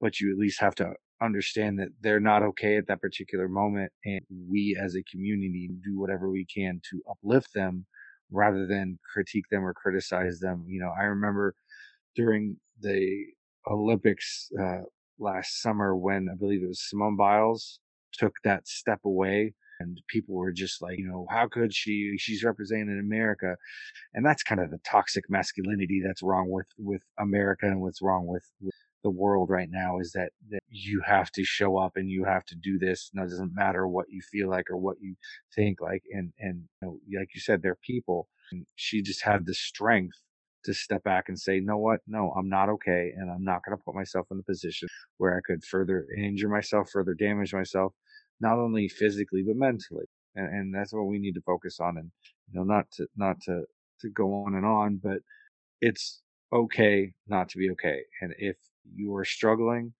but 0.00 0.18
you 0.18 0.32
at 0.32 0.38
least 0.38 0.60
have 0.60 0.74
to 0.76 0.94
understand 1.22 1.78
that 1.78 1.88
they're 2.00 2.20
not 2.20 2.42
okay 2.42 2.76
at 2.76 2.86
that 2.88 3.00
particular 3.00 3.48
moment. 3.48 3.92
And 4.04 4.20
we 4.30 4.78
as 4.80 4.94
a 4.94 5.02
community 5.10 5.70
do 5.84 5.98
whatever 5.98 6.30
we 6.30 6.46
can 6.46 6.80
to 6.90 7.02
uplift 7.10 7.54
them 7.54 7.86
rather 8.30 8.66
than 8.66 8.98
critique 9.12 9.46
them 9.50 9.64
or 9.64 9.72
criticize 9.74 10.40
them. 10.40 10.64
You 10.66 10.80
know, 10.80 10.92
I 10.98 11.04
remember 11.04 11.54
during 12.14 12.56
the 12.80 13.24
Olympics 13.70 14.48
uh, 14.60 14.82
last 15.18 15.62
summer 15.62 15.96
when 15.96 16.28
I 16.30 16.36
believe 16.36 16.62
it 16.62 16.68
was 16.68 16.88
Simone 16.88 17.16
Biles 17.16 17.80
took 18.12 18.34
that 18.44 18.66
step 18.66 19.00
away 19.04 19.54
and 19.80 20.00
people 20.08 20.34
were 20.34 20.52
just 20.52 20.80
like, 20.82 20.98
you 20.98 21.06
know, 21.06 21.26
how 21.30 21.48
could 21.48 21.74
she? 21.74 22.14
She's 22.18 22.44
representing 22.44 22.98
America, 22.98 23.56
and 24.14 24.24
that's 24.24 24.42
kind 24.42 24.60
of 24.60 24.70
the 24.70 24.78
toxic 24.88 25.24
masculinity 25.28 26.02
that's 26.04 26.22
wrong 26.22 26.50
with 26.50 26.66
with 26.78 27.02
America 27.18 27.66
and 27.66 27.80
what's 27.80 28.02
wrong 28.02 28.26
with, 28.26 28.44
with 28.60 28.74
the 29.04 29.10
world 29.10 29.50
right 29.50 29.68
now 29.70 29.98
is 30.00 30.12
that, 30.12 30.30
that 30.50 30.60
you 30.68 31.00
have 31.06 31.30
to 31.32 31.44
show 31.44 31.78
up 31.78 31.92
and 31.96 32.10
you 32.10 32.24
have 32.24 32.44
to 32.46 32.56
do 32.56 32.78
this. 32.78 33.10
And 33.14 33.24
it 33.24 33.30
doesn't 33.30 33.54
matter 33.54 33.86
what 33.86 34.06
you 34.08 34.20
feel 34.32 34.48
like 34.48 34.70
or 34.70 34.76
what 34.76 34.96
you 35.00 35.14
think 35.54 35.80
like. 35.80 36.02
And, 36.12 36.32
and 36.38 36.64
you 36.82 36.88
know, 36.88 37.20
like 37.20 37.34
you 37.34 37.40
said, 37.40 37.62
they're 37.62 37.78
people. 37.86 38.28
And 38.50 38.66
she 38.74 39.02
just 39.02 39.22
had 39.22 39.46
the 39.46 39.54
strength 39.54 40.16
to 40.64 40.74
step 40.74 41.04
back 41.04 41.28
and 41.28 41.38
say, 41.38 41.60
no, 41.60 41.78
what? 41.78 42.00
No, 42.06 42.32
I'm 42.36 42.48
not 42.48 42.68
okay. 42.68 43.12
And 43.16 43.30
I'm 43.30 43.44
not 43.44 43.62
going 43.64 43.76
to 43.76 43.82
put 43.84 43.94
myself 43.94 44.26
in 44.30 44.38
a 44.38 44.42
position 44.42 44.88
where 45.18 45.36
I 45.36 45.40
could 45.44 45.64
further 45.64 46.06
injure 46.16 46.48
myself, 46.48 46.90
further 46.90 47.14
damage 47.14 47.54
myself, 47.54 47.92
not 48.40 48.58
only 48.58 48.88
physically, 48.88 49.44
but 49.46 49.56
mentally. 49.56 50.06
And, 50.34 50.46
and 50.48 50.74
that's 50.74 50.92
what 50.92 51.06
we 51.06 51.18
need 51.18 51.34
to 51.34 51.42
focus 51.42 51.78
on. 51.80 51.96
And, 51.96 52.10
you 52.50 52.58
know, 52.58 52.64
not 52.64 52.90
to, 52.92 53.06
not 53.16 53.36
to, 53.42 53.62
to 54.00 54.10
go 54.10 54.44
on 54.44 54.54
and 54.54 54.66
on, 54.66 55.00
but 55.02 55.18
it's 55.80 56.22
okay 56.52 57.12
not 57.28 57.48
to 57.50 57.58
be 57.58 57.70
okay. 57.70 58.00
And 58.20 58.34
if 58.38 58.56
you 58.94 59.14
are 59.14 59.24
struggling, 59.24 59.92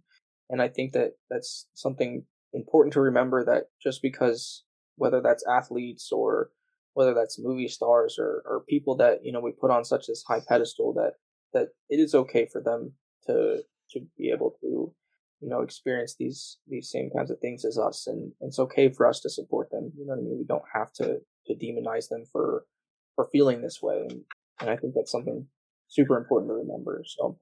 and 0.48 0.62
I 0.62 0.68
think 0.68 0.92
that 0.92 1.12
that's 1.30 1.66
something 1.74 2.24
important 2.52 2.92
to 2.92 3.00
remember 3.00 3.44
that 3.44 3.64
just 3.82 4.02
because 4.02 4.64
whether 4.96 5.20
that's 5.20 5.44
athletes 5.46 6.10
or 6.12 6.50
whether 6.94 7.14
that's 7.14 7.38
movie 7.38 7.68
stars 7.68 8.16
or, 8.18 8.42
or 8.44 8.64
people 8.68 8.96
that 8.96 9.24
you 9.24 9.32
know 9.32 9.40
we 9.40 9.52
put 9.52 9.70
on 9.70 9.84
such 9.84 10.06
this 10.06 10.22
high 10.26 10.42
pedestal 10.46 10.92
that 10.92 11.14
that 11.52 11.68
it 11.88 11.96
is 11.96 12.14
okay 12.14 12.46
for 12.50 12.60
them 12.60 12.92
to 13.26 13.62
to 13.90 14.00
be 14.18 14.30
able 14.30 14.56
to 14.60 14.92
you 15.40 15.48
know 15.48 15.60
experience 15.60 16.14
these 16.18 16.58
these 16.68 16.90
same 16.90 17.10
kinds 17.16 17.30
of 17.30 17.38
things 17.40 17.64
as 17.64 17.78
us 17.78 18.06
and, 18.06 18.32
and 18.40 18.48
it's 18.48 18.58
okay 18.58 18.88
for 18.88 19.06
us 19.06 19.20
to 19.20 19.30
support 19.30 19.70
them 19.70 19.92
you 19.96 20.06
know 20.06 20.14
what 20.14 20.20
i 20.20 20.22
mean? 20.22 20.38
We 20.38 20.44
don't 20.44 20.62
have 20.74 20.92
to 20.94 21.18
to 21.46 21.54
demonize 21.54 22.08
them 22.08 22.24
for 22.30 22.64
for 23.14 23.28
feeling 23.32 23.60
this 23.60 23.80
way 23.82 24.06
and, 24.08 24.20
and 24.60 24.70
i 24.70 24.76
think 24.76 24.94
that's 24.94 25.12
something 25.12 25.46
super 25.88 26.16
important 26.16 26.50
to 26.50 26.54
remember 26.54 27.02
so. 27.06 27.38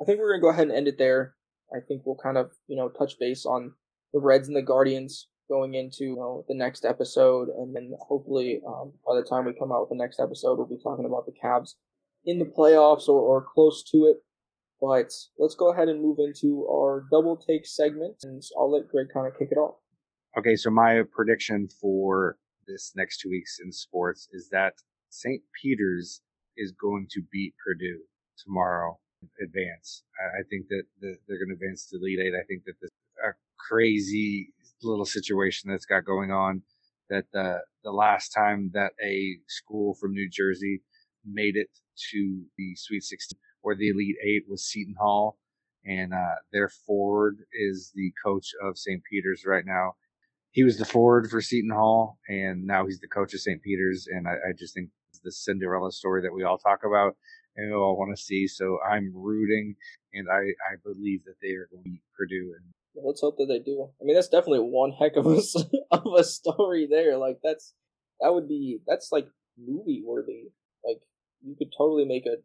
I 0.00 0.04
think 0.04 0.18
we're 0.18 0.30
going 0.30 0.40
to 0.40 0.42
go 0.42 0.50
ahead 0.50 0.68
and 0.68 0.76
end 0.76 0.88
it 0.88 0.98
there. 0.98 1.36
I 1.72 1.78
think 1.80 2.02
we'll 2.04 2.18
kind 2.22 2.36
of 2.36 2.52
you 2.66 2.76
know 2.76 2.88
touch 2.88 3.18
base 3.18 3.46
on 3.46 3.72
the 4.12 4.20
reds 4.20 4.48
and 4.48 4.56
the 4.56 4.62
guardians 4.62 5.28
going 5.48 5.74
into 5.74 6.04
you 6.04 6.16
know, 6.16 6.44
the 6.48 6.54
next 6.54 6.84
episode 6.84 7.48
and 7.48 7.74
then 7.74 7.92
hopefully 8.00 8.62
um, 8.66 8.92
by 9.06 9.14
the 9.14 9.26
time 9.26 9.44
we 9.44 9.52
come 9.52 9.72
out 9.72 9.80
with 9.80 9.90
the 9.90 10.02
next 10.02 10.18
episode 10.18 10.56
we'll 10.56 10.66
be 10.66 10.82
talking 10.82 11.04
about 11.04 11.26
the 11.26 11.32
Cavs 11.32 11.74
in 12.26 12.38
the 12.38 12.44
playoffs 12.44 13.08
or, 13.08 13.20
or 13.20 13.42
close 13.42 13.82
to 13.90 14.06
it. 14.06 14.16
But 14.80 15.12
let's 15.38 15.54
go 15.54 15.72
ahead 15.72 15.88
and 15.88 16.02
move 16.02 16.18
into 16.18 16.66
our 16.68 17.06
double 17.10 17.36
take 17.36 17.66
segment, 17.66 18.16
and 18.22 18.42
I'll 18.58 18.70
let 18.70 18.88
Greg 18.88 19.06
kind 19.12 19.26
of 19.26 19.38
kick 19.38 19.48
it 19.50 19.56
off. 19.56 19.76
Okay, 20.36 20.56
so 20.56 20.68
my 20.68 21.02
prediction 21.12 21.68
for 21.80 22.36
this 22.66 22.92
next 22.96 23.20
two 23.20 23.30
weeks 23.30 23.58
in 23.64 23.70
sports 23.72 24.28
is 24.32 24.48
that 24.50 24.74
St. 25.10 25.40
Peter's 25.62 26.20
is 26.56 26.72
going 26.72 27.06
to 27.10 27.22
beat 27.32 27.54
Purdue 27.64 28.00
tomorrow, 28.36 28.98
advance. 29.42 30.02
I 30.20 30.42
think 30.50 30.66
that 30.68 30.82
they're 31.00 31.38
going 31.38 31.48
to 31.48 31.54
advance 31.54 31.86
to 31.86 31.96
Elite 31.96 32.18
Eight. 32.20 32.34
I 32.34 32.44
think 32.46 32.64
that 32.66 32.74
this 32.80 32.90
a 33.24 33.32
crazy 33.58 34.52
little 34.82 35.04
situation 35.04 35.70
that's 35.70 35.86
got 35.86 36.04
going 36.04 36.30
on. 36.30 36.62
That 37.10 37.24
the 37.32 37.60
the 37.82 37.92
last 37.92 38.30
time 38.30 38.70
that 38.74 38.92
a 39.02 39.36
school 39.46 39.94
from 39.94 40.12
New 40.12 40.28
Jersey 40.28 40.82
made 41.24 41.56
it 41.56 41.68
to 42.12 42.42
the 42.56 42.74
Sweet 42.76 43.02
16 43.02 43.38
or 43.62 43.74
the 43.74 43.88
Elite 43.88 44.16
Eight 44.22 44.44
was 44.48 44.64
Seton 44.64 44.94
Hall, 44.98 45.38
and 45.84 46.12
uh, 46.12 46.36
their 46.52 46.68
forward 46.68 47.38
is 47.52 47.92
the 47.94 48.12
coach 48.24 48.48
of 48.62 48.78
St. 48.78 49.02
Peter's 49.10 49.44
right 49.46 49.64
now. 49.66 49.94
He 50.52 50.62
was 50.62 50.78
the 50.78 50.84
forward 50.84 51.28
for 51.30 51.40
Seton 51.40 51.70
Hall, 51.70 52.18
and 52.28 52.64
now 52.64 52.86
he's 52.86 53.00
the 53.00 53.08
coach 53.08 53.34
of 53.34 53.40
St. 53.40 53.60
Peter's. 53.62 54.06
And 54.08 54.28
I, 54.28 54.32
I 54.32 54.52
just 54.56 54.74
think 54.74 54.90
the 55.24 55.32
Cinderella 55.32 55.90
story 55.90 56.22
that 56.22 56.32
we 56.32 56.44
all 56.44 56.58
talk 56.58 56.80
about 56.84 57.16
and 57.56 57.70
we 57.70 57.74
all 57.74 57.96
want 57.96 58.16
to 58.16 58.22
see. 58.22 58.46
So 58.46 58.78
I'm 58.86 59.12
rooting, 59.14 59.76
and 60.12 60.28
I, 60.30 60.40
I 60.40 60.76
believe 60.84 61.24
that 61.24 61.36
they 61.42 61.50
are 61.50 61.68
going 61.70 61.84
to 61.84 61.90
beat 61.90 62.02
Purdue. 62.16 62.54
And 62.56 63.04
let's 63.04 63.20
hope 63.20 63.36
that 63.38 63.46
they 63.46 63.58
do. 63.58 63.88
I 64.00 64.04
mean, 64.04 64.14
that's 64.14 64.28
definitely 64.28 64.60
one 64.60 64.92
heck 64.92 65.16
of 65.16 65.26
a 65.26 65.40
of 65.90 66.14
a 66.18 66.24
story 66.24 66.86
there. 66.88 67.16
Like 67.16 67.38
that's 67.42 67.74
that 68.20 68.32
would 68.32 68.48
be 68.48 68.78
that's 68.86 69.10
like 69.12 69.26
movie 69.58 70.02
worthy. 70.04 70.50
Like 70.84 71.00
you 71.44 71.54
could 71.56 71.72
totally 71.76 72.04
make 72.04 72.26
a, 72.26 72.36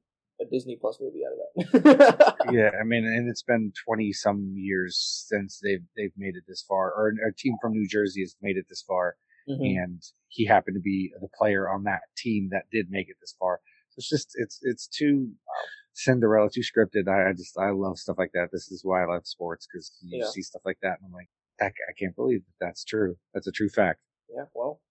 a 0.43 0.47
Disney 0.49 0.77
Plus 0.79 0.99
movie 0.99 1.21
out 1.25 1.33
of 1.33 1.83
that. 1.83 2.35
yeah, 2.51 2.71
I 2.79 2.83
mean, 2.83 3.05
and 3.05 3.29
it's 3.29 3.43
been 3.43 3.71
twenty 3.85 4.11
some 4.13 4.53
years 4.55 5.25
since 5.27 5.59
they've 5.63 5.83
they've 5.95 6.13
made 6.17 6.35
it 6.35 6.43
this 6.47 6.63
far, 6.67 6.91
or 6.91 7.13
a 7.27 7.33
team 7.33 7.55
from 7.61 7.73
New 7.73 7.87
Jersey 7.87 8.21
has 8.21 8.35
made 8.41 8.57
it 8.57 8.65
this 8.69 8.83
far, 8.87 9.15
mm-hmm. 9.49 9.61
and 9.61 10.01
he 10.27 10.45
happened 10.45 10.75
to 10.75 10.81
be 10.81 11.11
the 11.19 11.29
player 11.37 11.69
on 11.69 11.83
that 11.83 12.01
team 12.17 12.49
that 12.51 12.63
did 12.71 12.87
make 12.89 13.09
it 13.09 13.17
this 13.21 13.35
far. 13.39 13.59
So 13.89 13.95
it's 13.99 14.09
just 14.09 14.31
it's 14.35 14.59
it's 14.61 14.87
too 14.87 15.31
Cinderella, 15.93 16.49
too 16.49 16.61
scripted. 16.61 17.07
I, 17.07 17.29
I 17.29 17.33
just 17.33 17.57
I 17.57 17.71
love 17.71 17.97
stuff 17.97 18.17
like 18.17 18.31
that. 18.33 18.49
This 18.51 18.71
is 18.71 18.81
why 18.83 19.03
I 19.03 19.05
love 19.05 19.27
sports 19.27 19.67
because 19.71 19.91
you 20.01 20.19
yeah. 20.19 20.29
see 20.29 20.41
stuff 20.41 20.61
like 20.65 20.77
that, 20.81 20.97
and 21.01 21.07
I'm 21.07 21.11
like, 21.11 21.29
I, 21.59 21.65
I 21.65 21.93
can't 21.97 22.15
believe 22.15 22.41
that 22.41 22.65
that's 22.65 22.83
true. 22.83 23.15
That's 23.33 23.47
a 23.47 23.51
true 23.51 23.69
fact. 23.69 23.99
Yeah, 24.33 24.45
well, 24.53 24.81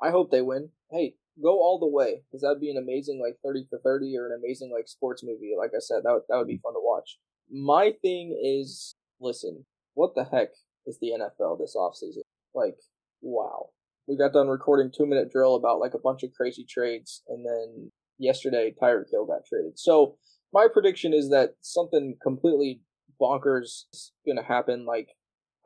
I 0.00 0.10
hope 0.10 0.30
they 0.30 0.42
win. 0.42 0.70
Hey, 0.90 1.16
go 1.42 1.60
all 1.60 1.78
the 1.78 1.86
way 1.86 2.22
because 2.26 2.42
that'd 2.42 2.60
be 2.60 2.70
an 2.70 2.76
amazing 2.76 3.20
like 3.20 3.36
thirty 3.44 3.66
for 3.68 3.78
thirty 3.78 4.16
or 4.16 4.26
an 4.26 4.38
amazing 4.38 4.72
like 4.72 4.88
sports 4.88 5.22
movie. 5.24 5.54
Like 5.58 5.70
I 5.74 5.80
said, 5.80 6.02
that 6.04 6.12
would, 6.12 6.22
that 6.28 6.36
would 6.36 6.46
be 6.46 6.60
fun 6.62 6.74
to 6.74 6.80
watch. 6.80 7.18
My 7.50 7.92
thing 8.02 8.38
is, 8.42 8.94
listen, 9.20 9.66
what 9.94 10.14
the 10.14 10.24
heck 10.24 10.50
is 10.86 10.98
the 11.00 11.12
NFL 11.18 11.58
this 11.58 11.76
offseason? 11.76 12.22
Like, 12.54 12.76
wow. 13.20 13.70
We 14.06 14.18
got 14.18 14.32
done 14.32 14.48
recording 14.48 14.92
two 14.94 15.06
minute 15.06 15.30
drill 15.32 15.54
about 15.54 15.80
like 15.80 15.94
a 15.94 15.98
bunch 15.98 16.22
of 16.22 16.32
crazy 16.36 16.66
trades, 16.68 17.22
and 17.28 17.44
then 17.44 17.90
yesterday 18.18 18.74
Tyreek 18.80 19.10
Hill 19.10 19.26
got 19.26 19.46
traded. 19.48 19.78
So 19.78 20.16
my 20.52 20.68
prediction 20.72 21.12
is 21.12 21.30
that 21.30 21.54
something 21.60 22.16
completely 22.22 22.82
bonkers 23.20 23.84
is 23.92 24.12
gonna 24.26 24.44
happen. 24.44 24.84
Like, 24.84 25.08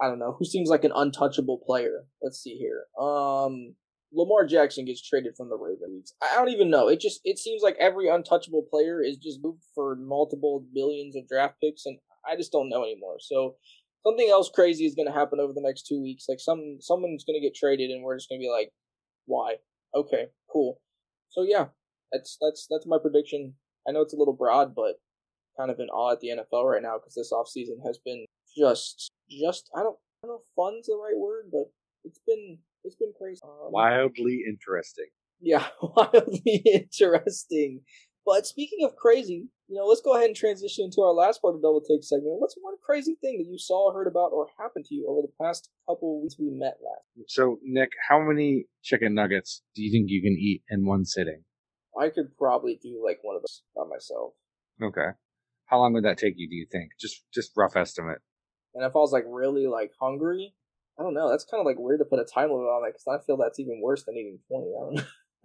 I 0.01 0.07
don't 0.07 0.21
know 0.21 0.37
who 0.39 0.45
seems 0.45 0.71
like 0.71 0.85
an 0.85 0.93
untouchable 0.95 1.61
player. 1.67 2.05
Let's 2.23 2.41
see 2.41 2.57
here. 2.57 2.85
Um, 2.99 3.75
Lamar 4.13 4.47
Jackson 4.47 4.85
gets 4.85 5.07
traded 5.07 5.37
from 5.37 5.51
the 5.51 5.57
Ravens. 5.57 6.15
I 6.23 6.35
don't 6.35 6.49
even 6.49 6.71
know. 6.71 6.89
It 6.89 7.01
just 7.01 7.21
it 7.25 7.39
seems 7.39 7.63
like 7.63 7.77
every 7.79 8.09
untouchable 8.09 8.67
player 8.71 9.03
is 9.03 9.19
just 9.19 9.43
moved 9.43 9.63
for 9.75 9.97
multiple 9.97 10.65
billions 10.75 11.15
of 11.17 11.29
draft 11.29 11.57
picks, 11.63 11.85
and 11.85 11.99
I 12.27 12.37
just 12.37 12.53
don't 12.53 12.69
know 12.69 12.83
anymore. 12.83 13.17
So 13.21 13.57
something 14.07 14.29
else 14.31 14.51
crazy 14.51 14.87
is 14.87 14.95
going 14.95 15.09
to 15.09 15.15
happen 15.15 15.41
over 15.41 15.53
the 15.53 15.63
next 15.63 15.87
two 15.87 16.01
weeks. 16.01 16.27
Like 16.29 16.41
some 16.41 16.79
someone's 16.81 17.25
going 17.25 17.41
to 17.41 17.47
get 17.47 17.55
traded, 17.55 17.91
and 17.91 18.03
we're 18.03 18.17
just 18.17 18.29
going 18.29 18.41
to 18.41 18.45
be 18.45 18.51
like, 18.51 18.71
why? 19.27 19.57
Okay, 19.95 20.27
cool. 20.51 20.81
So 21.29 21.43
yeah, 21.43 21.67
that's 22.13 22.39
that's 22.41 22.67
that's 22.71 22.87
my 22.87 22.99
prediction. 23.01 23.55
I 23.87 23.93
know 23.93 24.01
it's 24.01 24.15
a 24.15 24.19
little 24.19 24.35
broad, 24.35 24.75
but 24.75 25.01
kind 25.59 25.71
of 25.71 25.81
in 25.81 25.89
awe 25.89 26.13
at 26.13 26.21
the 26.21 26.29
NFL 26.29 26.65
right 26.65 26.83
now 26.83 26.99
because 26.99 27.15
this 27.15 27.33
offseason 27.33 27.85
has 27.85 27.99
been 27.99 28.25
just 28.57 29.11
just 29.31 29.71
I 29.77 29.83
don't 29.83 29.97
I 30.23 30.27
don't 30.27 30.37
know 30.37 30.41
if 30.41 30.55
fun's 30.57 30.87
the 30.87 30.97
right 30.97 31.19
word, 31.19 31.51
but 31.53 31.71
it's 32.05 32.21
been 32.27 32.59
it's 32.85 32.97
been 32.97 33.13
crazy. 33.19 33.41
Um, 33.45 33.73
Wildly 33.73 34.43
interesting. 34.49 35.09
Yeah, 35.41 35.67
wildly 35.83 36.63
interesting. 36.65 37.83
But 38.27 38.47
speaking 38.47 38.85
of 38.85 38.95
crazy, 38.97 39.49
you 39.69 39.77
know, 39.77 39.87
let's 39.87 40.03
go 40.03 40.15
ahead 40.15 40.27
and 40.27 40.37
transition 40.37 40.85
into 40.85 41.01
our 41.01 41.13
last 41.13 41.41
part 41.41 41.55
of 41.55 41.63
Double 41.63 41.81
Take 41.81 42.05
segment. 42.05 42.41
What's 42.41 42.57
one 42.61 42.75
crazy 42.85 43.17
thing 43.23 43.39
that 43.39 43.47
you 43.51 43.59
saw, 43.59 43.93
heard 43.93 44.07
about, 44.07 44.33
or 44.33 44.49
happened 44.59 44.85
to 44.87 44.95
you 44.95 45.07
over 45.09 45.23
the 45.23 45.33
past 45.43 45.71
couple 45.89 46.23
weeks 46.23 46.37
we 46.39 46.51
met 46.51 46.77
last? 46.85 47.29
So, 47.29 47.59
Nick, 47.63 47.91
how 48.09 48.21
many 48.21 48.67
chicken 48.83 49.15
nuggets 49.15 49.63
do 49.75 49.83
you 49.83 49.91
think 49.91 50.11
you 50.11 50.21
can 50.23 50.37
eat 50.39 50.63
in 50.69 50.87
one 50.87 51.05
sitting? 51.05 51.45
I 51.99 52.11
could 52.11 52.37
probably 52.37 52.79
do 52.83 53.03
like 53.05 53.19
one 53.23 53.37
of 53.37 53.43
those 53.43 53.63
by 53.75 53.85
myself. 53.89 54.35
Okay. 54.83 55.17
How 55.67 55.79
long 55.79 55.93
would 55.95 56.05
that 56.05 56.19
take 56.19 56.35
you? 56.37 56.49
Do 56.49 56.55
you 56.55 56.67
think? 56.71 56.91
Just, 57.01 57.25
just 57.33 57.53
rough 57.57 57.77
estimate. 57.77 58.19
And 58.75 58.85
if 58.85 58.95
I 58.95 58.99
was 58.99 59.13
like 59.13 59.25
really 59.27 59.67
like 59.67 59.93
hungry, 60.01 60.55
I 60.99 61.03
don't 61.03 61.15
know. 61.15 61.31
That's 61.31 61.45
kind 61.45 61.61
of 61.61 61.67
like 61.67 61.79
weird 61.79 62.01
to 62.01 62.05
put 62.05 62.19
a 62.19 62.25
time 62.25 62.51
limit 62.51 62.67
on 62.67 62.87
it 62.89 62.95
because 62.95 63.07
I 63.07 63.25
feel 63.25 63.37
that's 63.37 63.61
even 63.61 63.81
worse 63.81 64.05
than 64.05 64.17
eating 64.17 64.39
twenty. 64.49 64.73
I 64.77 64.81
don't 64.81 64.95
know. 64.95 65.05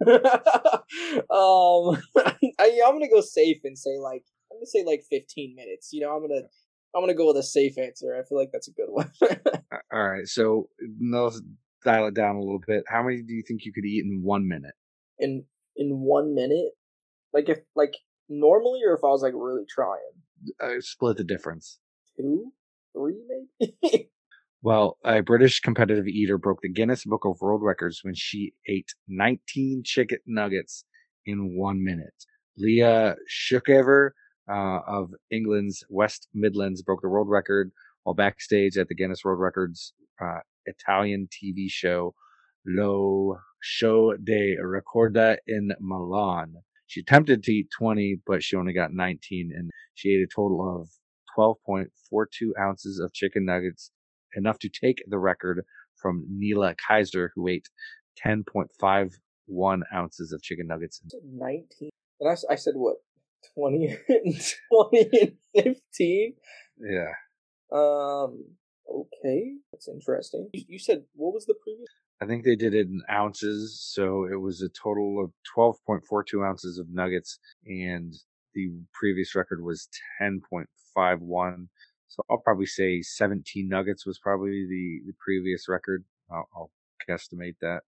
um, 1.30 2.02
I, 2.58 2.80
I'm 2.84 2.94
gonna 2.94 3.08
go 3.08 3.20
safe 3.20 3.58
and 3.64 3.78
say 3.78 3.98
like 3.98 4.24
I'm 4.50 4.58
gonna 4.58 4.66
say 4.66 4.84
like 4.84 5.02
15 5.10 5.54
minutes. 5.54 5.90
You 5.92 6.02
know, 6.02 6.14
I'm 6.14 6.22
gonna 6.22 6.42
I'm 6.94 7.02
gonna 7.02 7.14
go 7.14 7.28
with 7.28 7.36
a 7.36 7.42
safe 7.42 7.78
answer. 7.78 8.14
I 8.14 8.26
feel 8.28 8.38
like 8.38 8.50
that's 8.52 8.68
a 8.68 8.72
good 8.72 8.88
one. 8.88 9.10
All 9.92 10.08
right, 10.08 10.26
so 10.26 10.68
let's 11.00 11.40
dial 11.84 12.08
it 12.08 12.14
down 12.14 12.36
a 12.36 12.40
little 12.40 12.62
bit. 12.66 12.84
How 12.88 13.02
many 13.02 13.22
do 13.22 13.32
you 13.32 13.42
think 13.46 13.64
you 13.64 13.72
could 13.72 13.84
eat 13.84 14.04
in 14.04 14.22
one 14.22 14.48
minute? 14.48 14.74
In 15.18 15.44
in 15.76 16.00
one 16.00 16.34
minute, 16.34 16.72
like 17.32 17.48
if 17.48 17.58
like 17.74 17.94
normally, 18.28 18.80
or 18.86 18.94
if 18.94 19.04
I 19.04 19.08
was 19.08 19.22
like 19.22 19.34
really 19.34 19.64
trying. 19.68 19.98
Uh, 20.60 20.80
split 20.80 21.16
the 21.16 21.24
difference. 21.24 21.78
Two, 22.16 22.52
three, 22.92 23.22
maybe. 23.60 24.10
Well, 24.64 24.96
a 25.04 25.20
British 25.20 25.60
competitive 25.60 26.06
eater 26.06 26.38
broke 26.38 26.62
the 26.62 26.70
Guinness 26.72 27.04
Book 27.04 27.26
of 27.26 27.38
World 27.42 27.60
Records 27.62 28.00
when 28.02 28.14
she 28.14 28.54
ate 28.66 28.94
19 29.08 29.82
chicken 29.84 30.20
nuggets 30.24 30.86
in 31.26 31.54
one 31.54 31.84
minute. 31.84 32.14
Leah 32.56 33.16
Shutkever 33.30 34.12
uh, 34.50 34.78
of 34.86 35.10
England's 35.30 35.84
West 35.90 36.28
Midlands 36.32 36.80
broke 36.80 37.02
the 37.02 37.10
world 37.10 37.28
record 37.28 37.72
while 38.04 38.14
backstage 38.14 38.78
at 38.78 38.88
the 38.88 38.94
Guinness 38.94 39.22
World 39.22 39.38
Records 39.38 39.92
uh, 40.18 40.38
Italian 40.64 41.28
TV 41.28 41.66
show 41.68 42.14
Lo 42.66 43.36
Show 43.60 44.16
de 44.16 44.56
Recorda 44.56 45.36
in 45.46 45.72
Milan. 45.78 46.54
She 46.86 47.00
attempted 47.00 47.42
to 47.42 47.52
eat 47.52 47.68
20, 47.78 48.22
but 48.26 48.42
she 48.42 48.56
only 48.56 48.72
got 48.72 48.94
19, 48.94 49.52
and 49.54 49.70
she 49.92 50.14
ate 50.14 50.22
a 50.22 50.34
total 50.34 50.80
of 50.80 50.88
12.42 51.36 51.88
ounces 52.58 52.98
of 52.98 53.12
chicken 53.12 53.44
nuggets 53.44 53.90
enough 54.36 54.58
to 54.60 54.68
take 54.68 55.02
the 55.06 55.18
record 55.18 55.64
from 55.96 56.24
Neela 56.28 56.74
Kaiser, 56.74 57.32
who 57.34 57.48
ate 57.48 57.68
10.51 58.24 59.80
ounces 59.94 60.32
of 60.32 60.42
chicken 60.42 60.66
nuggets. 60.66 61.00
19. 61.24 61.90
And 62.20 62.30
I, 62.30 62.52
I 62.52 62.56
said 62.56 62.74
what? 62.76 62.96
20 63.54 63.96
and 64.08 64.54
20 64.90 65.36
and 65.54 65.76
15? 65.90 66.34
Yeah. 66.78 67.12
Um, 67.72 68.44
okay. 68.88 69.54
That's 69.72 69.88
interesting. 69.88 70.48
You, 70.52 70.64
you 70.68 70.78
said, 70.78 71.04
what 71.14 71.34
was 71.34 71.46
the 71.46 71.54
previous? 71.62 71.88
I 72.22 72.26
think 72.26 72.44
they 72.44 72.56
did 72.56 72.74
it 72.74 72.86
in 72.86 73.02
ounces, 73.10 73.78
so 73.92 74.24
it 74.24 74.40
was 74.40 74.62
a 74.62 74.68
total 74.68 75.22
of 75.22 75.32
12.42 75.56 76.46
ounces 76.48 76.78
of 76.78 76.88
nuggets, 76.88 77.38
and 77.66 78.14
the 78.54 78.70
previous 78.92 79.34
record 79.34 79.62
was 79.62 79.88
10.51 80.22 81.66
so 82.14 82.22
I'll 82.30 82.38
probably 82.38 82.66
say 82.66 83.02
17 83.02 83.68
nuggets 83.68 84.06
was 84.06 84.20
probably 84.20 84.66
the, 84.68 85.00
the 85.06 85.14
previous 85.18 85.68
record. 85.68 86.04
I'll, 86.30 86.48
I'll 86.54 86.70
guesstimate 87.08 87.56
that 87.60 87.80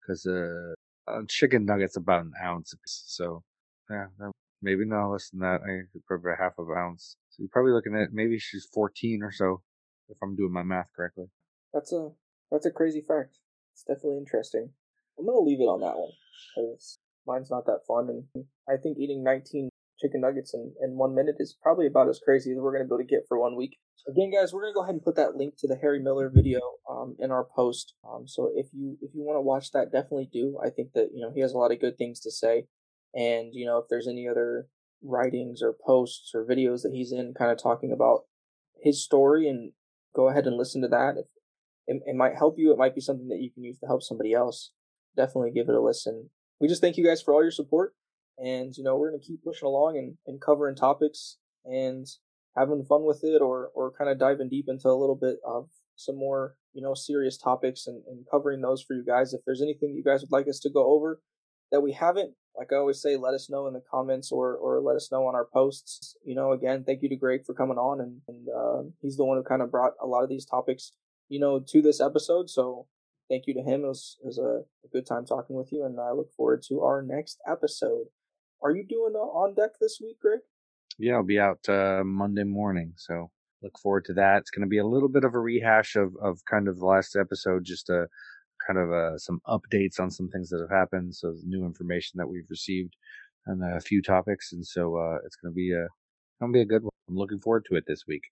because 0.00 0.26
uh, 0.26 0.74
uh, 1.06 1.20
chicken 1.28 1.64
nuggets 1.64 1.96
about 1.96 2.22
an 2.22 2.32
ounce. 2.42 2.74
So 2.84 3.44
yeah, 3.88 4.06
maybe 4.60 4.84
not 4.84 5.10
less 5.10 5.30
than 5.30 5.40
that. 5.40 5.60
I 5.62 5.86
think 5.92 6.04
probably 6.06 6.32
half 6.36 6.58
of 6.58 6.68
an 6.68 6.76
ounce. 6.76 7.16
So 7.30 7.36
you're 7.42 7.50
probably 7.52 7.72
looking 7.72 7.94
at 7.94 8.12
maybe 8.12 8.38
she's 8.40 8.68
14 8.74 9.22
or 9.22 9.30
so, 9.30 9.62
if 10.08 10.16
I'm 10.22 10.34
doing 10.34 10.52
my 10.52 10.64
math 10.64 10.88
correctly. 10.96 11.26
That's 11.72 11.92
a 11.92 12.10
that's 12.50 12.66
a 12.66 12.72
crazy 12.72 13.04
fact. 13.06 13.38
It's 13.74 13.84
definitely 13.84 14.18
interesting. 14.18 14.70
I'm 15.16 15.26
gonna 15.26 15.38
leave 15.38 15.60
it 15.60 15.64
on 15.64 15.80
that 15.82 15.96
one 15.96 16.10
because 16.56 16.98
mine's 17.28 17.50
not 17.50 17.66
that 17.66 17.86
fun, 17.86 18.08
and 18.34 18.44
I 18.68 18.76
think 18.76 18.98
eating 18.98 19.22
19 19.22 19.67
chicken 20.00 20.20
nuggets 20.20 20.54
in, 20.54 20.72
in 20.80 20.96
one 20.96 21.14
minute 21.14 21.36
is 21.38 21.56
probably 21.62 21.86
about 21.86 22.08
as 22.08 22.20
crazy 22.24 22.52
as 22.52 22.58
we're 22.58 22.72
going 22.72 22.82
to 22.82 22.88
be 22.88 22.94
able 22.94 23.04
to 23.04 23.04
get 23.04 23.24
for 23.28 23.38
one 23.38 23.56
week. 23.56 23.76
Again, 24.08 24.30
guys, 24.30 24.52
we're 24.52 24.62
going 24.62 24.72
to 24.72 24.74
go 24.74 24.82
ahead 24.82 24.94
and 24.94 25.04
put 25.04 25.16
that 25.16 25.36
link 25.36 25.54
to 25.58 25.66
the 25.66 25.76
Harry 25.76 26.00
Miller 26.00 26.30
video 26.32 26.60
um, 26.90 27.16
in 27.18 27.30
our 27.30 27.44
post. 27.44 27.94
Um, 28.08 28.26
so 28.26 28.50
if 28.54 28.68
you 28.72 28.96
if 29.02 29.10
you 29.14 29.22
want 29.22 29.36
to 29.36 29.42
watch 29.42 29.72
that, 29.72 29.92
definitely 29.92 30.28
do. 30.32 30.58
I 30.64 30.70
think 30.70 30.92
that 30.94 31.08
you 31.12 31.20
know 31.20 31.32
he 31.34 31.40
has 31.40 31.52
a 31.52 31.58
lot 31.58 31.72
of 31.72 31.80
good 31.80 31.98
things 31.98 32.20
to 32.20 32.30
say, 32.30 32.64
and 33.14 33.50
you 33.52 33.66
know 33.66 33.78
if 33.78 33.86
there's 33.90 34.08
any 34.08 34.28
other 34.28 34.68
writings 35.02 35.60
or 35.62 35.74
posts 35.84 36.32
or 36.34 36.46
videos 36.46 36.82
that 36.82 36.92
he's 36.92 37.12
in, 37.12 37.34
kind 37.36 37.50
of 37.50 37.62
talking 37.62 37.92
about 37.92 38.22
his 38.80 39.02
story, 39.02 39.48
and 39.48 39.72
go 40.14 40.28
ahead 40.28 40.46
and 40.46 40.56
listen 40.56 40.80
to 40.82 40.88
that. 40.88 41.14
If 41.18 41.26
it, 41.86 42.02
it 42.06 42.16
might 42.16 42.36
help 42.36 42.54
you, 42.58 42.72
it 42.72 42.78
might 42.78 42.94
be 42.94 43.00
something 43.00 43.28
that 43.28 43.40
you 43.40 43.50
can 43.50 43.64
use 43.64 43.78
to 43.80 43.86
help 43.86 44.02
somebody 44.02 44.32
else. 44.32 44.70
Definitely 45.16 45.50
give 45.50 45.68
it 45.68 45.74
a 45.74 45.80
listen. 45.80 46.30
We 46.60 46.68
just 46.68 46.80
thank 46.80 46.96
you 46.96 47.04
guys 47.04 47.22
for 47.22 47.34
all 47.34 47.42
your 47.42 47.50
support 47.50 47.94
and 48.38 48.76
you 48.76 48.84
know 48.84 48.96
we're 48.96 49.10
gonna 49.10 49.22
keep 49.22 49.42
pushing 49.42 49.66
along 49.66 49.98
and, 49.98 50.16
and 50.26 50.40
covering 50.40 50.74
topics 50.74 51.38
and 51.64 52.06
having 52.56 52.84
fun 52.84 53.04
with 53.04 53.22
it 53.24 53.40
or 53.40 53.70
or 53.74 53.92
kind 53.92 54.10
of 54.10 54.18
diving 54.18 54.48
deep 54.48 54.66
into 54.68 54.88
a 54.88 54.98
little 54.98 55.16
bit 55.16 55.38
of 55.46 55.68
some 55.96 56.16
more 56.16 56.56
you 56.72 56.82
know 56.82 56.94
serious 56.94 57.36
topics 57.36 57.86
and, 57.86 58.02
and 58.06 58.24
covering 58.30 58.60
those 58.60 58.82
for 58.82 58.94
you 58.94 59.04
guys. 59.04 59.32
If 59.34 59.40
there's 59.44 59.62
anything 59.62 59.94
you 59.94 60.04
guys 60.04 60.20
would 60.20 60.32
like 60.32 60.48
us 60.48 60.60
to 60.60 60.70
go 60.70 60.86
over 60.86 61.20
that 61.70 61.80
we 61.80 61.92
haven't 61.92 62.34
like 62.56 62.72
i 62.72 62.76
always 62.76 63.00
say 63.00 63.16
let 63.16 63.34
us 63.34 63.50
know 63.50 63.66
in 63.66 63.74
the 63.74 63.82
comments 63.90 64.32
or 64.32 64.56
or 64.56 64.80
let 64.80 64.96
us 64.96 65.10
know 65.12 65.26
on 65.26 65.34
our 65.34 65.46
posts. 65.52 66.16
You 66.24 66.34
know 66.34 66.52
again 66.52 66.84
thank 66.84 67.02
you 67.02 67.08
to 67.08 67.16
greg 67.16 67.44
for 67.44 67.54
coming 67.54 67.78
on 67.78 68.00
and, 68.00 68.20
and 68.28 68.48
uh, 68.48 68.82
he's 69.00 69.16
the 69.16 69.24
one 69.24 69.36
who 69.36 69.44
kind 69.44 69.62
of 69.62 69.70
brought 69.70 69.92
a 70.02 70.06
lot 70.06 70.22
of 70.22 70.28
these 70.28 70.46
topics 70.46 70.92
you 71.28 71.40
know 71.40 71.60
to 71.68 71.82
this 71.82 72.00
episode. 72.00 72.50
So 72.50 72.86
thank 73.28 73.46
you 73.46 73.54
to 73.54 73.60
him. 73.60 73.84
It 73.84 73.88
was, 73.88 74.16
it 74.22 74.26
was 74.26 74.38
a, 74.38 74.62
a 74.86 74.88
good 74.90 75.06
time 75.06 75.26
talking 75.26 75.56
with 75.56 75.70
you 75.72 75.84
and 75.84 76.00
i 76.00 76.12
look 76.12 76.32
forward 76.32 76.62
to 76.68 76.80
our 76.80 77.02
next 77.02 77.38
episode 77.46 78.06
are 78.62 78.70
you 78.74 78.84
doing 78.84 79.14
uh, 79.14 79.18
on 79.18 79.54
deck 79.54 79.70
this 79.80 79.98
week, 80.02 80.18
Greg? 80.20 80.40
Yeah, 80.98 81.14
I'll 81.14 81.22
be 81.22 81.38
out 81.38 81.60
uh, 81.68 82.02
Monday 82.04 82.44
morning, 82.44 82.92
so 82.96 83.30
look 83.62 83.78
forward 83.78 84.04
to 84.06 84.14
that. 84.14 84.38
It's 84.38 84.50
going 84.50 84.66
to 84.66 84.68
be 84.68 84.78
a 84.78 84.86
little 84.86 85.08
bit 85.08 85.24
of 85.24 85.34
a 85.34 85.38
rehash 85.38 85.96
of 85.96 86.16
of 86.20 86.44
kind 86.44 86.68
of 86.68 86.78
the 86.78 86.86
last 86.86 87.16
episode, 87.16 87.64
just 87.64 87.88
a 87.88 88.06
kind 88.66 88.78
of 88.78 88.92
uh, 88.92 89.18
some 89.18 89.40
updates 89.46 90.00
on 90.00 90.10
some 90.10 90.28
things 90.28 90.50
that 90.50 90.60
have 90.60 90.76
happened, 90.76 91.14
so 91.14 91.34
new 91.44 91.64
information 91.64 92.18
that 92.18 92.28
we've 92.28 92.50
received, 92.50 92.96
and 93.46 93.62
a 93.62 93.80
few 93.80 94.02
topics, 94.02 94.52
and 94.52 94.66
so 94.66 94.96
uh, 94.96 95.18
it's 95.24 95.36
going 95.36 95.52
to 95.52 95.56
be 95.56 95.72
a 95.72 95.86
going 96.40 96.52
to 96.52 96.56
be 96.56 96.62
a 96.62 96.66
good 96.66 96.82
one. 96.82 96.90
I'm 97.08 97.16
looking 97.16 97.40
forward 97.40 97.64
to 97.70 97.76
it 97.76 97.84
this 97.86 98.04
week. 98.06 98.24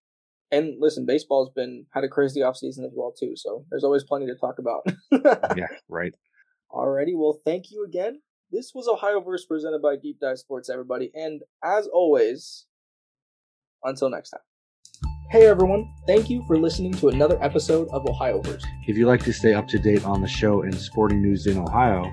And 0.53 0.75
listen, 0.79 1.07
baseball's 1.07 1.51
been 1.51 1.87
had 1.91 2.05
a 2.05 2.09
crazy 2.09 2.43
off 2.43 2.57
season 2.57 2.85
as 2.85 2.93
well 2.95 3.13
too, 3.13 3.35
so 3.37 3.65
there's 3.71 3.85
always 3.85 4.05
plenty 4.05 4.27
to 4.27 4.35
talk 4.35 4.59
about. 4.59 4.83
yeah, 5.57 5.69
right. 5.89 6.15
Alrighty, 6.73 7.15
well, 7.15 7.41
thank 7.45 7.71
you 7.71 7.85
again 7.85 8.21
this 8.51 8.73
was 8.75 8.87
Ohioverse 8.87 9.47
presented 9.49 9.83
by 9.83 9.97
Deep 9.97 10.21
Dive 10.21 10.39
Sports, 10.39 10.71
everybody. 10.71 11.11
And 11.15 11.43
as 11.65 11.87
always, 11.87 12.67
until 13.83 14.11
next 14.11 14.31
time. 14.31 14.41
Hey 15.31 15.47
everyone, 15.47 15.93
thank 16.07 16.31
you 16.31 16.45
for 16.47 16.57
listening 16.57 16.93
to 16.95 17.09
another 17.09 17.37
episode 17.43 17.89
of 17.89 18.05
Ohioverse. 18.05 18.63
If 18.87 18.97
you'd 18.97 19.09
like 19.09 19.25
to 19.25 19.33
stay 19.33 19.55
up 19.55 19.67
to 19.69 19.79
date 19.79 20.05
on 20.05 20.23
the 20.23 20.29
show 20.29 20.63
and 20.63 20.75
sporting 20.75 21.21
news 21.21 21.47
in 21.49 21.59
Ohio, 21.59 22.05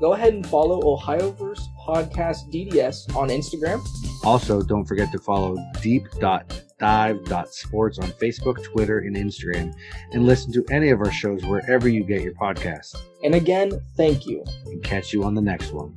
go 0.00 0.14
ahead 0.14 0.34
and 0.34 0.44
follow 0.46 0.80
Ohioverse 0.80 1.60
Podcast 1.86 2.52
DDS 2.52 3.14
on 3.16 3.28
Instagram. 3.28 3.80
Also, 4.24 4.62
don't 4.62 4.84
forget 4.84 5.12
to 5.12 5.18
follow 5.18 5.56
deep.dive.sports 5.82 7.98
on 7.98 8.08
Facebook, 8.12 8.64
Twitter, 8.64 9.00
and 9.00 9.16
Instagram, 9.16 9.74
and 10.12 10.26
listen 10.26 10.50
to 10.52 10.64
any 10.70 10.88
of 10.90 11.00
our 11.00 11.12
shows 11.12 11.44
wherever 11.44 11.88
you 11.88 12.04
get 12.04 12.22
your 12.22 12.34
podcasts. 12.34 12.96
And 13.22 13.34
again, 13.34 13.72
thank 13.96 14.26
you. 14.26 14.44
And 14.66 14.82
catch 14.82 15.12
you 15.12 15.24
on 15.24 15.34
the 15.34 15.42
next 15.42 15.72
one. 15.72 15.94